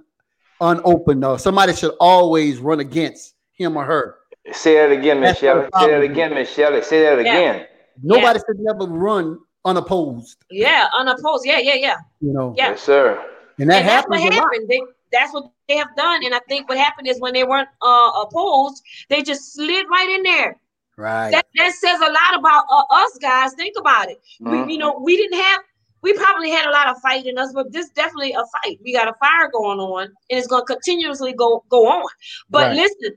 [0.61, 1.24] unopened.
[1.24, 4.16] Uh, somebody should always run against him or her.
[4.53, 5.61] Say that again, Miss That's Shelley.
[5.61, 6.82] what the Say that again, Miss Shelley.
[6.82, 7.32] Say that Yeah.
[7.39, 7.66] again.
[8.03, 10.36] Nobody should never run unopposed.
[10.51, 11.47] Yeah, unopposed.
[11.47, 11.97] Yeah, yeah, yeah.
[12.20, 12.70] You know, Yeah.
[12.70, 13.19] Yes, sir.
[13.59, 14.44] and that and that's what happens a lot.
[14.53, 14.69] happened.
[14.69, 14.81] They,
[15.12, 16.24] that's what they have done.
[16.24, 20.10] And I think what happened is when they weren't uh, opposed, they just slid right
[20.10, 20.59] in there.
[20.97, 21.30] Right.
[21.30, 23.55] That, that says a lot about uh, us guys.
[23.55, 24.20] Think about it.
[24.40, 24.66] Mhm.
[24.66, 25.60] We, you know, we didn't have
[26.02, 28.80] we probably had a lot of fight in us, but this definitely a fight.
[28.84, 32.09] We got a fire going on, and it's going to continuously go go on.
[32.51, 32.76] But right.
[32.76, 33.16] listen,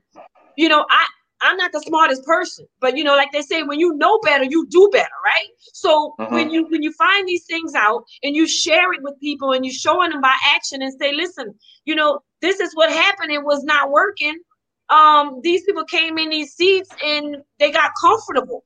[0.56, 1.06] you know, I
[1.42, 4.44] I'm not the smartest person, but you know, like they say, when you know better,
[4.44, 5.48] you do better, right?
[5.58, 6.34] So uh-huh.
[6.34, 9.64] when you when you find these things out and you share it with people and
[9.64, 11.54] you're showing them by action and say, listen,
[11.84, 13.32] you know, this is what happened.
[13.32, 14.38] It was not working.
[14.88, 18.64] Um, these people came in these seats and they got comfortable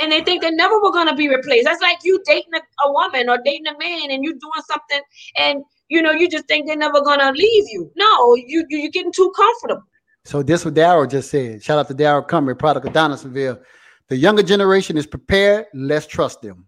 [0.00, 1.64] and they think they never were going to be replaced.
[1.64, 5.00] That's like you dating a, a, woman or dating a man and you're doing something
[5.38, 7.90] and you know you just think they're never going to leave you.
[7.96, 9.84] No, you, you are getting too comfortable.
[10.26, 11.62] So this what Daryl just said.
[11.62, 13.60] Shout out to Daryl Cumry, product of Donaldsonville.
[14.08, 15.66] The younger generation is prepared.
[15.72, 16.66] Let's trust them.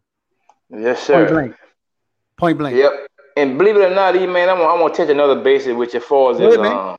[0.71, 1.25] Yes, sir.
[1.25, 1.57] Point blank.
[2.37, 2.77] Point blank.
[2.77, 2.93] Yep.
[3.37, 6.05] And believe it or not, E man, I'm, I'm gonna touch another basis with as
[6.05, 6.97] far as um,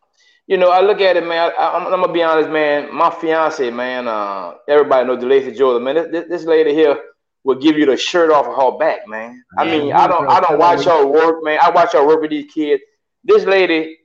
[0.48, 1.52] you know, I look at it, man.
[1.58, 2.94] I, am gonna be honest, man.
[2.94, 4.08] My fiance, man.
[4.08, 6.12] Uh, everybody knows Delacey Jordan, man.
[6.12, 6.98] This, this lady here
[7.46, 9.42] will give you the shirt off of her back, man.
[9.58, 11.60] I mean, I don't, I don't watch her work, man.
[11.62, 12.82] I watch her work with these kids.
[13.24, 13.98] This lady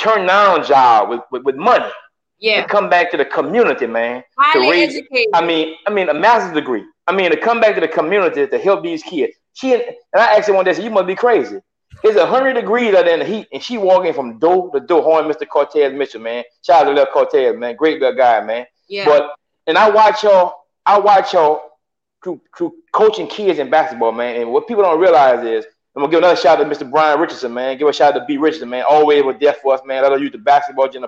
[0.00, 1.90] turned down job with, with, with money.
[2.38, 2.62] Yeah.
[2.62, 4.24] To come back to the community, man.
[4.38, 5.28] Highly to raise, educated.
[5.34, 6.84] I mean, I mean, a master's degree.
[7.06, 9.36] I mean, to come back to the community to help these kids.
[9.52, 9.82] She and
[10.14, 11.58] I asked her one day, said, "You must be crazy."
[12.02, 15.02] It's a hundred degrees out in the heat, and she walking from door to door,
[15.02, 15.46] horn Mr.
[15.46, 16.44] Cortez Mitchell, man.
[16.64, 17.76] Shout out to little Cortez, man.
[17.76, 18.64] Great little guy, man.
[18.88, 19.04] Yeah.
[19.04, 19.34] But
[19.66, 20.54] and I watch y'all,
[20.86, 21.62] I watch y'all
[22.24, 24.40] through, through coaching kids in basketball, man.
[24.40, 26.88] And what people don't realize is, I'm gonna give another shout out to Mr.
[26.88, 27.76] Brian Richardson, man.
[27.76, 28.36] Give a shout out to B.
[28.36, 28.84] Richardson, man.
[28.88, 30.02] Always with death for us, man.
[30.02, 31.04] Let us use the basketball gym.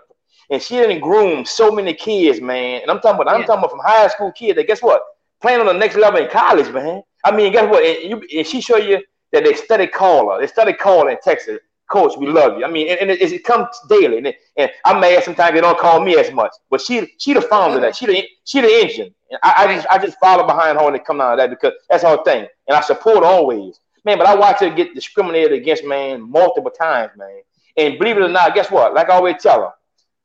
[0.51, 2.83] And she didn't groom so many kids, man.
[2.83, 5.03] And I'm talking about, I'm talking about from high school kids that guess what?
[5.41, 7.03] Playing on the next level in college, man.
[7.25, 7.85] I mean, guess what?
[7.85, 9.01] And, you, and she show you
[9.33, 10.41] that they study caller.
[10.41, 11.59] They study calling in Texas.
[11.91, 12.65] Coach, we love you.
[12.65, 14.19] I mean, and, and it, it, comes daily.
[14.19, 16.51] And, and I'm mad sometimes they don't call me as much.
[16.71, 17.95] But she she the founder of that.
[17.95, 19.15] She the she the engine.
[19.31, 21.51] And I, I just I just follow behind her when it come out of that
[21.51, 22.47] because that's her thing.
[22.67, 23.79] And I support always.
[24.05, 27.43] Man, but I watch her get discriminated against, man, multiple times, man.
[27.77, 28.95] And believe it or not, guess what?
[28.95, 29.71] Like I always tell her,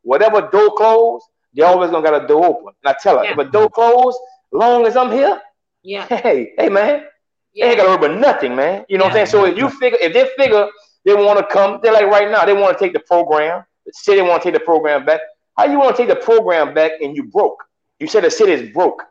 [0.02, 1.26] whatever door closed,
[1.56, 2.74] they always gonna got a door open.
[2.84, 3.32] And I tell her, yeah.
[3.32, 4.18] if a door closed,
[4.52, 5.40] long as I'm here,
[5.84, 6.06] yeah.
[6.10, 7.06] Hey, hey, man,
[7.54, 7.66] yeah.
[7.66, 8.86] They ain't got to worry about nothing, man.
[8.88, 9.10] You know yeah.
[9.10, 9.44] what I'm saying?
[9.44, 10.68] So if you figure, if they figure
[11.06, 13.64] they want to come, they're like right now, they want to take the program.
[13.94, 15.22] Say they want to take the program back.
[15.58, 17.64] How you want to take the program back and you broke?
[18.00, 19.02] You said the city is broke.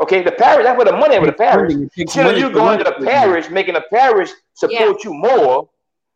[0.00, 1.74] Okay, the parish, that's where the money is with the parish.
[1.96, 5.10] Instead of you going to the parish, making the parish support yeah.
[5.10, 5.68] you more,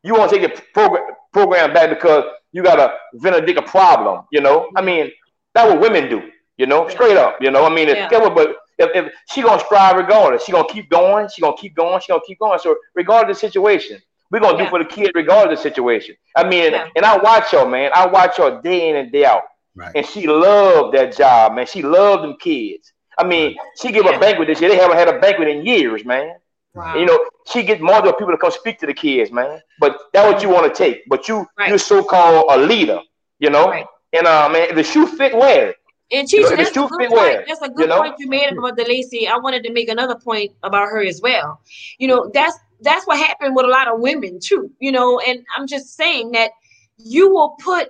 [0.05, 4.41] you want to take the program program back because you got a Benedict problem, you
[4.41, 4.69] know?
[4.77, 4.87] I mm-hmm.
[4.87, 5.11] mean,
[5.55, 7.65] that's what women do, you know, straight up, you know.
[7.65, 8.09] I mean, yeah.
[8.11, 12.01] but if, if she gonna strive regardless, she gonna keep going, she gonna keep going,
[12.01, 12.59] she gonna keep going.
[12.59, 14.01] So regardless of the situation,
[14.31, 14.65] we're gonna yeah.
[14.65, 16.15] do for the kid regardless of the situation.
[16.37, 16.89] I mean, yeah.
[16.97, 17.91] and I watch her, man.
[17.95, 19.43] I watch her day in and day out.
[19.75, 19.93] Right.
[19.95, 21.67] And she loved that job, man.
[21.67, 22.92] She loved them kids.
[23.19, 24.17] I mean, she gave yeah.
[24.17, 24.71] a banquet this year.
[24.71, 26.37] They haven't had a banquet in years, man.
[26.75, 26.97] Wow.
[26.97, 29.61] You know, she gets more people to come speak to the kids, man.
[29.79, 31.03] But that's what you want to take.
[31.09, 31.69] But you, right.
[31.69, 33.01] you're so-called a leader,
[33.39, 33.69] you know.
[33.69, 33.87] Right.
[34.13, 35.77] And uh, man, the shoe fit, wear it.
[36.11, 37.45] And Chief, that's, a good point.
[37.49, 38.03] that's a good you know?
[38.03, 39.27] point you made about the Lacey.
[39.27, 41.61] I wanted to make another point about her as well.
[41.99, 44.71] You know, that's that's what happened with a lot of women too.
[44.79, 46.51] You know, and I'm just saying that
[46.99, 47.89] you will put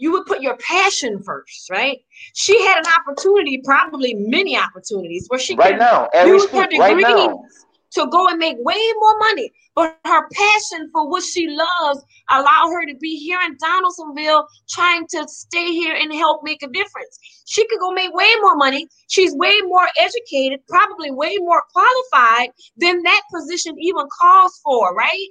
[0.00, 1.98] you would put your passion first, right?
[2.34, 7.00] She had an opportunity, probably many opportunities, where she right now, use her degrees right
[7.00, 7.44] now.
[7.92, 9.52] to go and make way more money.
[9.76, 15.06] But her passion for what she loves allow her to be here in Donaldsonville trying
[15.10, 17.18] to stay here and help make a difference.
[17.46, 18.88] She could go make way more money.
[19.08, 25.28] She's way more educated, probably way more qualified than that position even calls for, right?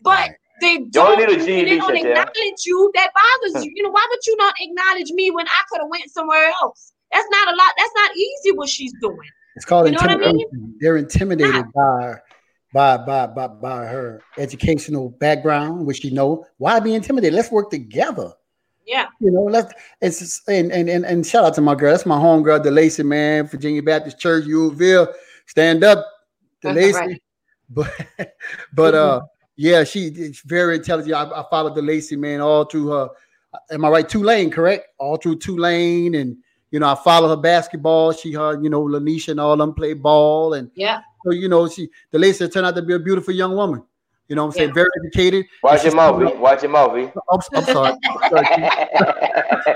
[0.00, 0.30] But
[0.60, 2.90] they don't, need a they don't acknowledge you.
[2.94, 3.72] That bothers you.
[3.74, 6.92] You know, why would you not acknowledge me when I could have went somewhere else?
[7.12, 7.72] That's not a lot.
[7.76, 9.16] That's not easy what she's doing.
[9.56, 10.48] It's called you know intimidation.
[10.52, 10.74] I mean?
[10.80, 12.16] They're intimidated by
[12.72, 16.46] by by by by her educational background, which you know.
[16.58, 17.34] Why be intimidated?
[17.34, 18.32] Let's work together.
[18.86, 19.06] Yeah.
[19.20, 21.92] You know, let's it's just, and, and and and shout out to my girl.
[21.92, 25.12] That's my home girl, DeLacy, man, Virginia Baptist Church, Uville.
[25.46, 26.06] Stand up,
[26.64, 26.94] DeLacy.
[26.94, 27.22] Right.
[27.70, 27.92] But
[28.72, 29.20] but uh
[29.58, 31.14] yeah, she's very intelligent.
[31.14, 33.08] I, I followed DeLacy, man, all through her.
[33.72, 34.08] Am I right?
[34.08, 34.86] Tulane, correct?
[34.98, 36.36] All through Tulane and
[36.70, 38.12] you know, I follow her basketball.
[38.12, 41.68] She, her, you know, Lanisha and all them play ball, and yeah, so you know,
[41.68, 43.82] she the lady turned out to be a beautiful young woman.
[44.28, 44.74] You know what I'm saying?
[44.74, 45.46] Very educated.
[45.62, 47.94] Watch your mouth, Watch your mouth, I'm, I'm sorry.
[48.04, 48.46] I'm sorry.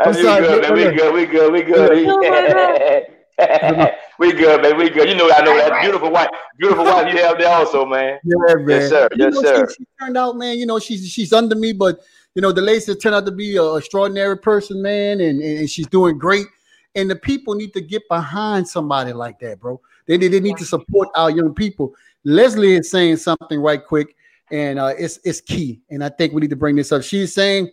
[0.00, 0.46] I'm sorry.
[0.46, 0.74] Good.
[0.74, 1.14] We good.
[1.14, 1.52] We good.
[1.52, 3.06] We good.
[4.18, 4.76] we good, man.
[4.76, 5.08] We good.
[5.08, 8.18] You know, I know that beautiful wife, beautiful wife you have there also, man.
[8.24, 8.68] Yeah, man.
[8.68, 9.08] Yes, sir.
[9.16, 9.68] You yes, sir.
[9.68, 10.58] She, she, turned out, man.
[10.58, 12.00] You know, she's she's under me, but
[12.34, 15.86] you know, the lady turned out to be an extraordinary person, man, and, and she's
[15.88, 16.46] doing great.
[16.94, 19.80] And the people need to get behind somebody like that, bro.
[20.06, 21.94] They, they, they need to support our young people.
[22.24, 24.14] Leslie is saying something right quick,
[24.52, 25.80] and uh, it's it's key.
[25.90, 27.02] And I think we need to bring this up.
[27.02, 27.70] She's saying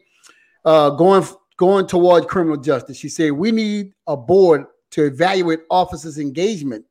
[0.66, 1.24] uh, going
[1.58, 2.98] going toward criminal justice.
[2.98, 6.85] She said we need a board to evaluate officers' engagement,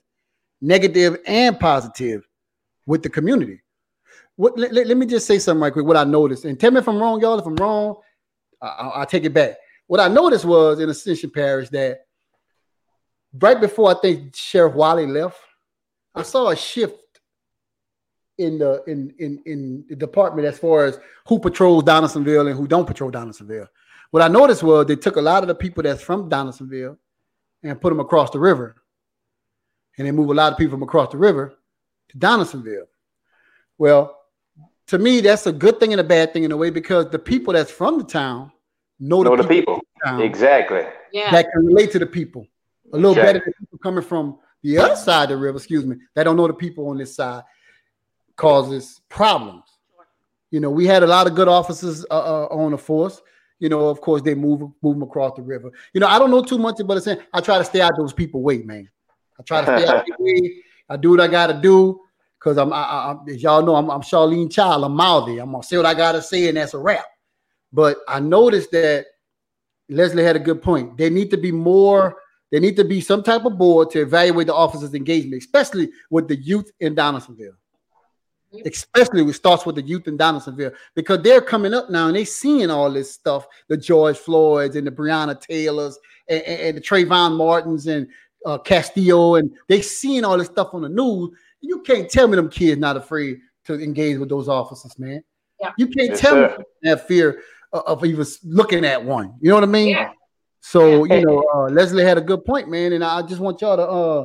[0.60, 2.26] negative and positive,
[2.86, 3.62] with the community.
[4.36, 5.84] What, let, let, me just say something right quick.
[5.84, 7.38] What I noticed, and tell me if I'm wrong, y'all.
[7.38, 7.96] If I'm wrong,
[8.60, 9.56] I, will take it back.
[9.86, 12.00] What I noticed was in Ascension Parish that
[13.38, 15.38] right before I think Sheriff Wiley left,
[16.14, 16.96] I saw a shift
[18.38, 22.66] in the in in in the department as far as who patrols Donaldsonville and who
[22.66, 23.68] don't patrol Donaldsonville.
[24.10, 26.96] What I noticed was they took a lot of the people that's from Donaldsonville
[27.62, 28.76] and put them across the river,
[29.98, 31.54] and they move a lot of people from across the river
[32.08, 32.86] to Donaldsonville.
[33.78, 34.16] Well,
[34.88, 37.18] to me, that's a good thing and a bad thing in a way because the
[37.18, 38.50] people that's from the town
[38.98, 40.84] know, know the, the people, town exactly.
[41.12, 41.30] Yeah.
[41.30, 42.46] That can relate to the people
[42.92, 43.32] a little exactly.
[43.32, 45.56] better than people coming from the other side of the river.
[45.56, 47.44] Excuse me, that don't know the people on this side
[48.36, 49.64] causes problems.
[50.50, 53.20] You know, we had a lot of good officers uh, uh, on the force.
[53.60, 55.70] You know, of course, they move move them across the river.
[55.92, 57.20] You know, I don't know too much about it.
[57.32, 58.88] I try to stay out those people way, man.
[59.38, 60.56] I try to stay out the way.
[60.88, 62.00] I do what I got to do
[62.38, 64.84] because I'm, I, I, as y'all know, I'm, I'm Charlene Child.
[64.84, 65.38] I'm mouthy.
[65.38, 67.04] I'm gonna say what I gotta say, and that's a wrap.
[67.72, 69.06] But I noticed that
[69.90, 70.96] Leslie had a good point.
[70.96, 72.16] They need to be more.
[72.50, 76.26] There need to be some type of board to evaluate the officers' engagement, especially with
[76.26, 77.52] the youth in Donaldsonville
[78.64, 82.24] especially it starts with the youth in Donaldsonville because they're coming up now and they
[82.24, 85.98] seeing all this stuff the George Floyds and the Breonna Taylors
[86.28, 88.08] and, and, and the Trayvon Martins and
[88.44, 91.30] uh, Castillo and they seeing all this stuff on the news.
[91.60, 95.22] You can't tell me them kids not afraid to engage with those officers, man.
[95.60, 95.72] Yeah.
[95.76, 96.56] You can't yes, tell sir.
[96.58, 99.34] me that fear of, of even looking at one.
[99.40, 99.88] You know what I mean?
[99.88, 100.12] Yeah.
[100.60, 103.76] So you know, uh, Leslie had a good point, man, and I just want y'all
[103.76, 104.24] to uh,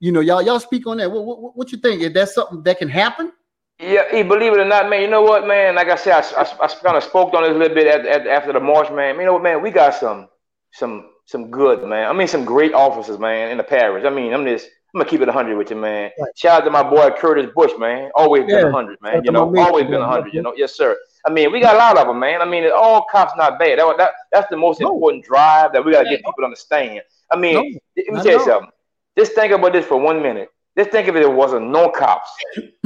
[0.00, 1.10] you know, y'all y'all speak on that.
[1.10, 2.02] What, what, what you think?
[2.02, 3.32] Is that something that can happen?
[3.78, 5.00] Yeah, believe it or not, man.
[5.00, 5.74] You know what, man?
[5.74, 8.04] Like I said, I, I, I kind of spoke on this a little bit at,
[8.04, 9.16] at, after the march, man.
[9.18, 9.62] You know what, man?
[9.62, 10.28] We got some
[10.72, 12.08] some some good, man.
[12.08, 14.04] I mean, some great officers, man, in the parish.
[14.04, 16.10] I mean, I'm just I'm gonna keep it 100 with you, man.
[16.18, 16.30] Right.
[16.36, 18.10] Shout out to my boy Curtis Bush, man.
[18.16, 18.64] Always yeah.
[18.64, 19.22] been 100, man.
[19.24, 20.34] you know, always been 100.
[20.34, 20.96] You know, yes, sir.
[21.26, 22.42] I mean, we got a lot of them, man.
[22.42, 23.78] I mean, all cops not bad.
[23.78, 24.92] That, that that's the most no.
[24.92, 27.02] important drive that we gotta get people to understand.
[27.30, 27.60] I mean, no.
[27.96, 28.70] let me tell you something.
[29.18, 30.50] Just think about this for one minute.
[30.78, 32.30] Just think if it wasn't no cops.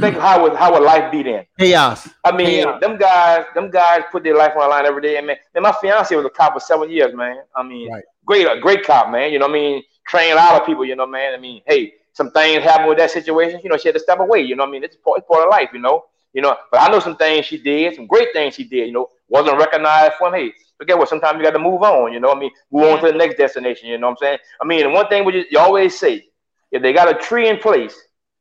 [0.01, 1.45] Think how would how would life be then?
[1.57, 2.09] Chaos.
[2.23, 2.81] I mean, Chaos.
[2.81, 5.17] them guys, them guys put their life on the line every day.
[5.17, 7.37] And man, and my fiance was a cop for seven years, man.
[7.55, 8.03] I mean, right.
[8.25, 9.31] great, a great cop, man.
[9.31, 10.83] You know, what I mean, train a lot of people.
[10.83, 11.33] You know, man.
[11.35, 13.61] I mean, hey, some things happen with that situation.
[13.63, 14.41] You know, she had to step away.
[14.41, 15.69] You know, what I mean, it's part, it's part of life.
[15.71, 16.57] You know, you know.
[16.71, 18.87] But I know some things she did, some great things she did.
[18.87, 20.53] You know, wasn't recognized for Hey,
[20.83, 21.09] guess what?
[21.09, 22.11] Sometimes you got to move on.
[22.11, 23.89] You know, I mean, move on to the next destination.
[23.89, 24.37] You know what I'm saying?
[24.61, 26.25] I mean, one thing we you always say
[26.71, 27.95] if they got a tree in place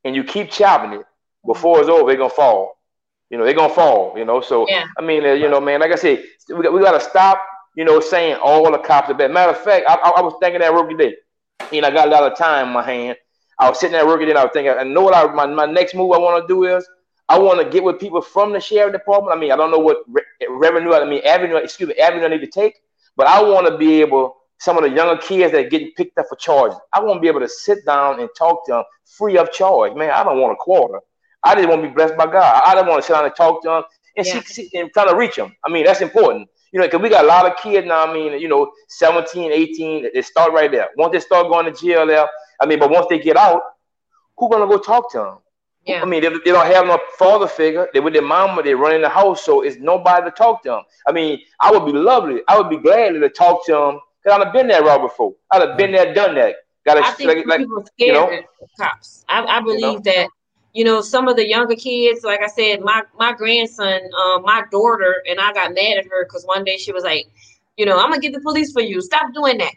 [0.04, 1.06] and you keep chopping it,
[1.46, 2.78] before it's over, they're gonna fall.
[3.30, 4.14] You know, they're gonna fall.
[4.16, 4.86] You know, so yeah.
[4.98, 7.40] I mean, uh, you know, man, like I said, we got, we got to stop.
[7.76, 9.32] You know, saying all the cops are bad.
[9.32, 11.16] Matter of fact, I, I, I was thinking that rookie day.
[11.72, 13.16] Know, I got a lot of time in my hand.
[13.58, 14.36] I was sitting there working it.
[14.36, 16.64] I was thinking, I know what I my, my next move I want to do
[16.64, 16.88] is
[17.28, 19.36] I want to get with people from the sheriff department.
[19.36, 22.28] I mean, I don't know what re- revenue, I mean, avenue, excuse me, avenue I
[22.28, 22.80] need to take,
[23.16, 26.16] but I want to be able some of the younger kids that are getting picked
[26.18, 26.78] up for charges.
[26.92, 29.94] I want to be able to sit down and talk to them free of charge.
[29.94, 31.00] Man, I don't want a quarter.
[31.42, 32.62] I just want to be blessed by God.
[32.64, 33.82] I don't want to sit down and talk to them
[34.16, 34.40] and yeah.
[34.44, 35.54] see, and try to reach them.
[35.64, 36.48] I mean, that's important.
[36.72, 38.06] You know, because we got a lot of kids now.
[38.06, 40.88] I mean, you know, 17, 18, they start right there.
[40.96, 42.26] Once they start going to jail there,
[42.60, 43.62] I mean, but once they get out,
[44.36, 45.38] who's gonna go talk to them?
[45.86, 46.02] Yeah.
[46.02, 47.88] I mean, they, they don't have no father figure.
[47.92, 48.62] They with their mama.
[48.62, 50.82] They run in the house, so it's nobody to talk to them.
[51.06, 52.40] I mean, I would be lovely.
[52.48, 55.34] I would be glad to talk to them Cause I've been there route before.
[55.50, 56.56] I'd have been there, done that.
[56.86, 58.42] Got I think like, people like, scared you know?
[58.80, 59.24] cops.
[59.28, 60.00] I, I believe you know?
[60.04, 60.28] that
[60.72, 62.24] you know some of the younger kids.
[62.24, 66.24] Like I said, my my grandson, um, my daughter, and I got mad at her
[66.24, 67.26] because one day she was like,
[67.76, 69.00] you know, I'm gonna get the police for you.
[69.02, 69.72] Stop doing that.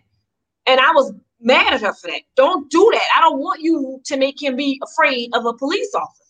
[0.65, 2.21] And I was mad at her for that.
[2.35, 3.07] Don't do that.
[3.15, 6.23] I don't want you to make him be afraid of a police officer.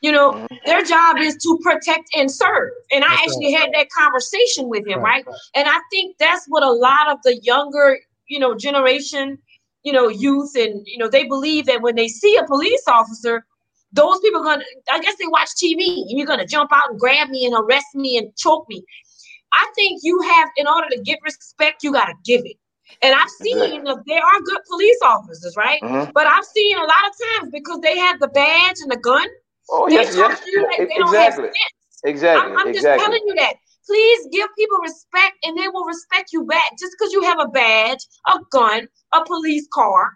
[0.00, 0.54] You know, mm-hmm.
[0.64, 2.70] their job is to protect and serve.
[2.92, 5.26] And I actually had that conversation with him, right.
[5.26, 5.36] right?
[5.56, 7.98] And I think that's what a lot of the younger,
[8.28, 9.38] you know, generation,
[9.82, 13.44] you know, youth and you know, they believe that when they see a police officer,
[13.92, 17.00] those people are gonna I guess they watch TV and you're gonna jump out and
[17.00, 18.84] grab me and arrest me and choke me.
[19.52, 22.56] I think you have, in order to get respect, you gotta give it.
[23.02, 24.02] And I've seen exactly.
[24.06, 25.80] there are good police officers, right?
[25.82, 26.10] Mm-hmm.
[26.14, 29.26] But I've seen a lot of times because they have the badge and the gun,
[29.70, 30.42] Oh, they yes, yes.
[30.70, 31.50] Like exactly.
[32.04, 32.52] Exactly.
[32.52, 33.54] I'm, I'm just telling you that.
[33.86, 36.78] Please give people respect and they will respect you back.
[36.78, 40.12] Just because you have a badge, a gun, a police car,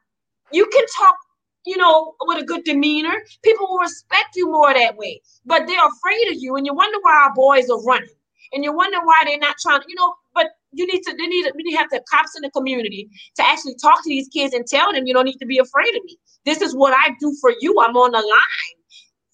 [0.53, 1.17] you can talk
[1.65, 5.21] you know, with a good demeanor, people will respect you more that way.
[5.47, 8.09] But they're afraid of you, and you wonder why our boys are running,
[8.53, 9.81] and you wonder why they're not trying.
[9.87, 11.15] You know, but you need to.
[11.17, 11.51] They need.
[11.55, 14.55] We need to have the cops in the community to actually talk to these kids
[14.55, 16.19] and tell them you don't need to be afraid of me.
[16.45, 17.77] This is what I do for you.
[17.81, 18.83] I'm on the line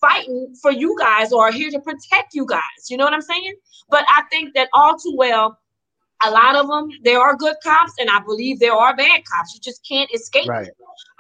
[0.01, 2.61] fighting for you guys or here to protect you guys.
[2.89, 3.55] You know what I'm saying?
[3.91, 5.59] But I think that all too well,
[6.25, 9.55] a lot of them, there are good cops, and I believe there are bad cops.
[9.55, 10.49] You just can't escape.
[10.49, 10.69] Right.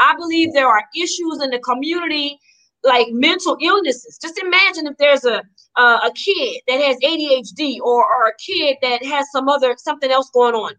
[0.00, 2.38] I believe there are issues in the community,
[2.84, 4.18] like mental illnesses.
[4.20, 5.42] Just imagine if there's a
[5.78, 10.10] uh, a kid that has ADHD or, or a kid that has some other something
[10.10, 10.74] else going on.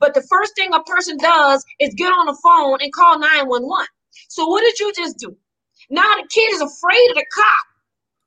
[0.00, 3.86] But the first thing a person does is get on the phone and call 911.
[4.28, 5.36] So what did you just do?
[5.90, 7.66] Now the kid is afraid of the cop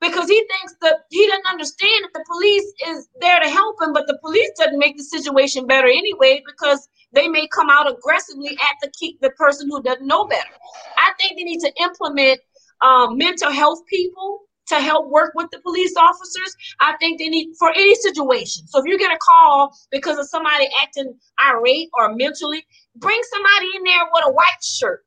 [0.01, 3.93] because he thinks that he doesn't understand that the police is there to help him,
[3.93, 8.49] but the police doesn't make the situation better anyway because they may come out aggressively
[8.49, 10.49] at the key, the person who doesn't know better.
[10.97, 12.41] I think they need to implement
[12.81, 16.56] um, mental health people to help work with the police officers.
[16.80, 18.68] I think they need for any situation.
[18.68, 21.14] So if you get a call because of somebody acting
[21.44, 22.65] irate or mentally,
[22.95, 25.03] bring somebody in there with a white shirt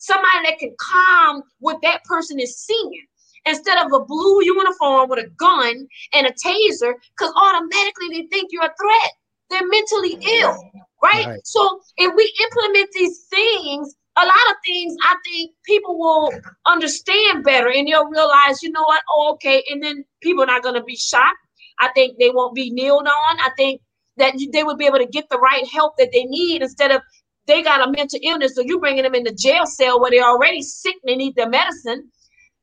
[0.00, 3.06] somebody that can calm what that person is seeing
[3.46, 8.50] instead of a blue uniform with a gun and a taser because automatically they think
[8.50, 9.12] you're a threat
[9.50, 10.70] they're mentally ill
[11.02, 11.26] right?
[11.26, 16.32] right so if we implement these things a lot of things i think people will
[16.66, 19.02] understand better and they'll realize you know what?
[19.14, 19.62] Oh okay.
[19.70, 21.34] And then people are not going to be shot
[21.80, 23.40] i think they won't be kneeled on.
[23.40, 23.80] I think
[24.16, 27.02] that they would be able to get the right help that they need instead of
[27.46, 30.24] they got a mental illness, so you're bringing them in the jail cell where they're
[30.24, 32.08] already sick and they need their medicine.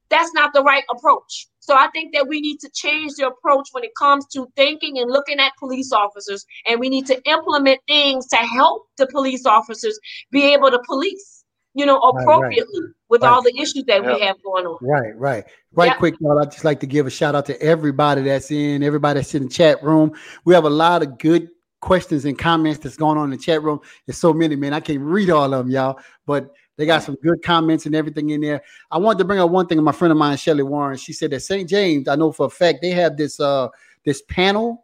[0.09, 1.47] That's not the right approach.
[1.59, 4.97] So I think that we need to change the approach when it comes to thinking
[4.99, 9.45] and looking at police officers, and we need to implement things to help the police
[9.45, 9.99] officers
[10.31, 11.36] be able to police,
[11.77, 12.93] you know, appropriately right, right.
[13.07, 13.29] with right.
[13.29, 14.77] all the issues that we have going on.
[14.81, 15.91] Right, right, right.
[15.91, 15.97] Yep.
[15.99, 16.39] Quick, y'all.
[16.39, 19.43] I'd just like to give a shout out to everybody that's in, everybody that's in
[19.43, 20.11] the chat room.
[20.43, 21.49] We have a lot of good
[21.79, 23.79] questions and comments that's going on in the chat room.
[24.07, 24.73] There's so many, man.
[24.73, 28.31] I can't read all of them, y'all, but they got some good comments and everything
[28.31, 28.63] in there.
[28.89, 29.81] I wanted to bring up one thing.
[29.83, 31.69] My friend of mine, Shelly Warren, she said that St.
[31.69, 33.67] James, I know for a fact, they have this uh
[34.03, 34.83] this panel,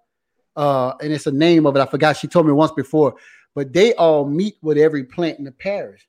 [0.56, 1.80] uh, and it's a name of it.
[1.80, 2.18] I forgot.
[2.18, 3.16] She told me once before,
[3.56, 6.08] but they all meet with every plant in the parish.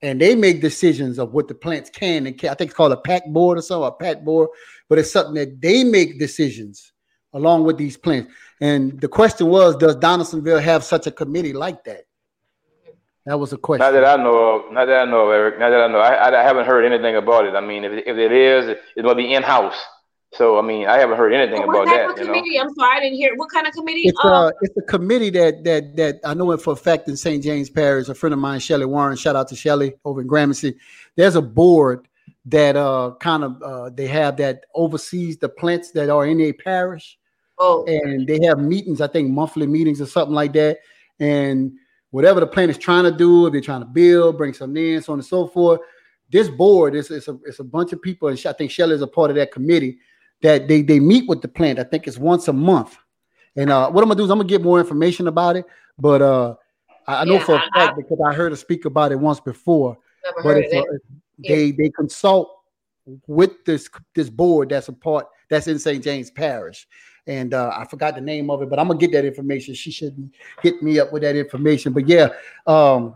[0.00, 2.50] And they make decisions of what the plants can and can.
[2.50, 4.50] I think it's called a pack board or something, a pack board,
[4.88, 6.92] but it's something that they make decisions
[7.32, 8.32] along with these plants.
[8.60, 12.04] And the question was, does Donaldsonville have such a committee like that?
[13.26, 13.84] That was a question.
[13.84, 14.72] Not that I know of.
[14.72, 15.58] Not that I know of, Eric.
[15.58, 15.98] Not that I know.
[15.98, 17.54] I, I haven't heard anything about it.
[17.54, 19.76] I mean, if, if it is, it's going to be in house.
[20.34, 22.16] So I mean, I haven't heard anything about that.
[22.16, 22.50] committee?
[22.50, 22.68] You know?
[22.68, 23.34] I'm sorry, I didn't hear.
[23.36, 24.02] What kind of committee?
[24.04, 27.08] It's, um, uh, it's a committee that that that I know it for a fact
[27.08, 27.42] in St.
[27.42, 28.08] James Parish.
[28.08, 29.16] A friend of mine, Shelly Warren.
[29.16, 30.74] Shout out to Shelly over in Gramercy.
[31.16, 32.08] There's a board
[32.44, 36.52] that uh kind of uh they have that oversees the plants that are in a
[36.52, 37.18] parish
[37.58, 37.84] Oh.
[37.86, 40.78] And they have meetings, I think monthly meetings or something like that.
[41.18, 41.72] And
[42.10, 45.02] whatever the plant is trying to do, if they're trying to build, bring some in,
[45.02, 45.80] so on and so forth.
[46.30, 49.00] This board is it's a it's a bunch of people, and I think Shelly is
[49.00, 49.98] a part of that committee
[50.42, 51.78] that they they meet with the plant.
[51.78, 52.96] I think it's once a month.
[53.56, 55.64] And uh, what I'm gonna do is I'm gonna get more information about it.
[55.98, 56.54] But uh,
[57.06, 59.16] I, I know yeah, for a fact I, because I heard her speak about it
[59.16, 59.98] once before.
[60.42, 60.84] but it's, it.
[61.38, 61.72] they yeah.
[61.76, 62.50] they consult
[63.26, 66.04] with this this board that's a part that's in St.
[66.04, 66.86] James Parish,
[67.26, 69.74] and uh, I forgot the name of it, but I'm gonna get that information.
[69.74, 70.30] She should
[70.62, 71.92] hit me up with that information.
[71.92, 72.28] But yeah,
[72.66, 73.14] um,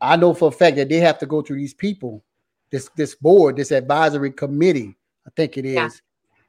[0.00, 2.24] I know for a fact that they have to go through these people,
[2.70, 4.96] this this board, this advisory committee.
[5.26, 5.88] I think it is yeah.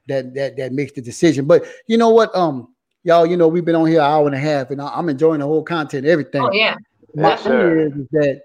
[0.07, 1.45] That that that makes the decision.
[1.45, 2.73] But you know what, um,
[3.03, 5.39] y'all, you know we've been on here an hour and a half, and I'm enjoying
[5.39, 6.41] the whole content, everything.
[6.41, 6.75] Oh yeah.
[7.13, 8.41] My thing is, is that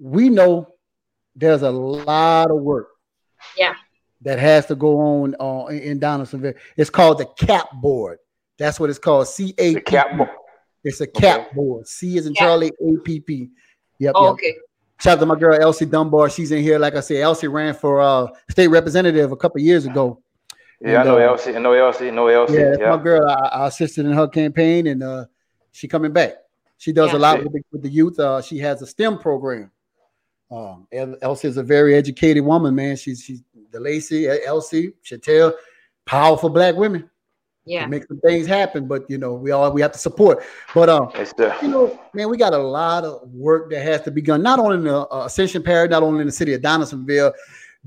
[0.00, 0.74] we know
[1.36, 2.88] there's a lot of work.
[3.56, 3.74] Yeah
[4.22, 6.54] that has to go on uh, in Donaldsonville.
[6.76, 8.18] It's called the CAP board.
[8.58, 9.28] That's what it's called.
[9.28, 9.96] C A P.
[10.16, 10.30] Board.
[10.82, 11.48] It's a CAP okay.
[11.54, 11.86] board.
[11.86, 12.40] C is in yeah.
[12.40, 12.72] Charlie.
[12.80, 13.50] A P P.
[13.98, 14.12] Yep.
[14.16, 14.32] Oh, yep.
[14.32, 14.56] Okay.
[15.00, 16.28] Shout out to my girl Elsie Dunbar.
[16.30, 16.78] She's in here.
[16.78, 20.20] Like I said, Elsie ran for uh, state representative a couple years ago.
[20.80, 21.56] Yeah, and, I know uh, Elsie.
[21.56, 22.08] I know Elsie.
[22.08, 22.54] I know Elsie.
[22.54, 22.96] Yeah, yeah.
[22.96, 23.28] my girl.
[23.28, 25.24] I, I, assisted in her campaign, and uh,
[25.72, 26.34] she coming back.
[26.76, 28.18] She does yeah, a lot with the, with the, youth.
[28.20, 29.72] Uh, she has a STEM program.
[30.50, 30.86] Um,
[31.20, 32.96] Elsie is a very educated woman, man.
[32.96, 35.52] She's she's the Lacey, Elsie, Chantel,
[36.06, 37.10] powerful black women.
[37.66, 40.42] Yeah, make some things happen, but you know we all we have to support.
[40.74, 44.10] But um, the- you know, man, we got a lot of work that has to
[44.10, 46.62] be done, not only in the uh, Ascension Parish, not only in the city of
[46.62, 47.34] Donaldsonville,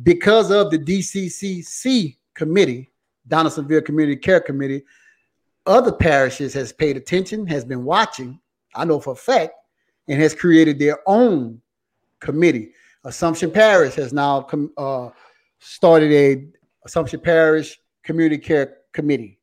[0.04, 2.92] because of the DCCC committee,
[3.28, 4.84] Donaldsonville Community Care Committee.
[5.66, 8.40] Other parishes has paid attention, has been watching.
[8.76, 9.54] I know for a fact,
[10.08, 11.62] and has created their own
[12.20, 12.74] committee.
[13.04, 15.10] Assumption Parish has now com- uh,
[15.60, 16.48] started a
[16.86, 19.40] Assumption Parish Community Care Committee.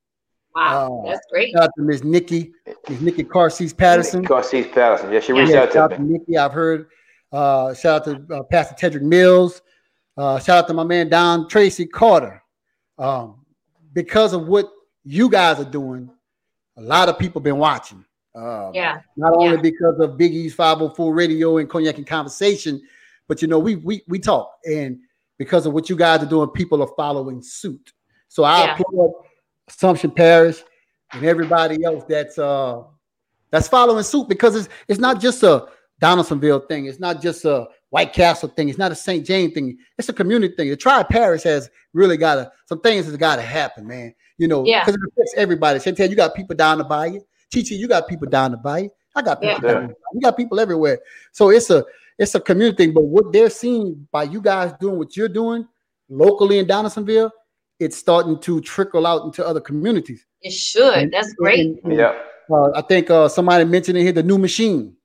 [0.54, 1.52] Wow, uh, that's great.
[1.52, 2.02] Shout out to Ms.
[2.02, 2.52] Nikki,
[2.88, 3.00] Ms.
[3.00, 4.24] Nikki Carcease Patterson.
[4.24, 5.12] Carcease Patterson.
[5.12, 6.36] Yeah, she reached yeah, out to, out to Nikki.
[6.36, 6.88] I've heard.
[7.30, 9.62] Uh, shout out to uh, Pastor Tedrick Mills.
[10.16, 12.42] Uh, shout out to my man Don Tracy Carter.
[12.98, 13.44] Um,
[13.92, 14.70] because of what
[15.04, 16.10] you guys are doing,
[16.76, 18.04] a lot of people been watching.
[18.34, 19.00] Um, yeah.
[19.16, 19.62] Not only yeah.
[19.62, 22.80] because of Biggie's 504 Radio and Cognac and Conversation,
[23.26, 24.98] but you know we we we talk, and
[25.38, 27.92] because of what you guys are doing, people are following suit.
[28.28, 28.72] So I yeah.
[28.74, 29.12] applaud
[29.68, 30.62] Assumption Parish
[31.12, 32.82] and everybody else that's uh
[33.50, 35.66] that's following suit because it's it's not just a
[36.00, 36.86] Donaldsonville thing.
[36.86, 38.68] It's not just a White Castle thing.
[38.68, 39.24] It's not a St.
[39.24, 39.78] James thing.
[39.98, 40.68] It's a community thing.
[40.68, 44.14] The Tri Parish has really got to some things has got to happen, man.
[44.36, 44.94] You know, because yeah.
[44.94, 45.78] it affects everybody.
[45.78, 47.20] Chantel, you got people down to buy bayou.
[47.52, 48.88] Chichi, you got people down the bayou.
[49.16, 49.72] I got people yeah.
[49.72, 49.94] down.
[50.14, 51.00] You got people everywhere.
[51.32, 51.84] So it's a
[52.18, 52.94] it's a community thing.
[52.94, 55.66] But what they're seeing by you guys doing what you're doing
[56.08, 57.30] locally in Donaldsonville,
[57.80, 60.26] it's starting to trickle out into other communities.
[60.42, 60.94] It should.
[60.94, 61.60] And, That's great.
[61.60, 62.18] And, and, yeah.
[62.50, 64.96] Uh, I think uh, somebody mentioned in here the new machine.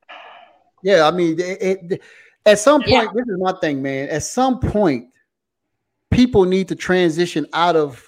[0.82, 2.02] Yeah, I mean, it, it,
[2.46, 3.08] at some point, yeah.
[3.14, 4.10] this is my thing, man.
[4.10, 5.08] At some point,
[6.12, 8.04] people need to transition out of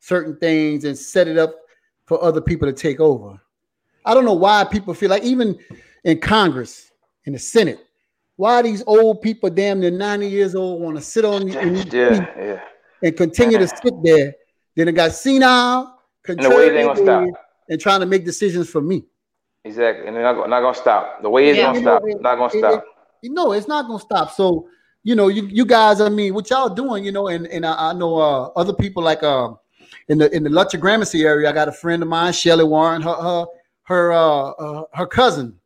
[0.00, 1.54] certain things and set it up
[2.06, 3.38] for other people to take over.
[4.04, 5.58] I don't know why people feel like even
[6.04, 6.90] in Congress,
[7.24, 7.78] in the Senate,
[8.36, 11.52] why these old people, damn near 90 years old, want to sit on the
[11.92, 12.60] yeah, yeah.
[13.02, 14.34] and continue to sit there.
[14.76, 17.36] Then it got senile, and,
[17.68, 19.04] and trying to make decisions for me.
[19.64, 21.20] Exactly, and they're not, not gonna stop.
[21.20, 21.66] The way it's yeah.
[21.66, 22.84] gonna stop, it, not gonna it, stop.
[23.22, 24.32] No, it's not gonna stop.
[24.32, 24.68] So
[25.04, 27.90] you know, you, you guys, I mean, what y'all doing, you know, and and I,
[27.90, 29.52] I know uh, other people like uh,
[30.08, 31.48] in the in the Lutcher Gramercy area.
[31.48, 33.46] I got a friend of mine, Shelly Warren, her her
[33.84, 35.58] her uh, uh, her cousin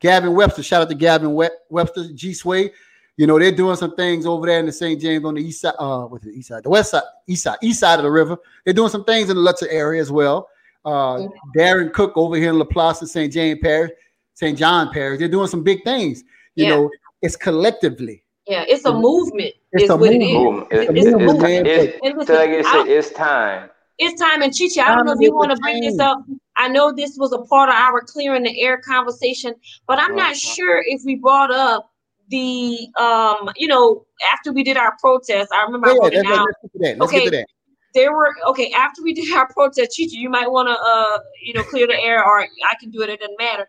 [0.00, 0.62] Gavin Webster.
[0.62, 1.32] Shout out to Gavin
[1.70, 2.72] Webster, G Sway.
[3.16, 5.00] You know, they're doing some things over there in the St.
[5.00, 7.58] James on the east side, uh, what's the east side, the west side, east side,
[7.62, 8.36] east side of the river.
[8.64, 10.48] They're doing some things in the Lutcher area as well.
[10.84, 13.32] Uh, Darren Cook over here in La Laplace, St.
[13.32, 13.92] James Parish,
[14.34, 14.58] St.
[14.58, 15.20] John Parish.
[15.20, 16.24] They're doing some big things.
[16.56, 16.70] You yeah.
[16.70, 16.90] know,
[17.22, 18.24] it's collectively.
[18.46, 19.54] Yeah, it's a movement.
[19.72, 20.22] It's a movement.
[20.70, 21.66] It's, it's, a movement.
[21.66, 23.70] It's, it's, it's, it's time.
[23.98, 24.42] It's time.
[24.42, 26.18] And Chichi, I don't know if you want to bring this up
[26.56, 29.54] I know this was a part of our clearing the air conversation,
[29.86, 31.90] but I'm not sure if we brought up
[32.28, 35.52] the um, you know, after we did our protest.
[35.52, 36.46] I remember yeah, I wrote it down.
[36.74, 37.30] Let's okay.
[37.30, 37.46] Get
[37.94, 41.54] there were okay after we did our protest, Chichi, you might want to uh, you
[41.54, 43.08] know, clear the air, or I can do it.
[43.08, 43.68] It doesn't matter.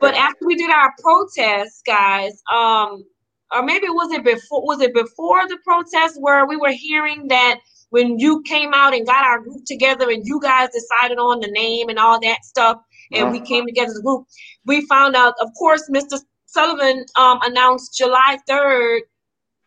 [0.00, 3.04] But after we did our protest, guys, um,
[3.54, 4.66] or maybe was it before?
[4.66, 7.60] Was it before the protest where we were hearing that
[7.90, 11.50] when you came out and got our group together and you guys decided on the
[11.50, 12.78] name and all that stuff
[13.12, 13.46] and we uh-huh.
[13.46, 14.26] came together as a group
[14.64, 19.00] we found out of course mr sullivan um, announced july 3rd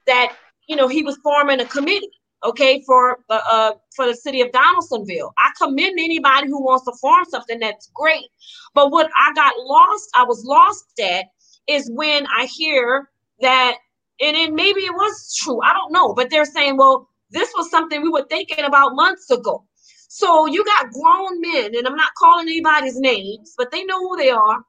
[0.05, 0.35] that
[0.67, 2.09] you know he was forming a committee
[2.43, 6.93] okay for uh, uh, for the city of donaldsonville i commend anybody who wants to
[7.01, 8.27] farm something that's great
[8.73, 11.25] but what i got lost i was lost at
[11.67, 13.09] is when i hear
[13.41, 13.77] that
[14.21, 17.69] and then maybe it was true i don't know but they're saying well this was
[17.69, 19.65] something we were thinking about months ago.
[20.07, 24.17] So you got grown men, and I'm not calling anybody's names, but they know who
[24.17, 24.63] they are,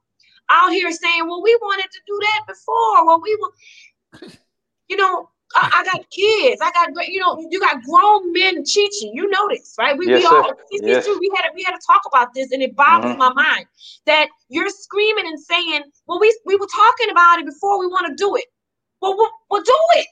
[0.50, 3.06] out here saying, "Well, we wanted to do that before.
[3.06, 4.28] Well, we were,
[4.88, 6.60] you know, I, I got kids.
[6.62, 9.12] I got, you know, you got grown men cheating.
[9.14, 9.96] You know this, right?
[9.98, 11.06] We, yes, we all, yes.
[11.06, 13.18] we had, we had to talk about this, and it boggles mm-hmm.
[13.18, 13.66] my mind
[14.06, 17.80] that you're screaming and saying, "Well, we we were talking about it before.
[17.80, 18.44] We want to do it.
[19.00, 20.06] Well, well, well do it.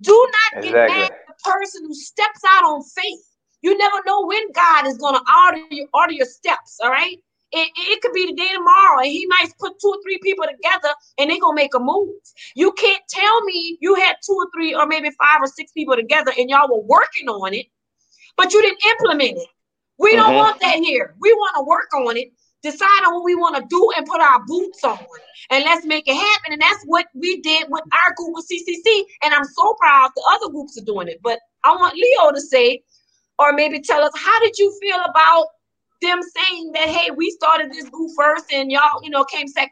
[0.00, 0.70] Do not exactly.
[0.70, 3.24] get mad The person who steps out on faith.
[3.62, 6.78] You never know when God is going to order you, order your steps.
[6.82, 7.18] All right.
[7.50, 10.44] It, it could be the day tomorrow, and he might put two or three people
[10.44, 12.14] together and they're gonna make a move.
[12.54, 15.96] You can't tell me you had two or three or maybe five or six people
[15.96, 17.66] together and y'all were working on it,
[18.36, 19.48] but you didn't implement it.
[19.98, 20.36] We don't mm-hmm.
[20.36, 21.14] want that here.
[21.20, 24.20] We want to work on it decide on what we want to do and put
[24.20, 24.98] our boots on
[25.50, 26.52] and let's make it happen.
[26.52, 29.02] And that's what we did with our group with CCC.
[29.22, 31.20] And I'm so proud the other groups are doing it.
[31.22, 32.82] But I want Leo to say,
[33.38, 35.46] or maybe tell us, how did you feel about
[36.00, 39.68] them saying that, hey, we started this group first and y'all, you know, came 2nd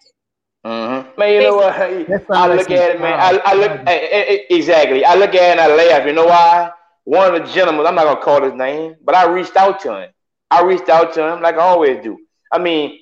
[0.64, 1.18] mm-hmm.
[1.18, 1.74] Man, you know what?
[1.74, 3.18] I look at it, man.
[3.18, 5.04] I, I look eh, eh, eh, exactly.
[5.04, 6.06] I look at it and I laugh.
[6.06, 6.70] You know why?
[7.04, 9.96] One of the gentlemen, I'm not gonna call his name, but I reached out to
[9.96, 10.10] him.
[10.50, 12.18] I reached out to him like I always do.
[12.52, 12.98] I mean,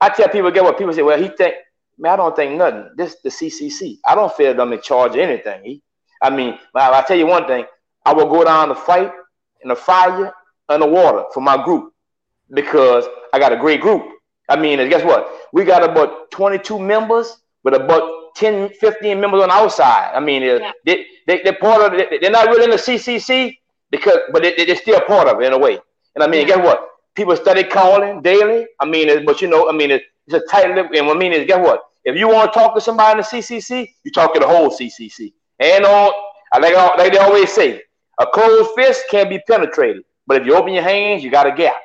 [0.00, 1.02] I tell people, get what people say.
[1.02, 1.54] Well, he think,
[1.98, 2.90] man, I don't think nothing.
[2.96, 3.98] This the CCC.
[4.06, 5.62] I don't feel them in charge of anything.
[5.64, 5.82] He,
[6.20, 7.64] I mean, I tell you one thing.
[8.04, 9.12] I will go down to fight
[9.62, 10.32] in the fire
[10.68, 11.93] and the water for my group
[12.52, 14.06] because I got a great group.
[14.48, 15.28] I mean, guess what?
[15.52, 20.12] We got about 22 members with about 10, 15 members on our side.
[20.14, 20.72] I mean, uh, yeah.
[20.84, 22.20] they, they, they're part of it.
[22.20, 23.58] They're not really in the CCC
[23.90, 25.78] because, but they, they're still part of it in a way.
[26.14, 26.56] And I mean, yeah.
[26.56, 26.88] guess what?
[27.14, 28.66] People study calling daily.
[28.80, 30.88] I mean, but you know, I mean, it's, it's a tight lip.
[30.94, 31.82] And I mean, is guess what?
[32.04, 34.70] If you want to talk to somebody in the CCC, you talk to the whole
[34.70, 35.32] CCC.
[35.58, 36.12] And uh,
[36.54, 37.82] on, like, like they always say,
[38.20, 40.04] a closed fist can't be penetrated.
[40.26, 41.76] But if you open your hands, you got a gap.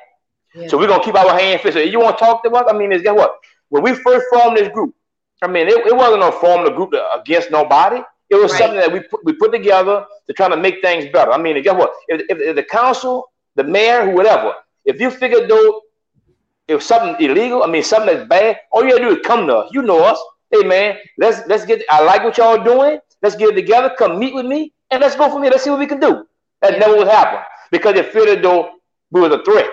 [0.54, 0.68] Yeah.
[0.68, 1.76] So we're gonna keep our hands fist.
[1.76, 3.36] You want to talk to us, I mean, is guess what?
[3.68, 4.94] When we first formed this group,
[5.42, 8.02] I mean, it, it wasn't a form the group against nobody.
[8.28, 8.58] It was right.
[8.58, 11.32] something that we put, we put together to try to make things better.
[11.32, 11.92] I mean, guess what?
[12.08, 14.54] If, if, if the council, the mayor, whoever,
[14.84, 15.82] if you figure though
[16.68, 19.56] if something illegal, I mean something that's bad, all you gotta do is come to
[19.56, 19.70] us.
[19.72, 20.20] You know us.
[20.50, 22.98] Hey man, let's let's get I like what y'all doing.
[23.22, 25.50] Let's get it together, come meet with me, and let's go from here.
[25.50, 26.26] Let's see what we can do.
[26.62, 26.78] That yeah.
[26.78, 27.40] never would happen.
[27.70, 28.70] Because they feel though
[29.10, 29.68] we was a threat.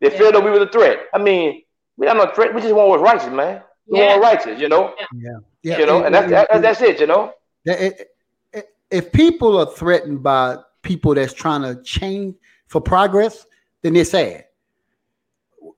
[0.00, 0.18] They yeah.
[0.18, 1.00] feel that we were a threat.
[1.12, 1.62] I mean,
[1.96, 3.62] we are not a threat, we just want what's righteous, man.
[3.86, 4.16] We yeah.
[4.16, 4.94] want righteous, you know?
[5.14, 5.30] Yeah.
[5.62, 5.78] yeah.
[5.78, 7.34] You know, and that's, that, that's it, you know.
[7.64, 8.08] It,
[8.52, 12.36] it, if people are threatened by people that's trying to change
[12.68, 13.46] for progress,
[13.82, 14.46] then they're sad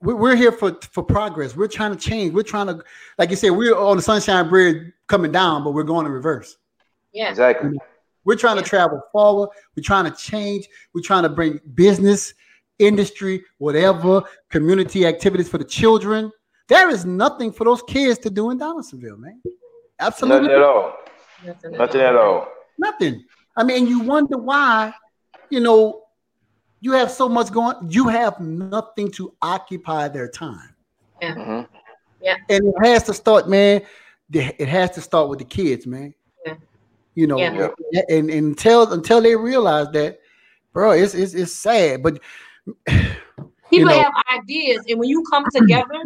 [0.03, 1.57] we're here for for progress.
[1.57, 2.33] We're trying to change.
[2.33, 2.83] We're trying to,
[3.19, 6.57] like you said, we're on the Sunshine Bridge coming down, but we're going in reverse.
[7.13, 7.79] Yeah, exactly.
[8.25, 8.63] We're trying yeah.
[8.63, 9.51] to travel forward.
[9.77, 10.69] We're trying to change.
[10.93, 12.35] We're trying to bring business,
[12.87, 16.31] industry, whatever, community activities for the children.
[16.69, 19.41] There is nothing for those kids to do in Donaldsonville, man.
[20.01, 20.95] Absolutely nothing at all.
[21.45, 22.49] Nothing, nothing at all.
[22.79, 23.25] Nothing.
[23.57, 24.93] I mean, you wonder why,
[25.51, 26.03] you know,
[26.81, 30.75] you have so much going, you have nothing to occupy their time.
[31.21, 31.35] Yeah.
[31.35, 31.77] Mm-hmm.
[32.21, 32.37] Yeah.
[32.49, 33.83] And it has to start, man.
[34.33, 36.15] It has to start with the kids, man.
[36.47, 36.55] Yeah.
[37.15, 37.69] You know, yeah.
[38.09, 40.21] and, and until until they realize that,
[40.73, 42.03] bro, it's it's, it's sad.
[42.03, 42.21] But
[43.73, 46.05] People you know, have ideas, and when you come together,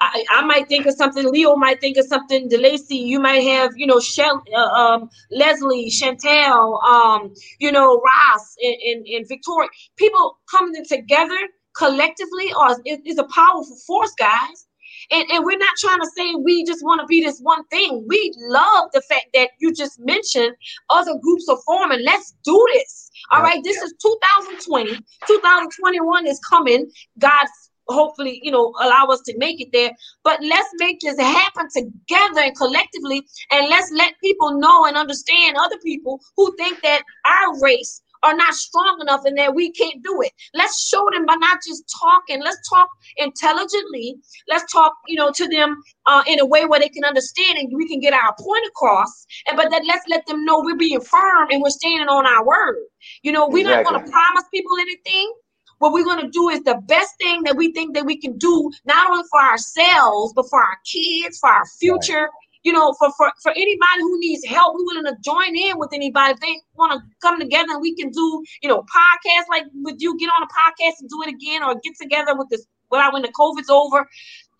[0.00, 1.26] I, I, might think of something.
[1.26, 2.50] Leo might think of something.
[2.50, 8.56] DeLacy, you might have, you know, Shell, uh, um, Leslie, Chantel, um, you know, Ross,
[8.62, 9.70] and, and, and Victoria.
[9.96, 11.38] People coming together
[11.74, 14.66] collectively are is, is a powerful force, guys.
[15.10, 18.04] And, and we're not trying to say we just want to be this one thing.
[18.06, 20.54] We love the fact that you just mentioned
[20.90, 22.04] other groups are forming.
[22.04, 23.07] Let's do this.
[23.30, 23.62] All right.
[23.62, 24.94] This is 2020.
[25.26, 26.90] 2021 is coming.
[27.18, 27.46] God
[27.88, 29.90] hopefully, you know, allow us to make it there.
[30.24, 33.26] But let's make this happen together and collectively.
[33.50, 38.36] And let's let people know and understand other people who think that our race are
[38.36, 40.32] not strong enough and that we can't do it.
[40.54, 42.42] Let's show them by not just talking.
[42.42, 44.16] Let's talk intelligently.
[44.48, 47.70] Let's talk, you know, to them uh, in a way where they can understand and
[47.74, 49.26] we can get our point across.
[49.48, 52.44] And but then let's let them know we're being firm and we're standing on our
[52.44, 52.78] word.
[53.22, 53.84] You know, we're exactly.
[53.84, 55.32] not going to promise people anything.
[55.78, 58.36] What we're going to do is the best thing that we think that we can
[58.36, 62.30] do, not only for ourselves, but for our kids, for our future, right
[62.64, 65.90] you know, for, for, for anybody who needs help, we're willing to join in with
[65.92, 66.32] anybody.
[66.32, 69.96] If they want to come together and we can do, you know, podcasts like with
[69.98, 73.12] you, get on a podcast and do it again or get together with this without
[73.12, 74.08] when the COVID's over.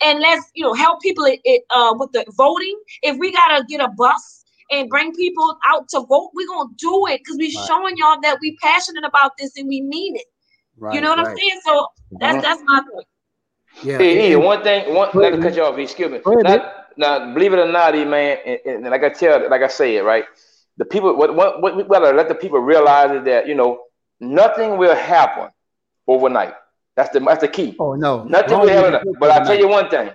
[0.00, 2.78] And let's, you know, help people it, it, uh, with the voting.
[3.02, 6.68] If we got to get a bus and bring people out to vote, we're going
[6.68, 7.66] to do it because we're right.
[7.66, 10.26] showing y'all that we passionate about this and we mean it.
[10.76, 11.28] Right, you know what right.
[11.28, 11.60] I'm saying?
[11.64, 11.86] So
[12.20, 12.42] that's, mm-hmm.
[12.42, 13.06] that's my point.
[13.82, 13.98] Yeah.
[13.98, 16.20] Hey, hey, one thing, one, not to cut you off, excuse me.
[16.24, 19.96] Not, now, believe it or not, man, and, and, like I tell, like I say
[19.96, 20.24] it, right?
[20.76, 23.80] The people, what, what, what we gotta let the people realize is that you know
[24.20, 25.48] nothing will happen
[26.06, 26.54] overnight.
[26.96, 27.76] That's the that's the key.
[27.78, 29.14] Oh no, nothing will happen.
[29.18, 30.10] But I tell you one thing,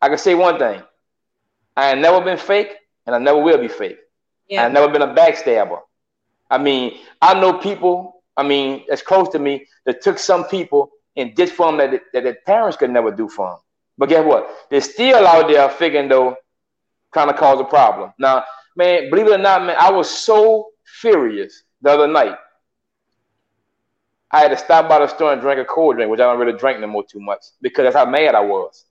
[0.00, 0.82] I can say one thing.
[1.76, 2.74] I have never been fake,
[3.06, 3.98] and I never will be fake.
[4.48, 4.64] Yeah.
[4.64, 5.80] I've never been a backstabber.
[6.50, 8.22] I mean, I know people.
[8.36, 12.02] I mean, as close to me that took some people and did for them that,
[12.12, 13.58] that their parents could never do for them.
[13.96, 14.48] But guess what?
[14.70, 16.36] They're still out there figuring though,
[17.12, 18.12] kind of cause a problem.
[18.18, 18.44] Now,
[18.76, 22.36] man, believe it or not, man, I was so furious the other night.
[24.30, 26.40] I had to stop by the store and drink a cold drink, which I don't
[26.40, 28.84] really drink no more too much because that's how mad I was.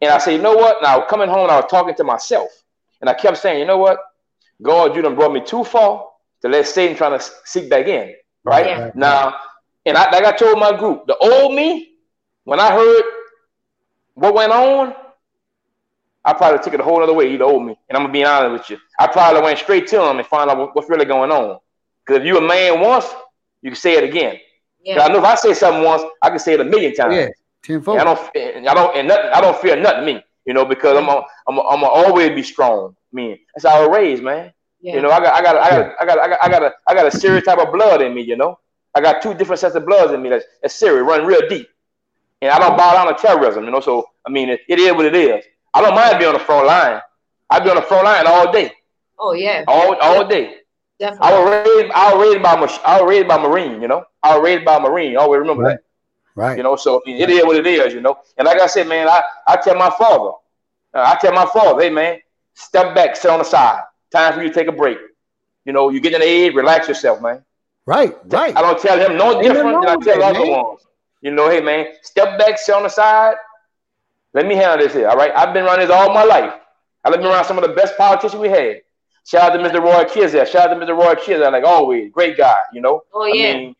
[0.00, 0.82] And I said, you know what?
[0.82, 2.48] Now coming home, I was talking to myself,
[3.00, 3.98] and I kept saying, you know what?
[4.62, 6.06] God, you done brought me too far
[6.40, 8.14] to let Satan trying to seek back in,
[8.44, 8.66] right?
[8.66, 8.90] Yeah.
[8.94, 9.34] Now,
[9.84, 11.92] and I, like I told my group, the old me,
[12.44, 13.02] when I heard
[14.16, 14.94] what went on,
[16.24, 17.30] I probably took it a whole other way.
[17.30, 18.78] He told me, and I'm gonna be honest with you.
[18.98, 21.60] I probably went straight to him and find out what's really going on.
[22.04, 23.06] Because if you a man once,
[23.62, 24.38] you can say it again.
[24.82, 25.02] Yeah.
[25.02, 27.14] I know if I say something once, I can say it a million times.
[27.14, 27.28] Yeah,
[27.62, 27.98] tenfold.
[27.98, 28.18] I don't,
[28.68, 30.22] I don't, and nothing, I don't fear nothing me.
[30.46, 32.96] You know, because I'm, a, I'm, a, I'm gonna always be strong.
[33.12, 34.52] I mean, that's how I raised, man.
[34.80, 34.94] Yeah.
[34.94, 36.72] You know, I got, I got, I got, I got, I got, I got, a,
[36.88, 38.22] I got a serious type of blood in me.
[38.22, 38.58] You know,
[38.94, 40.28] I got two different sets of bloods in me.
[40.28, 41.68] That's, that's serious, run real deep.
[42.42, 43.80] And I don't bow down to terrorism, you know.
[43.80, 45.44] So I mean, it, it is what it is.
[45.72, 47.00] I don't mind being on the front line,
[47.50, 48.72] I'd be on the front line all day.
[49.18, 49.64] Oh yeah.
[49.66, 50.56] All all day.
[50.98, 51.28] Definitely.
[51.28, 51.92] I was raised.
[51.94, 52.52] I was raised by
[52.84, 53.82] I was raised by Marine.
[53.82, 55.16] You know, I was raised by Marine.
[55.16, 55.76] Always remember Right.
[55.76, 55.82] that.
[56.34, 56.56] Right.
[56.58, 57.94] You know, so I mean, it is what it is.
[57.94, 60.32] You know, and like I said, man, I I tell my father,
[60.94, 62.18] uh, I tell my father, hey man,
[62.54, 63.82] step back, sit on the side.
[64.12, 64.98] Time for you to take a break.
[65.64, 67.42] You know, you get an aid, relax yourself, man.
[67.86, 68.14] Right.
[68.26, 68.56] Right.
[68.56, 70.85] I don't tell him no different than I tell other ones.
[71.26, 73.34] You know, hey man, step back, sit on the side.
[74.32, 75.08] Let me handle this here.
[75.08, 76.54] All right, I've been around this all my life.
[77.04, 78.76] I've been around some of the best politicians we had.
[79.26, 79.82] Shout out to Mr.
[79.82, 80.46] Roy Quezaire.
[80.46, 80.96] Shout out to Mr.
[80.96, 81.50] Roy Quezaire.
[81.50, 82.54] Like always, great guy.
[82.72, 83.02] You know.
[83.12, 83.52] Oh I yeah.
[83.54, 83.74] mean,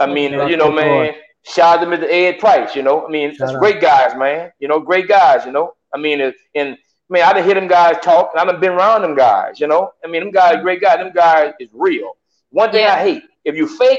[0.00, 1.14] I mean, you know, man.
[1.44, 2.08] Shout out to Mr.
[2.08, 2.76] Ed Price.
[2.76, 3.60] You know, I mean, Shout that's out.
[3.60, 4.52] great guys, man.
[4.60, 5.44] You know, great guys.
[5.44, 8.44] You know, I mean, it- and man, I done hear them guys talk, and I
[8.44, 9.58] done been around them guys.
[9.58, 10.98] You know, I mean, them guys, great guys.
[10.98, 12.12] Them guys is real.
[12.50, 12.94] One thing Yeah.
[12.94, 13.98] I hate: if you fake,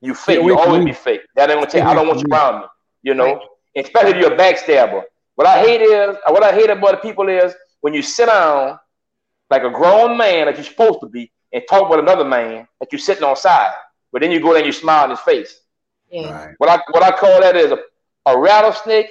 [0.00, 0.42] you fake.
[0.42, 1.22] You always be fake.
[1.34, 1.82] That ain't gonna take.
[1.84, 2.66] I don't want you around me.
[3.02, 3.84] You know, Right.
[3.84, 5.02] especially if you're a backstabber.
[5.36, 8.78] What I hate is, what I hate about the people is when you sit down
[9.50, 12.90] like a grown man that you're supposed to be and talk with another man that
[12.92, 13.72] you're sitting on side,
[14.12, 15.60] but then you go there and you smile in his face.
[16.10, 16.30] yeah.
[16.46, 16.54] Right.
[16.58, 17.78] What I what I call that is a,
[18.26, 19.10] a rattlesnake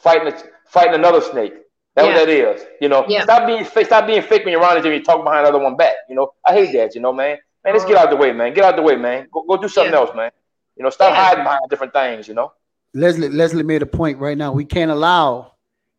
[0.00, 0.36] fighting a,
[0.68, 1.54] fighting another snake.
[1.94, 2.14] That's Yeah.
[2.14, 2.66] what that is.
[2.80, 3.22] You know, Yeah.
[3.22, 3.86] stop being fake.
[3.86, 4.94] Stop being fake when you're around each other.
[4.94, 5.94] You talk behind the other one back.
[6.08, 6.94] You know, I hate that.
[6.94, 7.38] You know, man.
[7.64, 8.52] Man, let's get out the way, man.
[8.52, 9.26] Get out the way, man.
[9.32, 10.00] Go, go do something Yeah.
[10.00, 10.30] else, man.
[10.76, 11.24] You know, stop Yeah.
[11.24, 12.28] hiding behind different things.
[12.28, 12.52] You know.
[12.92, 14.52] Leslie Leslie made a point right now.
[14.52, 15.54] We can't allow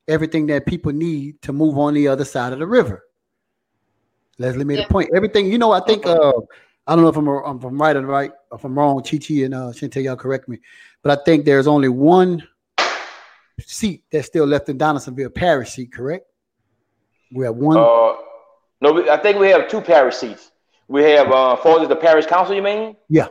[0.07, 3.03] everything that people need to move on the other side of the river.
[4.37, 4.85] Leslie made Yeah.
[4.85, 5.09] a point.
[5.15, 6.31] Everything, you know, I think uh
[6.87, 7.27] I don't know if I'm,
[7.57, 10.47] if I'm right or right, if I'm wrong, Chi Chi and uh Chantel, y'all correct
[10.47, 10.59] me.
[11.01, 12.47] But I think there's only one
[13.59, 16.27] seat that's still left in Donaldsonville parish seat, correct?
[17.33, 17.77] We have one.
[17.77, 18.15] Uh,
[18.81, 20.51] no, I think we have two parish seats.
[20.87, 22.55] We have uh, for the parish council.
[22.55, 22.95] You mean?
[23.09, 23.27] Yeah.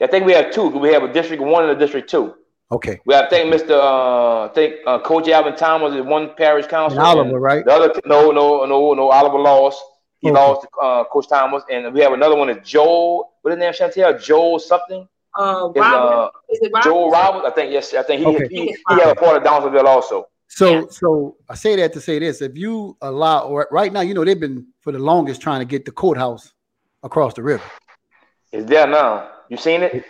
[0.00, 0.68] I think we have two.
[0.68, 2.34] We have a district one and a district two.
[2.72, 3.00] okay.
[3.04, 3.70] We have, I think Mr.
[3.70, 6.98] Uh, I think uh, Coach Alvin Thomas is one parish council.
[6.98, 7.64] And Oliver, and right?
[7.64, 9.10] The other, no, no, no, no.
[9.10, 9.82] Oliver lost.
[10.20, 10.38] He Okay.
[10.40, 13.32] lost to uh, Coach Thomas, and we have another one is Joel.
[13.42, 13.90] What is his name?
[13.90, 14.20] Chantel.
[14.22, 15.06] Joel something.
[15.38, 16.84] Uh, Is Robert, uh, is it Robert?
[16.88, 17.46] Joel Roberts?
[17.46, 17.94] I think yes.
[17.94, 18.48] I think he Okay.
[18.50, 20.26] he, he had a part of Downsville also.
[20.48, 20.82] So, Yeah.
[20.90, 24.24] so I say that to say this: if you allow, or right now, you know,
[24.24, 26.52] they've been for the longest trying to get the courthouse
[27.02, 27.64] across the river.
[28.52, 29.30] It's there now.
[29.48, 30.04] You seen it?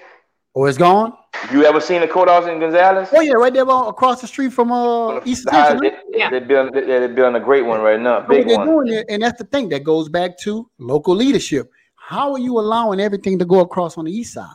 [0.54, 1.12] Oh, it's gone.
[1.52, 3.08] You ever seen the courthouse in Gonzales?
[3.14, 6.30] Oh yeah, right there across the street from uh East The high- they, Yeah.
[6.30, 6.72] they're building.
[6.74, 8.22] They, they're building a great one right now.
[8.22, 8.86] So Big what they're one.
[8.86, 11.70] doing it, and that's the thing that goes back to local leadership.
[11.94, 14.48] How are you allowing everything to go across on the east side?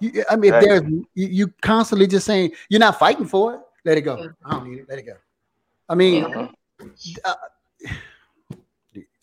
[0.00, 0.68] You, I mean, if Right.
[0.68, 4.30] there's you, you constantly just saying you're not fighting for it, let it go.
[4.44, 4.86] I don't need it.
[4.88, 5.14] Let it go.
[5.88, 6.52] I mean, Mhm.
[7.24, 7.38] uh, I don't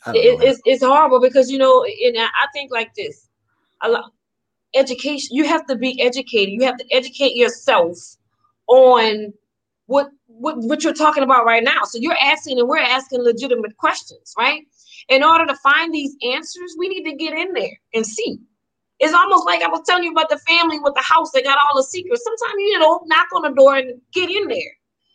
[0.08, 3.30] it, it's, it's horrible because you know and I I think like this
[3.82, 4.12] a lot
[4.76, 7.98] education you have to be educated you have to educate yourself
[8.68, 9.34] on
[9.88, 13.78] what what what you're talking about right now so you're asking and we're asking legitimate
[13.78, 14.64] questions right
[15.10, 18.40] in order to find these answers we need to get in there and see
[19.00, 21.58] it's almost like I was telling you about the family with the house that got
[21.58, 22.24] all the secrets.
[22.24, 24.72] Sometimes you know, knock on the door and get in there,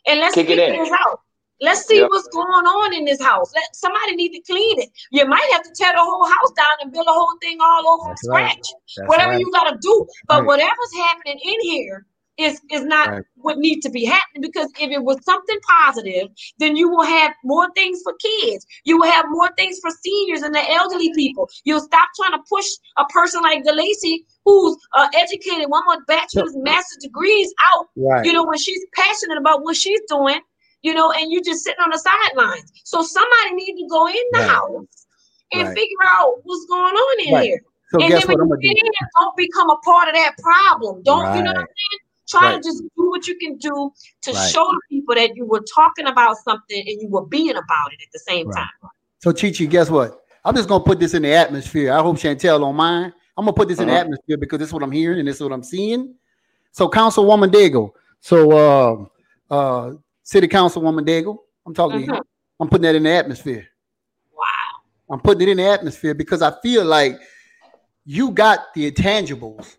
[0.06, 0.84] and let's Kick it figure in.
[0.84, 1.20] this out.
[1.60, 2.08] Let's see Yep.
[2.10, 3.52] what's going on in this house.
[3.54, 4.90] Let somebody need to clean it.
[5.10, 7.86] You might have to tear the whole house down and build a whole thing all
[8.00, 8.50] over That's from right.
[8.52, 8.74] scratch.
[8.96, 9.40] That's Whatever right.
[9.40, 10.46] you got to do, but Right.
[10.46, 12.06] whatever's happening in here
[12.38, 14.40] is is not what needs to be happening.
[14.40, 16.28] Because if it was something positive,
[16.58, 18.66] then you will have more things for kids.
[18.84, 21.48] You will have more things for seniors and the elderly people.
[21.64, 22.66] You'll stop trying to push
[22.96, 28.24] a person like DeLacy, who's uh, educated, one more bachelor's, master's degrees out right.
[28.24, 30.40] you know, when she's passionate about what she's doing,
[30.82, 32.72] you know, and you're just sitting on the sidelines.
[32.84, 34.48] So somebody need to go in the Right.
[34.48, 35.06] house
[35.52, 35.76] and Right.
[35.76, 37.44] figure out what's going on in Right.
[37.44, 37.62] here.
[37.90, 38.68] so and then when you do?
[38.68, 41.02] get in, don't become a part of that problem.
[41.02, 42.00] Don't you know what I'm saying?
[42.28, 43.92] Try to just do what you can do
[44.22, 47.92] to show the people that you were talking about something and you were being about
[47.92, 48.68] it at the same time.
[49.18, 50.22] So Chi Chi, guess what?
[50.44, 51.92] I'm just gonna put this in the atmosphere.
[51.92, 53.12] I hope Chantel on mine.
[53.36, 54.00] I'm gonna put this in the Mhm.
[54.00, 56.14] atmosphere because this is what I'm hearing and this is what I'm seeing.
[56.72, 57.90] So Councilwoman Daigle,
[58.20, 59.08] so
[59.50, 59.94] uh, uh,
[60.30, 62.12] City Councilwoman Daigle, I'm talking to you.
[62.12, 62.20] Mhm.
[62.60, 63.66] I'm putting that in the atmosphere.
[64.32, 64.44] Wow.
[65.10, 67.18] I'm putting it in the atmosphere because I feel like
[68.04, 69.76] you got the intangibles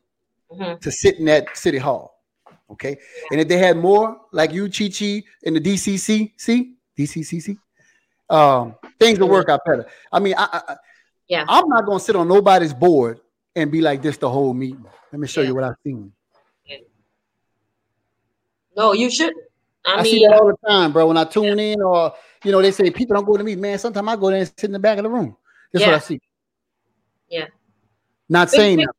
[0.52, 0.82] Mhm.
[0.82, 2.22] to sit in that city hall.
[2.70, 2.98] Okay.
[3.32, 7.58] And if they had more like you, Chi Chi, in the DCC, see, DCCC,
[8.30, 9.88] um, things will work out better.
[10.12, 10.76] I mean, I, I,
[11.30, 11.46] Yeah.
[11.48, 13.22] I'm not going to sit on nobody's board
[13.56, 14.86] and be like this the whole meeting.
[15.14, 15.48] Let me show Yeah.
[15.48, 16.12] you what I've seen.
[18.76, 19.38] No, you shouldn't.
[19.86, 21.08] I, I, see that all the time, bro.
[21.08, 22.14] When I tune in, or
[22.44, 23.80] you know, they say people don't go to me, man.
[23.80, 25.36] Sometimes I go there and sit in the back of the room.
[25.74, 26.20] That's what I see.
[27.30, 27.46] Yeah.
[28.30, 28.90] Not Big saying that.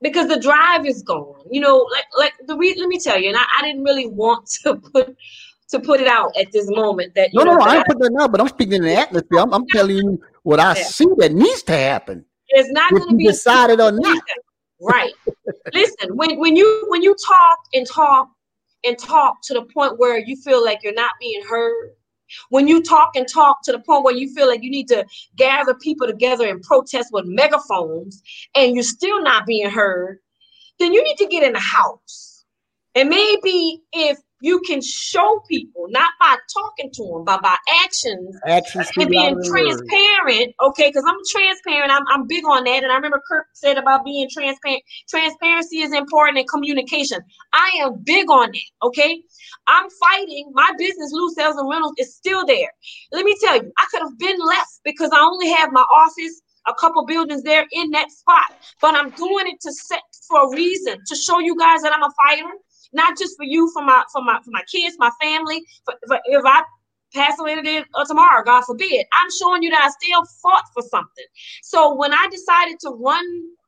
[0.00, 1.42] because the drive is gone.
[1.50, 4.06] You know, like like the re- let me tell you, and I, I didn't really
[4.06, 5.16] want to put
[5.70, 7.14] to put it out at this moment.
[7.14, 8.94] That no, know, no, no, I ain't putting it out, but I'm speaking in the
[8.94, 9.38] atmosphere.
[9.40, 10.82] I'm, I'm telling you what I yeah.
[10.82, 12.24] see that needs to happen.
[12.48, 14.22] It's not going to be decided or not.
[14.80, 15.12] Right.
[15.74, 18.30] Listen, when when you when you talk and talk
[18.84, 21.90] and talk to the point where you feel like you're not being heard,
[22.50, 25.04] when you talk and talk to the point where you feel like you need to
[25.36, 28.22] gather people together and protest with megaphones
[28.54, 30.18] and you're still not being heard,
[30.78, 32.44] then you need to get in the house.
[32.94, 38.36] And maybe if you can show people, not by talking to them, but by actions,
[38.46, 40.54] actions and being transparent.
[40.60, 41.90] Okay, because I'm transparent.
[41.90, 42.82] I'm, I'm big on that.
[42.82, 44.82] And I remember Kirk said about being transparent.
[45.08, 47.20] Transparency is important in communication.
[47.52, 48.86] I am big on that.
[48.86, 49.22] Okay,
[49.66, 50.50] I'm fighting.
[50.52, 52.70] My business, Lou Sales and Rentals, is still there.
[53.12, 56.42] Let me tell you, I could have been less because I only have my office
[56.66, 58.52] a couple buildings there in that spot.
[58.80, 62.02] But I'm doing it to set for a reason to show you guys that I'm
[62.02, 62.50] a fighter
[62.92, 65.62] not just for you, for my for my for my kids, my family.
[65.84, 66.62] For, for if I
[67.14, 70.82] pass away today or tomorrow, God forbid, I'm showing you that I still fought for
[70.82, 71.24] something.
[71.62, 73.24] So when I decided to run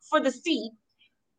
[0.09, 0.73] for the seat,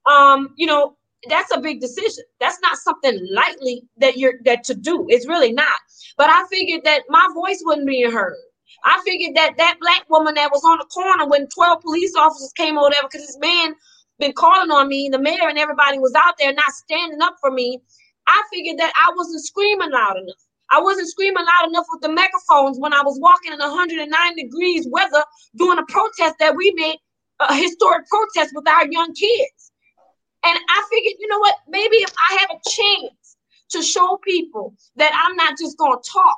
[0.09, 0.97] um, you know,
[1.29, 2.23] that's a big decision.
[2.39, 5.05] That's not something lightly that you're that to do.
[5.09, 5.79] It's really not.
[6.17, 8.35] But I figured that my voice wouldn't be heard.
[8.83, 12.51] I figured that that black woman that was on the corner when 12 police officers
[12.57, 13.75] came or whatever, because this man
[14.21, 17.51] been calling on me, the mayor and everybody was out there not standing up for
[17.51, 17.81] me.
[18.27, 20.37] I figured that I wasn't screaming loud enough.
[20.71, 24.87] I wasn't screaming loud enough with the megaphones when I was walking in 109 degrees
[24.89, 25.23] weather
[25.57, 26.97] doing a protest that we made,
[27.41, 29.71] a historic protest with our young kids.
[30.45, 31.55] And I figured, you know what?
[31.67, 33.37] Maybe if I have a chance
[33.71, 36.37] to show people that I'm not just going to talk,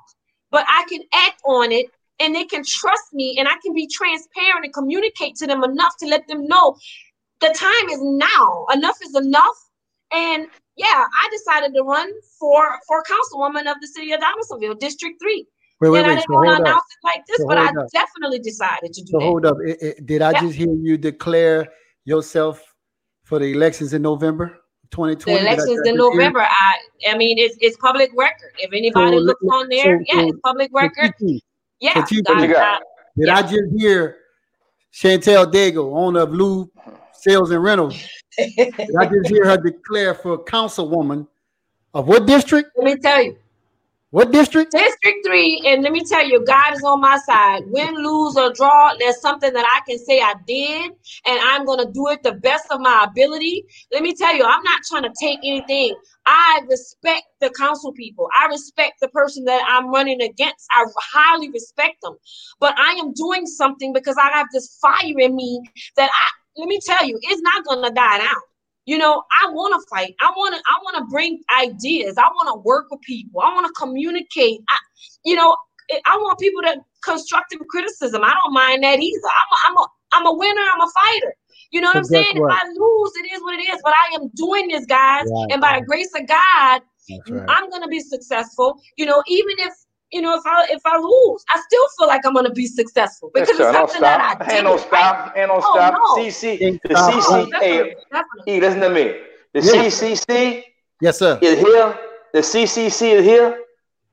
[0.49, 1.87] but I can act on it
[2.19, 5.95] and they can trust me and I can be transparent and communicate to them enough
[5.99, 6.77] to let them know
[7.43, 8.65] the time is now.
[8.73, 9.69] Enough is enough.
[10.13, 15.15] And yeah, I decided to run for for councilwoman of the city of Donaldsonville, District
[15.21, 15.45] Three.
[15.81, 17.67] Wait, wait, and I didn't so want to announce it like this, so but I
[17.67, 17.91] up.
[17.91, 19.25] definitely decided to do so that.
[19.25, 19.57] Hold up.
[19.65, 20.41] It, it, did I yeah.
[20.41, 21.67] just hear you declare
[22.05, 22.63] yourself
[23.23, 24.59] for the elections in November?
[24.91, 25.39] 2020.
[25.39, 26.41] The elections in November.
[26.41, 26.75] I
[27.09, 28.51] I mean it's it's public record.
[28.59, 31.13] If anybody so, looks on there, so, yeah, it's public record.
[31.79, 31.91] Yeah.
[31.95, 32.25] I, I, did
[33.15, 33.35] yeah.
[33.35, 34.17] I just hear
[34.93, 36.71] Chantel Daigle, owner of Lou
[37.23, 37.95] sales and rentals.
[38.39, 41.27] I just hear her declare for councilwoman
[41.93, 42.71] of what district?
[42.75, 43.37] Let me tell you.
[44.09, 44.71] What district?
[44.71, 45.63] District three.
[45.65, 47.63] And let me tell you, God is on my side.
[47.65, 50.91] Win, lose, or draw, there's something that I can say I did,
[51.25, 53.65] and I'm going to do it the best of my ability.
[53.91, 55.95] Let me tell you, I'm not trying to take anything.
[56.27, 58.27] I respect the council people.
[58.39, 60.67] I respect the person that I'm running against.
[60.69, 62.15] I highly respect them.
[62.59, 65.59] But I am doing something because I have this fire in me
[65.97, 68.41] that I, let me tell you, it's not gonna die down.
[68.85, 70.13] You know, I want to fight.
[70.19, 70.61] I want to.
[70.67, 72.17] I want to bring ideas.
[72.17, 73.41] I want to work with people.
[73.41, 74.59] I want to communicate.
[74.67, 74.77] I,
[75.23, 75.55] you know,
[76.05, 78.23] I want people to constructive criticism.
[78.23, 79.19] I don't mind that either.
[79.25, 80.61] I'm a, I'm a, I'm a winner.
[80.73, 81.33] I'm a fighter.
[81.71, 82.35] You know what I'm saying?
[82.35, 82.51] What?
[82.51, 83.81] If I lose, it is what it is.
[83.83, 85.51] But I am doing this, guys, right.
[85.51, 86.81] and by the grace of God,
[87.29, 87.45] right.
[87.47, 88.79] I'm gonna be successful.
[88.97, 89.73] You know, even if
[90.13, 93.31] you know, if I if I lose, I still feel like I'm gonna be successful
[93.33, 94.53] because yes, it's something that I did.
[94.55, 95.33] Ain't no stop.
[95.35, 95.93] Ain't no oh, stop.
[95.93, 96.23] No.
[96.23, 97.95] CC, the CC, hey,
[98.45, 99.15] hey, listen to me.
[99.53, 99.85] The yeah.
[99.85, 100.63] CCC,
[101.01, 101.99] yes, sir, is here.
[102.33, 103.59] The CCC is here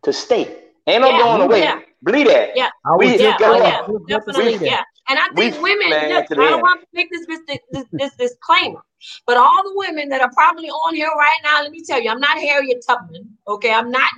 [0.02, 0.56] to stay.
[0.86, 1.60] Ain't no yeah, going away.
[1.60, 1.81] Yeah.
[2.02, 2.56] Believe that.
[2.56, 2.70] Yeah.
[2.98, 4.16] We, oh, yeah, oh, yeah.
[4.18, 4.59] definitely.
[4.59, 4.82] We, yeah.
[5.10, 8.14] And I think we, women, look, I don't want to make this, this, this, this
[8.14, 8.80] disclaimer,
[9.26, 12.10] but all the women that are probably on here right now, let me tell you,
[12.10, 13.28] I'm not Harriet Tubman.
[13.48, 14.08] Okay, I'm not.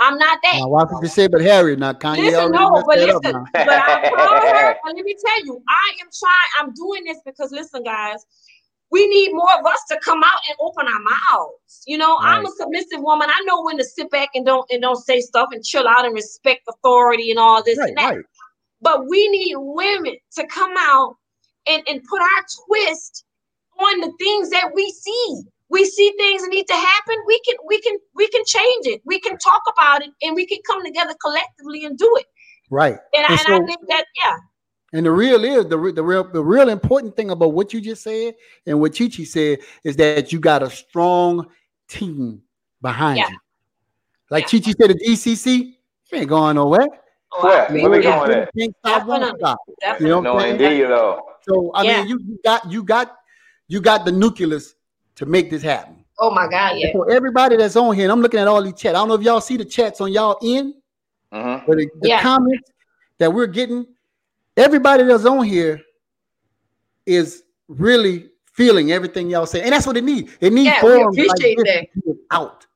[0.00, 0.56] I'm not that.
[0.58, 1.78] Now, why would you say but Harriet?
[1.78, 2.24] Not Kanye.
[2.24, 4.76] Listen, no, but listen, but I call her.
[4.84, 6.50] And let me tell you, I am trying.
[6.58, 8.26] I'm doing this because listen, guys
[8.90, 11.82] we need more of us to come out and open our mouths.
[11.86, 12.38] You know, right.
[12.38, 13.28] I'm a submissive woman.
[13.30, 16.04] I know when to sit back and don't and don't say stuff and chill out
[16.04, 18.14] and respect authority and all this right, and that.
[18.16, 18.24] Right.
[18.80, 21.16] But we need women to come out
[21.68, 23.24] and, and put our twist
[23.78, 25.42] on the things that we see.
[25.68, 27.16] We see things that need to happen.
[27.26, 29.02] We can we can we can change it.
[29.04, 32.26] We can talk about it and we can come together collectively and do it.
[32.70, 32.96] Right.
[33.14, 34.36] And, and, and so, I think that yeah.
[34.92, 38.02] And the real is the, the real the real important thing about what you just
[38.02, 38.34] said
[38.66, 41.46] and what Chichi said is that you got a strong
[41.88, 42.42] team
[42.82, 43.30] behind yeah.
[43.30, 43.38] you.
[44.30, 44.48] Like yeah.
[44.48, 45.74] Chichi said, the DCC,
[46.12, 46.88] you ain't going nowhere.
[47.32, 47.68] Oh, Where?
[47.68, 48.50] Where we going at?
[49.80, 50.06] Definitely.
[50.06, 51.22] You know no, indeed, though.
[51.48, 51.98] So I yeah.
[51.98, 53.16] mean, you, you got you got
[53.68, 54.74] you got the nucleus
[55.16, 56.04] to make this happen.
[56.18, 56.76] Oh my God!
[56.76, 56.92] Yeah.
[56.92, 58.94] So everybody that's on here, and I'm looking at all these chats.
[58.94, 60.74] I don't know if y'all see the chats on y'all end,
[61.32, 61.66] mm-hmm.
[61.66, 62.20] but the, the yeah.
[62.20, 62.70] comments
[63.18, 63.86] that we're getting
[64.56, 65.80] everybody that's on here
[67.06, 70.32] is really feeling everything y'all say, and that's what it needs.
[70.40, 72.16] It needs yeah, forums we appreciate like that.
[72.30, 72.66] out.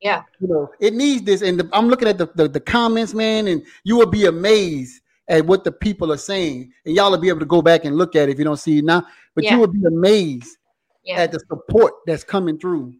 [0.00, 0.22] Yeah.
[0.40, 1.42] You know, it needs this.
[1.42, 5.02] And the, I'm looking at the, the, the comments, man, and you will be amazed
[5.28, 6.72] at what the people are saying.
[6.84, 8.56] And y'all will be able to go back and look at it if you don't
[8.56, 9.04] see it now.
[9.34, 9.54] But Yeah.
[9.54, 10.56] you will be amazed
[11.04, 11.16] Yeah.
[11.20, 12.94] at the support that's coming through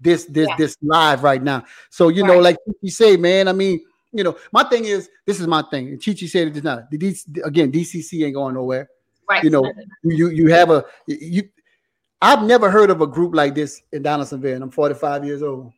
[0.00, 0.56] this this Yeah.
[0.56, 1.64] this live right now.
[1.90, 3.46] So you know, like you say, man.
[3.48, 3.80] I mean,
[4.12, 5.88] you know, my thing is this is my thing.
[5.88, 6.78] And Chichi said it is not.
[6.78, 6.88] now.
[6.90, 8.88] The D- again, DCC ain't going nowhere.
[9.28, 9.44] Right.
[9.44, 9.70] You know,
[10.02, 11.48] you you have a you.
[12.20, 15.72] I've never heard of a group like this in Donaldsonville, and I'm 45 years old.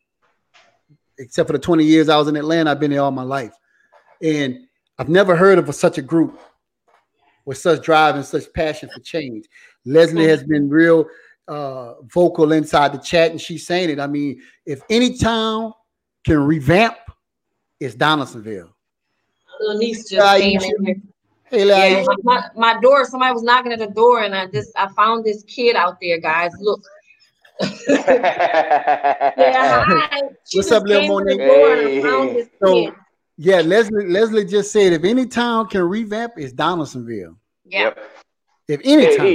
[1.18, 3.54] Except for the 20 years I was in Atlanta, I've been there all my life,
[4.22, 4.58] and
[4.98, 6.38] I've never heard of a, such a group
[7.44, 9.46] with such drive and such passion for change.
[9.84, 11.06] Leslie has been real
[11.48, 14.00] uh, vocal inside the chat, and she's saying it.
[14.00, 15.72] I mean, if any town
[16.24, 16.96] can revamp,
[17.80, 18.74] it's Donaldsonville.
[19.60, 20.96] little niece just came in here.
[21.48, 24.88] Hey, Yeah, my, my door, somebody was knocking at the door, and I just I
[24.88, 26.52] found this kid out there, guys.
[26.60, 26.82] Look.
[27.88, 30.20] Yeah, hi.
[30.46, 31.38] She What's up, Lil came Monique?
[31.38, 32.94] door and I found this So-
[33.38, 34.08] yeah, Leslie.
[34.08, 37.36] Leslie just said if any town can revamp, it's Donaldsonville.
[37.66, 37.82] Yeah.
[37.84, 37.98] Yep.
[38.68, 39.26] If any Hey, town,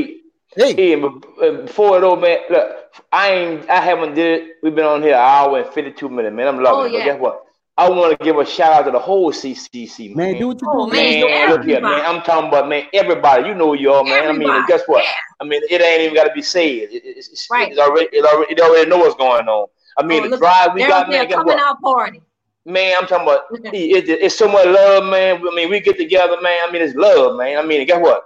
[1.38, 2.76] hey, before it all, man, look,
[3.12, 4.48] I ain't, I haven't did it.
[4.64, 6.48] We've been on here an hour and 52 minutes, man.
[6.48, 6.92] I'm loving Oh, it.
[6.92, 7.06] But yeah.
[7.06, 7.46] guess what?
[7.82, 10.32] I want to give a shout out to the whole CCC, man.
[10.34, 11.32] man, do what you Oh, do, man, man.
[11.32, 12.06] Man, look here, man.
[12.06, 13.48] I'm talking about, man, everybody.
[13.50, 14.28] You know you all, man.
[14.30, 15.04] I mean, guess what?
[15.04, 15.12] yeah.
[15.40, 16.62] I mean, it ain't even got to be said.
[16.62, 17.72] It, it, it's, it's, Right.
[17.72, 19.68] it's already, it already, it already know what's going on.
[19.98, 21.28] I mean, Oh, the drive we got, was their man.
[21.30, 21.60] Guess coming what?
[21.64, 22.22] out party.
[22.66, 23.42] Man, I'm talking about.
[23.74, 25.38] E, It, it's so much love, man.
[25.38, 26.60] I mean, we get together, man.
[26.68, 27.58] I mean, it's love, man.
[27.58, 28.24] I mean, guess what?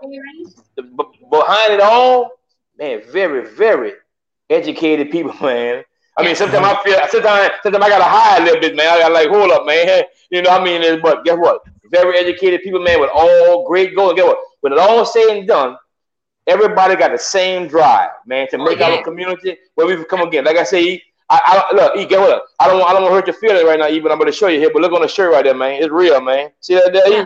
[0.75, 2.31] The, b- behind it all,
[2.77, 3.93] man, very, very
[4.49, 5.83] educated people, man.
[6.17, 8.87] I mean, sometimes I feel, sometimes, sometimes I gotta hide a little bit, man.
[8.87, 10.03] I gotta like, hold up, man.
[10.29, 11.61] You know, what I mean, but guess what?
[11.91, 14.13] Very educated people, man, with all great goals.
[14.15, 14.37] Guess what?
[14.61, 15.77] When it all said and done,
[16.47, 18.91] everybody got the same drive, man, to Oh, make yeah.
[18.91, 20.45] our community where we've come again.
[20.45, 22.43] Like I say, I, I look, E, get what?
[22.59, 24.11] I don't, I don't want to hurt your feelings right now, even.
[24.11, 24.69] I'm gonna show you here.
[24.71, 25.81] But look on the shirt right there, man.
[25.81, 26.51] It's real, man.
[26.61, 27.25] See that there?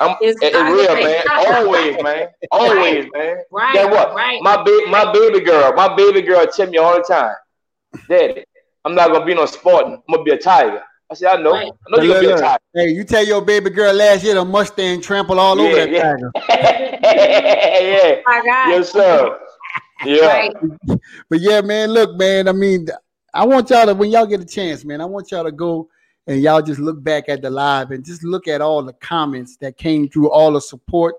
[0.00, 1.24] I'm, It's it's, real, man.
[1.54, 2.28] Always, man.
[2.50, 3.36] Always, man.
[3.52, 3.74] Right.
[3.74, 4.14] Guess what?
[4.14, 4.42] Right.
[4.42, 7.34] My baby, my baby girl, my baby girl tell me all the time,
[8.08, 8.44] Daddy,
[8.84, 9.94] I'm not gonna be no Spartan.
[9.94, 10.82] I'm gonna be a tiger.
[11.10, 11.52] I said, I know.
[11.52, 11.70] Right.
[11.70, 12.44] I know you're gonna be a Look, look.
[12.44, 12.58] tiger.
[12.74, 16.02] Hey, you tell your baby girl last year the Mustang trampled all over that yeah.
[16.02, 16.32] tiger.
[16.48, 18.20] yeah.
[18.26, 18.68] My God.
[18.70, 19.38] Yes, sir.
[20.04, 20.26] Yeah.
[20.26, 20.54] Right.
[21.28, 22.48] But yeah, man, look, man.
[22.48, 22.88] I mean,
[23.32, 25.00] I want y'all to when y'all get a chance, man.
[25.00, 25.88] I want y'all to go
[26.26, 29.56] and y'all just look back at the live and just look at all the comments
[29.58, 31.16] that came through, all the support.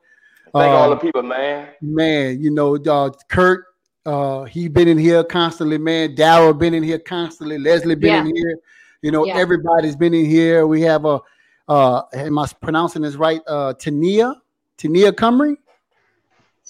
[0.53, 1.69] Thank Uh, all the people, man.
[1.81, 3.65] man, you know, uh, Kurt,
[4.05, 6.15] uh, he been in here constantly, man.
[6.15, 7.57] Daryl been in here constantly.
[7.57, 8.19] Leslie been Yeah.
[8.21, 8.59] in here.
[9.01, 9.37] You know, Yeah.
[9.37, 10.67] everybody's been in here.
[10.67, 11.21] We have a,
[11.67, 13.41] uh, am I pronouncing this right?
[13.47, 14.35] Uh, Tania,
[14.77, 15.57] Tania Cumry.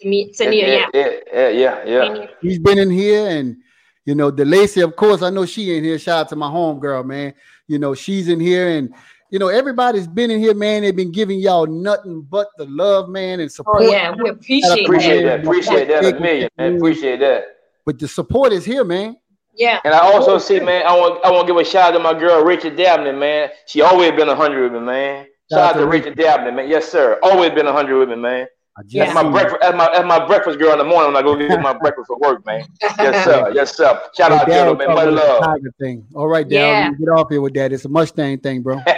[0.01, 0.87] To me, to me, yeah.
[0.93, 2.27] yeah, yeah, yeah, yeah.
[2.41, 3.57] He's been in here, and
[4.03, 5.97] you know, DeLacy, of course, I know she in here.
[5.97, 7.33] Shout out to my home girl, man.
[7.67, 8.93] You know, she's in here, and
[9.35, 10.83] you know, everybody's been in here, man.
[10.83, 13.81] They've been giving y'all nothing but the love, man, and oh, support.
[13.81, 15.39] Oh yeah, we appreciate Appreciate that.
[15.39, 15.45] that.
[15.45, 16.77] Appreciate that a million, man.
[16.77, 17.43] Appreciate that.
[17.85, 19.17] But the support is here, man.
[19.53, 19.81] Yeah.
[19.83, 21.99] And I also see, man, I want I want to give a shout out to
[21.99, 23.49] my girl Richard Dabney, man.
[23.65, 25.27] She always been a hundred with me, man.
[25.51, 26.69] Shout out to Richard Dabney, man.
[26.69, 27.19] Yes, sir.
[27.21, 28.47] Always been a hundred with me, man.
[28.77, 29.57] I just That's my breakfast.
[29.61, 32.07] That's my that's my breakfast girl in the morning when I go get my breakfast
[32.07, 32.65] for work, man.
[32.99, 33.51] Yes, sir.
[33.55, 34.01] Yes, sir.
[34.17, 34.87] Shout Hey, out to Daryl her, man.
[34.87, 35.43] talking Much the love.
[35.43, 36.05] Tiger thing.
[36.13, 36.91] All right, Daryl, Yeah.
[36.99, 37.71] get off here with that.
[37.71, 38.81] It's a Mustang thing, bro.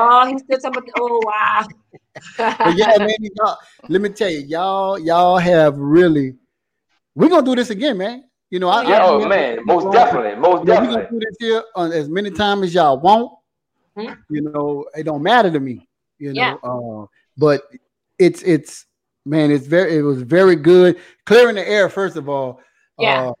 [0.00, 0.90] Oh, he's still talking about.
[1.00, 1.66] Oh wow.
[2.58, 3.56] But yeah, man, y'all,
[3.88, 6.34] let me tell you, y'all, y'all have really.
[7.14, 8.24] We're gonna do this again, man.
[8.50, 11.18] You know, I, yeah, I oh man, most definitely, most You know, we gonna do
[11.18, 13.32] this here on as many times as y'all want.
[13.96, 14.16] Mhm.
[14.30, 15.88] You know, it don't matter to me.
[16.18, 16.70] You know, Yeah.
[16.70, 17.06] uh,
[17.36, 17.62] but
[18.18, 18.86] it's it's
[19.28, 22.60] man, it's very it was very good clearing the air first of all.
[22.98, 23.28] Yeah.
[23.28, 23.32] Uh,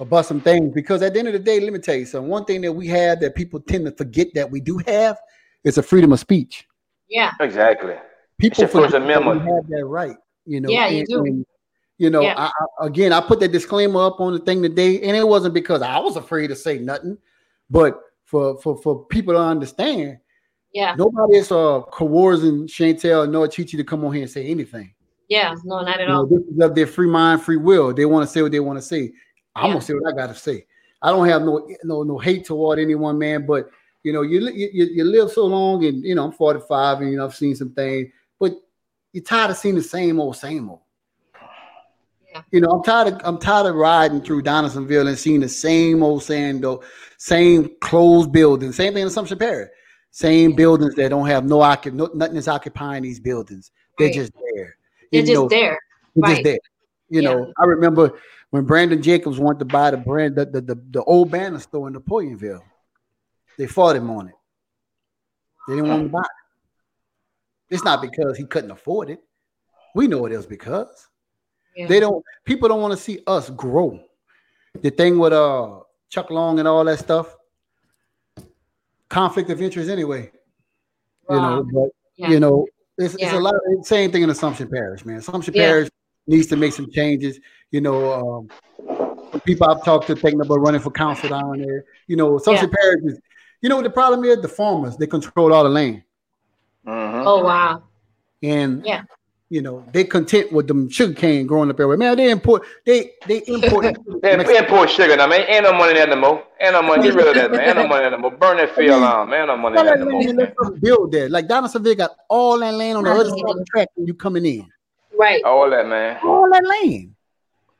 [0.00, 2.28] about some things because at the end of the day, let me tell you something.
[2.28, 5.16] One thing that we have that people tend to forget that we do have
[5.62, 6.66] is a freedom of speech.
[7.08, 7.30] yeah.
[7.40, 7.94] Exactly.
[8.38, 9.42] People your First forget that we Amendment.
[9.54, 10.16] have that right.
[10.46, 11.24] You know, Yeah, you and- do.
[11.24, 11.46] and,
[11.98, 12.34] you know, Yeah.
[12.36, 12.46] I,
[12.80, 15.80] I, again, I put that disclaimer up on the thing today, and it wasn't because
[15.80, 17.16] I was afraid to say nothing,
[17.70, 20.18] but for for for people to understand,
[20.72, 20.96] Yeah.
[20.98, 24.92] nobody is uh coercing Chantel nor Chi Chi to come on here and say anything.
[25.28, 25.54] Yeah.
[25.64, 26.26] No, not at You know, all.
[26.26, 27.92] this is of their free mind, free will.
[27.94, 29.12] They want to say what they want to say.
[29.56, 29.72] I'm Yeah.
[29.74, 30.66] gonna say what I got to say.
[31.02, 33.46] I don't have no no no hate toward anyone, man.
[33.46, 33.68] But
[34.02, 37.16] you know, you, you you live so long, and you know, I'm 45, and you
[37.16, 38.52] know, I've seen some things, but
[39.12, 40.80] you're tired of seeing the same old, same old.
[42.30, 42.42] Yeah.
[42.50, 46.02] You know, I'm tired of I'm tired of riding through Donaldsonville and seeing the same
[46.02, 46.64] old sand
[47.16, 49.70] same closed buildings, same thing in Assumption Parish,
[50.10, 53.70] same buildings that don't have no occup, no, nothing is occupying these buildings.
[53.98, 54.14] They're Right.
[54.14, 54.76] just there.
[55.14, 55.78] They're just know, there.
[56.14, 56.44] they're just Right.
[56.44, 56.58] there.
[57.08, 57.34] You Yeah.
[57.34, 58.18] know, I remember
[58.50, 61.88] when Brandon Jacobs wanted to buy the brand the, the, the, the old banner store
[61.88, 62.62] in Napoleonville.
[63.58, 64.34] They fought him on it.
[65.68, 66.26] They didn't want to buy it.
[67.74, 69.20] It's not because he couldn't afford it.
[69.94, 71.08] We know it is because
[71.76, 71.86] yeah.
[71.86, 72.24] they don't.
[72.44, 74.00] People don't want to see us grow.
[74.82, 77.34] The thing with uh Chuck Long and all that stuff,
[79.08, 80.30] conflict of interest anyway.
[81.28, 81.36] Wow.
[81.36, 82.30] You know, but yeah.
[82.30, 82.66] you know,
[82.98, 83.26] it's, yeah.
[83.26, 85.16] it's a lot of the same thing in Assumption Parish, man.
[85.16, 85.90] Assumption Parish
[86.26, 87.40] needs to make some changes.
[87.70, 91.84] You know, um, people I've talked to thinking about running for council down there.
[92.06, 93.20] You know, Assumption Parish is
[93.60, 94.42] you know what the problem is?
[94.42, 96.02] The farmers they control all the land.
[96.86, 97.26] Mm-hmm.
[97.26, 97.82] Oh wow!
[98.42, 99.04] And yeah,
[99.50, 101.96] you know they content with them sugar cane growing up everywhere.
[101.96, 105.44] Man, they import they they import they import sugar now, man.
[105.48, 106.44] Ain't no money in that no more.
[106.60, 107.02] Ain't no money.
[107.02, 107.60] Get rid of that, man.
[107.60, 108.38] Ain't no money in that no more.
[108.38, 109.40] Burn that field on, man.
[109.40, 110.78] Ain't no money in that no more.
[110.78, 113.88] Build there, like Donaldsonville got all that land on the other side of the track
[113.94, 114.66] when you coming in.
[115.18, 115.42] Right.
[115.44, 116.18] All that, man.
[116.24, 117.14] All that land,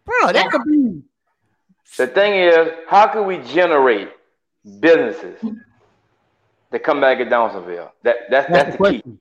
[0.05, 0.33] bro.
[0.33, 0.49] That yeah.
[0.49, 1.03] could be.
[1.97, 4.11] The thing is, how can we generate
[4.81, 5.39] businesses
[6.75, 7.93] to come back at Donaldsonville.
[8.03, 9.19] That that's that's, that's the, key.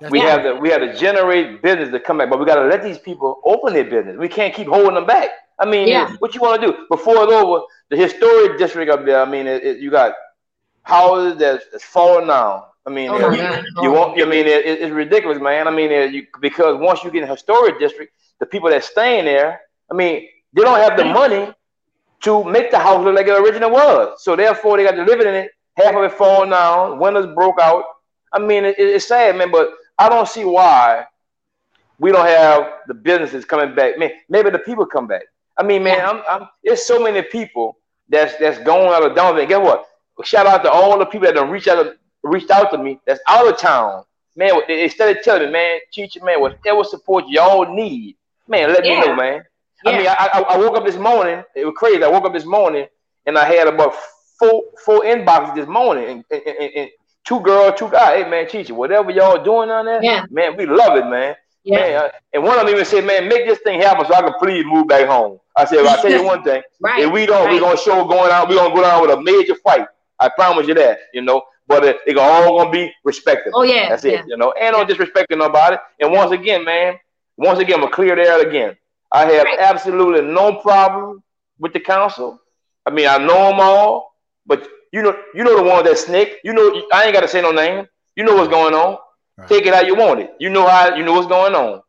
[0.00, 2.56] That's we have to we have to generate business to come back, but we got
[2.56, 4.16] to let these people open their business.
[4.16, 5.30] We can't keep holding them back.
[5.58, 6.14] I mean, yeah.
[6.20, 7.64] what you want to do before it's over?
[7.90, 9.20] The historic district up there.
[9.20, 10.14] I mean, it, it, you got
[10.82, 12.62] houses that's, that's falling down.
[12.86, 14.20] I mean, oh you, you won't.
[14.20, 15.68] I mean, it, it's ridiculous, man.
[15.68, 19.26] I mean, you, because once you get in a historic district, the people that staying
[19.26, 19.60] there,
[19.90, 21.52] I mean, they don't have the money
[22.22, 24.22] to make the house look like it originally was.
[24.22, 25.50] So therefore, they got to live in it
[25.80, 27.84] half of it falling down, windows broke out.
[28.32, 29.70] I mean, it, it's sad, man, but
[30.00, 31.04] I don't see why
[31.98, 33.98] we don't have the businesses coming back.
[33.98, 35.24] Man, maybe the people come back.
[35.58, 37.76] I mean, man, I'm, I'm there's so many people
[38.08, 39.46] that's that's going out of Donovan.
[39.46, 39.86] Guess what?
[40.24, 43.20] Shout out to all the people that have reached out reached out to me that's
[43.28, 44.04] out of town.
[44.36, 48.16] Man, instead of telling me, man, teacher, man, whatever support y'all need,
[48.48, 49.00] man, let yeah.
[49.00, 49.42] me know, man.
[49.84, 49.90] Yeah.
[49.90, 51.42] I mean, I, I woke up this morning.
[51.54, 52.02] It was crazy.
[52.02, 52.86] I woke up this morning
[53.26, 53.94] and I had about
[54.38, 56.90] four four inboxes this morning, and, and, and, and
[57.30, 58.22] two girls, two guys.
[58.22, 60.26] Hey man, teacher, whatever y'all doing on there, yeah.
[60.30, 61.36] man, we love it, man.
[61.62, 61.76] Yeah.
[61.76, 64.22] Man, uh, and one of them even said, "Man, make this thing happen so I
[64.22, 67.04] can please move back home." I said, well, "I'll tell you one thing: right.
[67.04, 67.54] if we don't, right.
[67.54, 68.48] we're gonna show going out.
[68.48, 69.86] We're gonna go down with a major fight.
[70.18, 70.98] I promise you that.
[71.14, 73.52] You know, but it, it all gonna be respected.
[73.54, 74.20] Oh yeah, that's yeah.
[74.20, 74.24] it.
[74.26, 74.82] You know, and yeah.
[74.82, 75.76] no disrespecting nobody.
[76.00, 76.98] And once again, man,
[77.36, 78.76] once again, I'm clear there again.
[79.12, 79.58] I have right.
[79.60, 81.22] absolutely no problem
[81.58, 82.40] with the council.
[82.86, 84.16] I mean, I know them all,
[84.46, 86.38] but you know, you know the one that snake.
[86.44, 87.86] You know, I ain't got to say no name.
[88.16, 88.98] You know what's going on.
[89.36, 89.48] Right.
[89.48, 90.32] Take it how you want it.
[90.38, 91.82] You know how you know what's going on.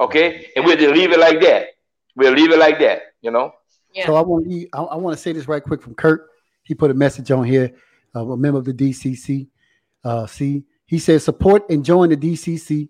[0.00, 1.68] Okay, and we'll just leave it like that.
[2.16, 3.02] We'll leave it like that.
[3.20, 3.52] You know.
[3.92, 4.06] Yeah.
[4.06, 4.68] So I want you.
[4.72, 6.28] I, I want to say this right quick from Kurt.
[6.62, 7.72] He put a message on here.
[8.14, 9.48] Uh, a member of the DCC.
[10.02, 12.88] Uh, see, he says support and join the DCC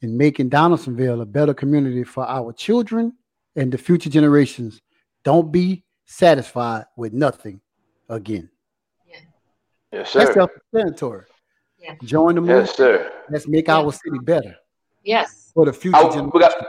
[0.00, 3.12] in making Donaldsonville a better community for our children
[3.56, 4.80] and the future generations.
[5.24, 7.60] Don't be satisfied with nothing
[8.08, 8.48] again.
[9.92, 10.18] Yes, sir.
[10.20, 11.24] That's self-explanatory.
[11.78, 11.94] Yeah.
[12.04, 12.66] Join the movement.
[12.66, 13.12] Yes, sir.
[13.30, 14.56] Let's make our city better.
[15.04, 15.52] Yes.
[15.54, 15.96] For the future.
[15.96, 16.66] I, we got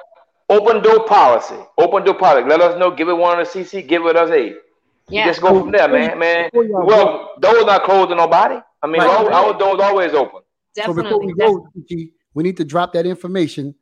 [0.50, 1.58] open door policy.
[1.78, 2.48] Open door policy.
[2.48, 2.92] Let us know.
[2.92, 3.86] Give it one on the CC.
[3.88, 4.56] Give it us eight.
[5.10, 5.26] Yeah.
[5.26, 6.20] Just go from there, man.
[6.20, 6.50] Man.
[6.54, 8.60] Well, doors not closed to nobody.
[8.82, 9.10] I mean, right.
[9.10, 10.42] our, our doors always open.
[10.76, 11.04] Definitely.
[11.04, 13.76] So before we go, we need to drop that information,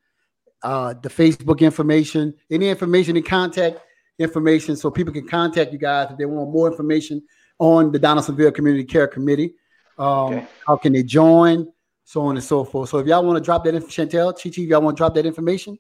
[0.64, 3.80] uh, the Facebook information, any information in contact
[4.20, 7.22] information, so people can contact you guys if they want more information
[7.60, 9.56] on the Donaldsonville Community Care Committee.
[9.98, 10.48] Um, okay.
[10.66, 11.72] How can they join?
[12.04, 12.90] So on and so forth.
[12.90, 15.14] So if y'all want to drop that information, Chantel, Chichi, if y'all want to drop
[15.16, 15.78] that information,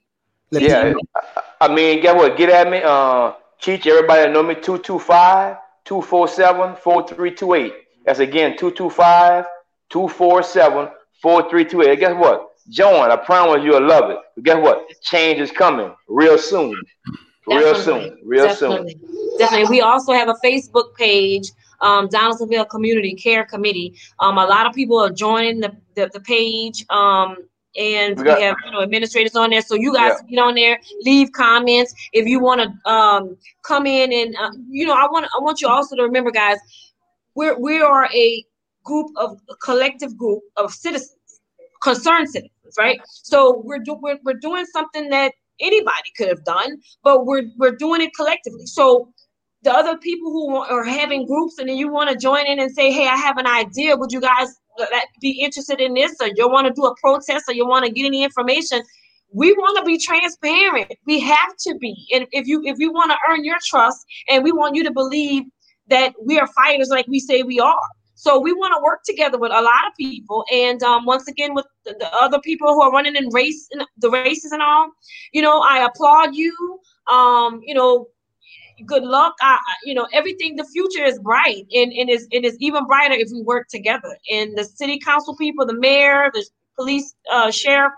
[0.51, 0.93] yeah.
[1.61, 2.37] I mean, get what?
[2.37, 2.81] Get at me.
[2.83, 7.73] Uh, Chichi, everybody know me 225 247 4328.
[8.05, 9.45] That's again 225
[9.89, 10.89] 247
[11.21, 11.99] 4328.
[11.99, 12.49] Guess what?
[12.69, 13.11] Join.
[13.11, 14.17] I promise you'll love it.
[14.35, 14.85] But guess what?
[15.01, 16.75] Change is coming real soon.
[17.47, 18.09] Real Definitely.
[18.09, 18.19] soon.
[18.25, 18.97] Real Definitely.
[18.99, 19.37] soon.
[19.37, 19.69] Definitely.
[19.69, 21.51] We also have a Facebook page
[21.81, 23.97] um, Donaldsonville Community Care Committee.
[24.19, 26.85] Um, a lot of people are joining the, the, the page.
[26.89, 27.37] Um,
[27.77, 30.35] and we, got, we, have you know administrators on there, so you guys yeah.
[30.35, 34.85] get on there, leave comments if you want to um, come in and uh, you
[34.87, 36.57] know I want I want you also to remember, guys,
[37.35, 38.43] we're we are a
[38.83, 41.19] group of a collective group of citizens,
[41.83, 42.99] concerned citizens, right?
[43.05, 47.75] So we're do, we're, we're doing something that anybody could have done, but we're we're
[47.75, 48.65] doing it collectively.
[48.65, 49.13] So
[49.68, 52.72] the other people who are having groups and then you want to join in and
[52.72, 53.98] say, hey, I have an idea.
[53.98, 54.48] Would you guys
[55.19, 56.15] be interested in this?
[56.22, 58.81] Or you want to do a protest or you want to get any information?
[59.34, 60.94] We want to be transparent.
[61.06, 61.94] We have to be.
[62.14, 64.91] And if you if you want to earn your trust and we want you to
[64.91, 65.44] believe
[65.89, 67.89] that we are fighters like we say we are.
[68.15, 71.53] So we want to work together with a lot of people, and um, once again
[71.53, 74.89] with the, the, other people who are running in race, in the races and all.
[75.34, 76.80] You know, I applaud you.
[77.11, 78.07] Um, you know,
[78.85, 79.35] good luck.
[79.41, 80.55] I, you know, everything.
[80.55, 84.17] The future is bright, and and is it is even brighter if we work together.
[84.31, 86.45] And the city council people, the mayor, the
[86.75, 87.93] police, uh, sheriff,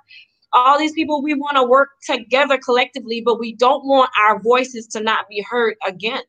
[0.53, 4.87] all these people, we want to work together collectively, but we don't want our voices
[4.87, 6.21] to not be heard again.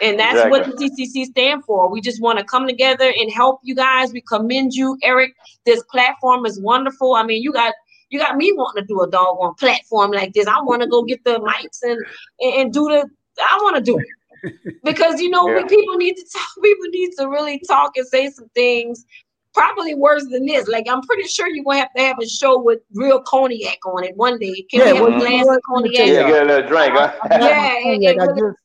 [0.00, 0.50] And that's exactly.
[0.50, 1.88] what the TCC stand for.
[1.88, 4.12] We just want to come together and help you guys.
[4.12, 5.32] We commend you, Eric.
[5.64, 7.14] This platform is wonderful.
[7.14, 7.74] I mean, you got
[8.10, 10.46] you got me wanting to do a doggone platform like this.
[10.46, 12.04] I want to go get the mics and
[12.40, 13.08] and do the.
[13.38, 14.54] I want to do it
[14.84, 15.62] because you know yeah.
[15.62, 16.48] we, people need to talk.
[16.62, 19.04] People need to really talk and say some things.
[19.52, 20.66] Probably worse than this.
[20.66, 24.04] Like I'm pretty sure you're gonna have to have a show with real cognac on
[24.04, 24.66] it one day.
[24.70, 25.92] Can yeah, we have a glass of cognac?
[25.94, 27.12] Yeah, get a little drink, huh?
[27.30, 28.58] yeah, and, and I just,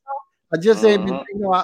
[0.54, 1.22] I just said, mm-hmm.
[1.34, 1.64] you know, I,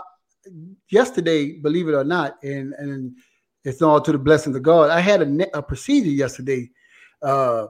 [0.91, 3.17] yesterday, believe it or not, and and
[3.63, 4.91] it's all to the blessing of God.
[4.91, 6.69] I had a, a procedure yesterday
[7.21, 7.67] uh,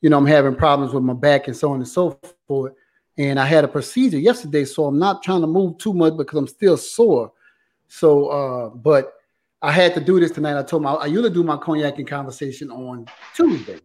[0.00, 2.74] you know, I'm having problems with my back and so on and so forth.
[3.20, 6.38] And I had a procedure yesterday, so I'm not trying to move too much because
[6.38, 7.30] I'm still sore.
[7.86, 9.12] So, uh, but
[9.60, 10.58] I had to do this tonight.
[10.58, 13.78] I told my I usually do my cognac and conversation on Tuesday,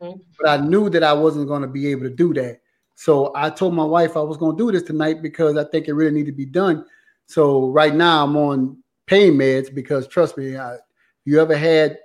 [0.00, 0.20] mm-hmm.
[0.38, 2.60] but I knew that I wasn't going to be able to do that.
[2.94, 5.88] So I told my wife I was going to do this tonight because I think
[5.88, 6.84] it really needed to be done.
[7.26, 10.76] So right now I'm on pain meds because trust me, I,
[11.24, 11.98] you ever had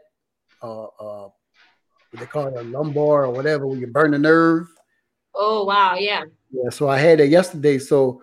[0.63, 1.29] uh, uh,
[2.09, 4.67] what they call it a lumbar or whatever, where you burn the nerve.
[5.35, 6.23] Oh wow, yeah.
[6.51, 7.79] Yeah, so I had it yesterday.
[7.79, 8.21] So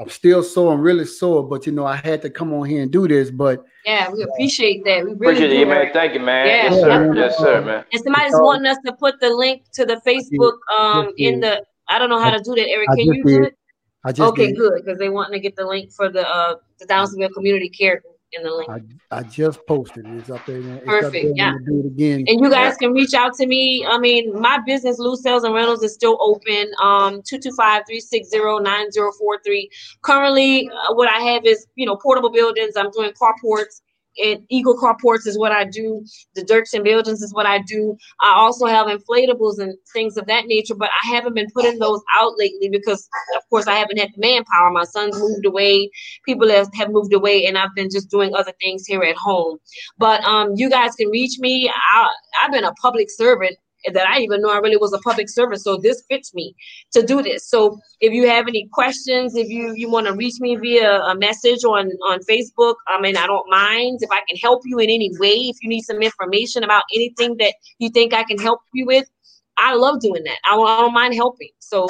[0.00, 0.72] I'm still sore.
[0.72, 3.30] I'm really sore, but you know, I had to come on here and do this.
[3.30, 5.04] But yeah, we appreciate that.
[5.04, 5.90] We really appreciate it, man.
[5.92, 6.46] Thank you, man.
[6.46, 7.14] Yeah, yes, sir.
[7.14, 7.84] Yes, sir, man.
[7.92, 11.64] And somebody's wanting us to put the link to the Facebook um in the.
[11.88, 12.88] I don't know how to do that, Eric.
[12.94, 13.58] Can you do it?
[14.04, 14.56] I just okay, did.
[14.56, 18.02] good, because they want to get the link for the uh the Donaldsonville Community Care
[18.32, 18.68] in the link.
[18.68, 18.80] I,
[19.10, 20.18] I just posted it.
[20.18, 20.60] It's up there.
[20.60, 21.12] It's Perfect.
[21.12, 21.54] There yeah.
[21.66, 22.24] Do it again.
[22.26, 23.86] And you guys can reach out to me.
[23.86, 26.70] I mean, my business, Lou Sales and Rentals, is still open.
[26.82, 29.68] Um, 225-360-9043.
[30.02, 32.76] Currently, uh, what I have is, you know, portable buildings.
[32.76, 33.80] I'm doing carports
[34.24, 36.04] and Eagle carports is what I do.
[36.34, 37.96] The Derksen buildings is what I do.
[38.20, 42.00] I also have inflatables and things of that nature, but I haven't been putting those
[42.18, 44.70] out lately because, of course, I haven't had the manpower.
[44.70, 45.90] My son's moved away.
[46.26, 49.58] People have, have moved away, and I've been just doing other things here at home.
[49.98, 51.70] But um, you guys can reach me.
[51.92, 52.08] I,
[52.40, 53.56] I've been a public servant
[53.92, 55.62] that I even know I really was a public service.
[55.62, 56.54] So this fits me
[56.92, 57.48] to do this.
[57.48, 61.14] So if you have any questions, if you you want to reach me via a
[61.16, 64.90] message on on Facebook, I mean I don't mind if I can help you in
[64.90, 65.34] any way.
[65.34, 69.08] If you need some information about anything that you think I can help you with,
[69.56, 70.38] I love doing that.
[70.44, 71.50] I, I don't mind helping.
[71.58, 71.88] So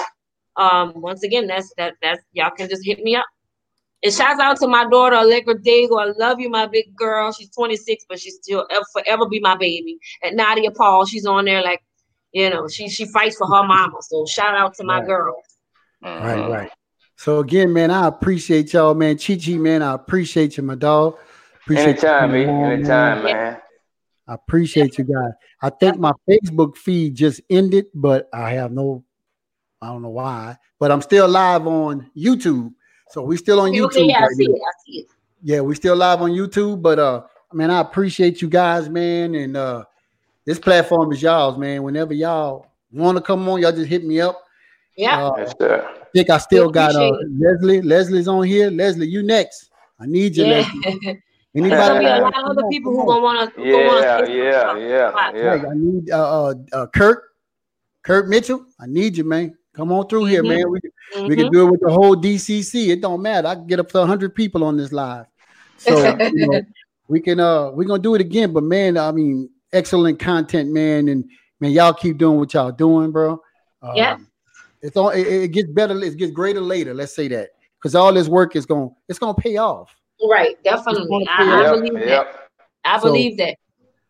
[0.56, 3.27] um, once again, that's that that's y'all can just hit me up.
[4.04, 6.00] And shouts out to my daughter Allegra Daigle.
[6.00, 7.32] I love you, my big girl.
[7.32, 9.98] She's 26, but she's still ever, forever be my baby.
[10.22, 11.82] And Nadia Paul, she's on there like,
[12.32, 13.96] you know, she she fights for her mama.
[14.02, 15.06] So shout out to my right.
[15.06, 15.42] girl.
[16.02, 16.50] Right, uh-huh.
[16.50, 16.70] right.
[17.16, 19.18] So again, man, I appreciate y'all, man.
[19.18, 21.18] Chi Chi, man, I appreciate you, my dog.
[21.62, 22.72] Appreciate anytime, you, man.
[22.72, 23.36] anytime, man.
[23.36, 23.60] man.
[24.28, 25.32] I appreciate you guys.
[25.60, 29.04] I think my Facebook feed just ended, but I have no,
[29.82, 32.72] I don't know why, but I'm still live on YouTube.
[33.10, 34.09] So we still on YouTube.
[34.09, 34.55] yeah, right I see now.
[34.55, 34.60] it.
[34.60, 35.06] I see it.
[35.43, 37.22] Yeah, we still live on YouTube, but uh,
[37.52, 39.85] man, I appreciate you guys, man, and uh,
[40.44, 41.82] this platform is y'all's, man.
[41.82, 44.40] Whenever y'all want to come on, y'all just hit me up.
[44.97, 45.26] Yeah.
[45.26, 47.82] Uh, yes, I think I still got uh, Leslie.
[47.82, 48.70] Leslie's on here.
[48.70, 49.70] Leslie, you next.
[50.01, 50.68] I need you, yeah.
[50.85, 51.22] Leslie.
[51.55, 51.76] Anybody?
[51.80, 53.62] There's be a lot of other people who gonna want to.
[53.62, 55.64] Yeah, yeah, yeah, yeah.
[55.68, 57.24] I need uh, uh, uh, Kurt,
[58.02, 58.64] Kurt Mitchell.
[58.78, 59.57] I need you, man.
[59.78, 60.59] Come on through here, mm-hmm.
[60.59, 60.70] man.
[60.72, 61.26] We, mm-hmm.
[61.28, 62.88] we can do it with the whole DCC.
[62.88, 63.46] It don't matter.
[63.46, 65.26] I can get up to 100 people on this live.
[65.76, 66.62] So you know,
[67.06, 68.52] we can uh we're gonna do it again.
[68.52, 71.06] But man, I mean, excellent content, man.
[71.06, 71.30] And
[71.60, 73.40] man, y'all keep doing what y'all doing, bro.
[73.80, 74.18] Um, yeah.
[74.82, 76.92] It's all it, it, gets better, it gets greater later.
[76.92, 77.50] Let's say that.
[77.78, 79.94] Because all this work is gonna it's gonna pay off.
[80.28, 81.24] Right, definitely.
[81.30, 82.32] I, I, believe yep.
[82.32, 82.48] that.
[82.84, 83.59] I believe so, that.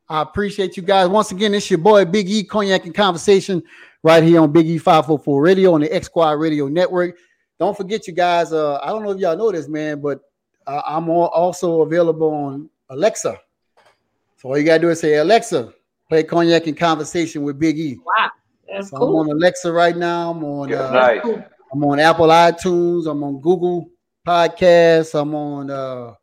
[0.08, 1.08] I appreciate you guys.
[1.08, 3.62] Once again, it's your boy Big E Cognac and Conversation
[4.08, 7.18] right here on Big E 544 Radio on the X Squad Radio Network.
[7.58, 8.54] Don't forget, you guys.
[8.54, 10.20] Uh, I don't know if y'all know this, man, but
[10.66, 13.38] uh, I'm also available on Alexa.
[14.38, 15.74] So all you gotta do is say, Alexa,
[16.08, 17.98] play Cognac in Conversation with Big E.
[18.02, 18.30] Wow,
[18.66, 19.20] that's so cool.
[19.20, 20.30] I'm on Alexa right now.
[20.30, 20.72] I'm on.
[20.72, 21.20] Uh, nice.
[21.70, 23.10] I'm on Apple iTunes.
[23.10, 23.90] I'm on Google
[24.26, 25.20] Podcasts.
[25.20, 25.70] I'm on.
[25.70, 26.14] uh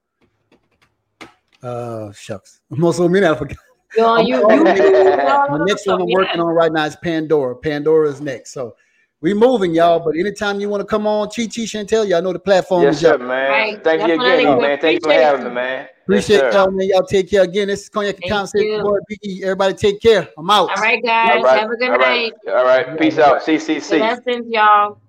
[1.61, 2.61] uh shucks.
[2.71, 3.27] I'm also many.
[3.27, 3.57] I forgot.
[3.97, 7.55] Yo, you, you, the next one I'm working on right now is Pandora.
[7.55, 8.51] Pandora is next.
[8.51, 8.75] So
[9.21, 9.99] we moving, y'all.
[9.99, 12.95] But anytime you want to come on, Chi Chi Chantel, y'all know the platform yes,
[12.95, 13.49] is sir, man.
[13.49, 13.83] Right.
[13.83, 14.79] Thank you again, man.
[14.79, 15.87] Thank you for having me, man.
[16.03, 16.87] Appreciate yes, y'all, man.
[16.87, 17.67] Y'all take care again.
[17.67, 18.83] This is Cognac Conversation.
[18.83, 19.41] Boy, Biggie.
[19.41, 20.27] Everybody take care.
[20.37, 20.69] I'm out.
[20.69, 21.37] All right, guys.
[21.37, 21.59] All right.
[21.61, 22.33] Have a good All night.
[22.45, 22.55] Right.
[22.55, 22.99] All right.
[22.99, 23.41] Peace out.
[23.41, 23.97] CCC.
[23.97, 24.99] Blessings, y'all.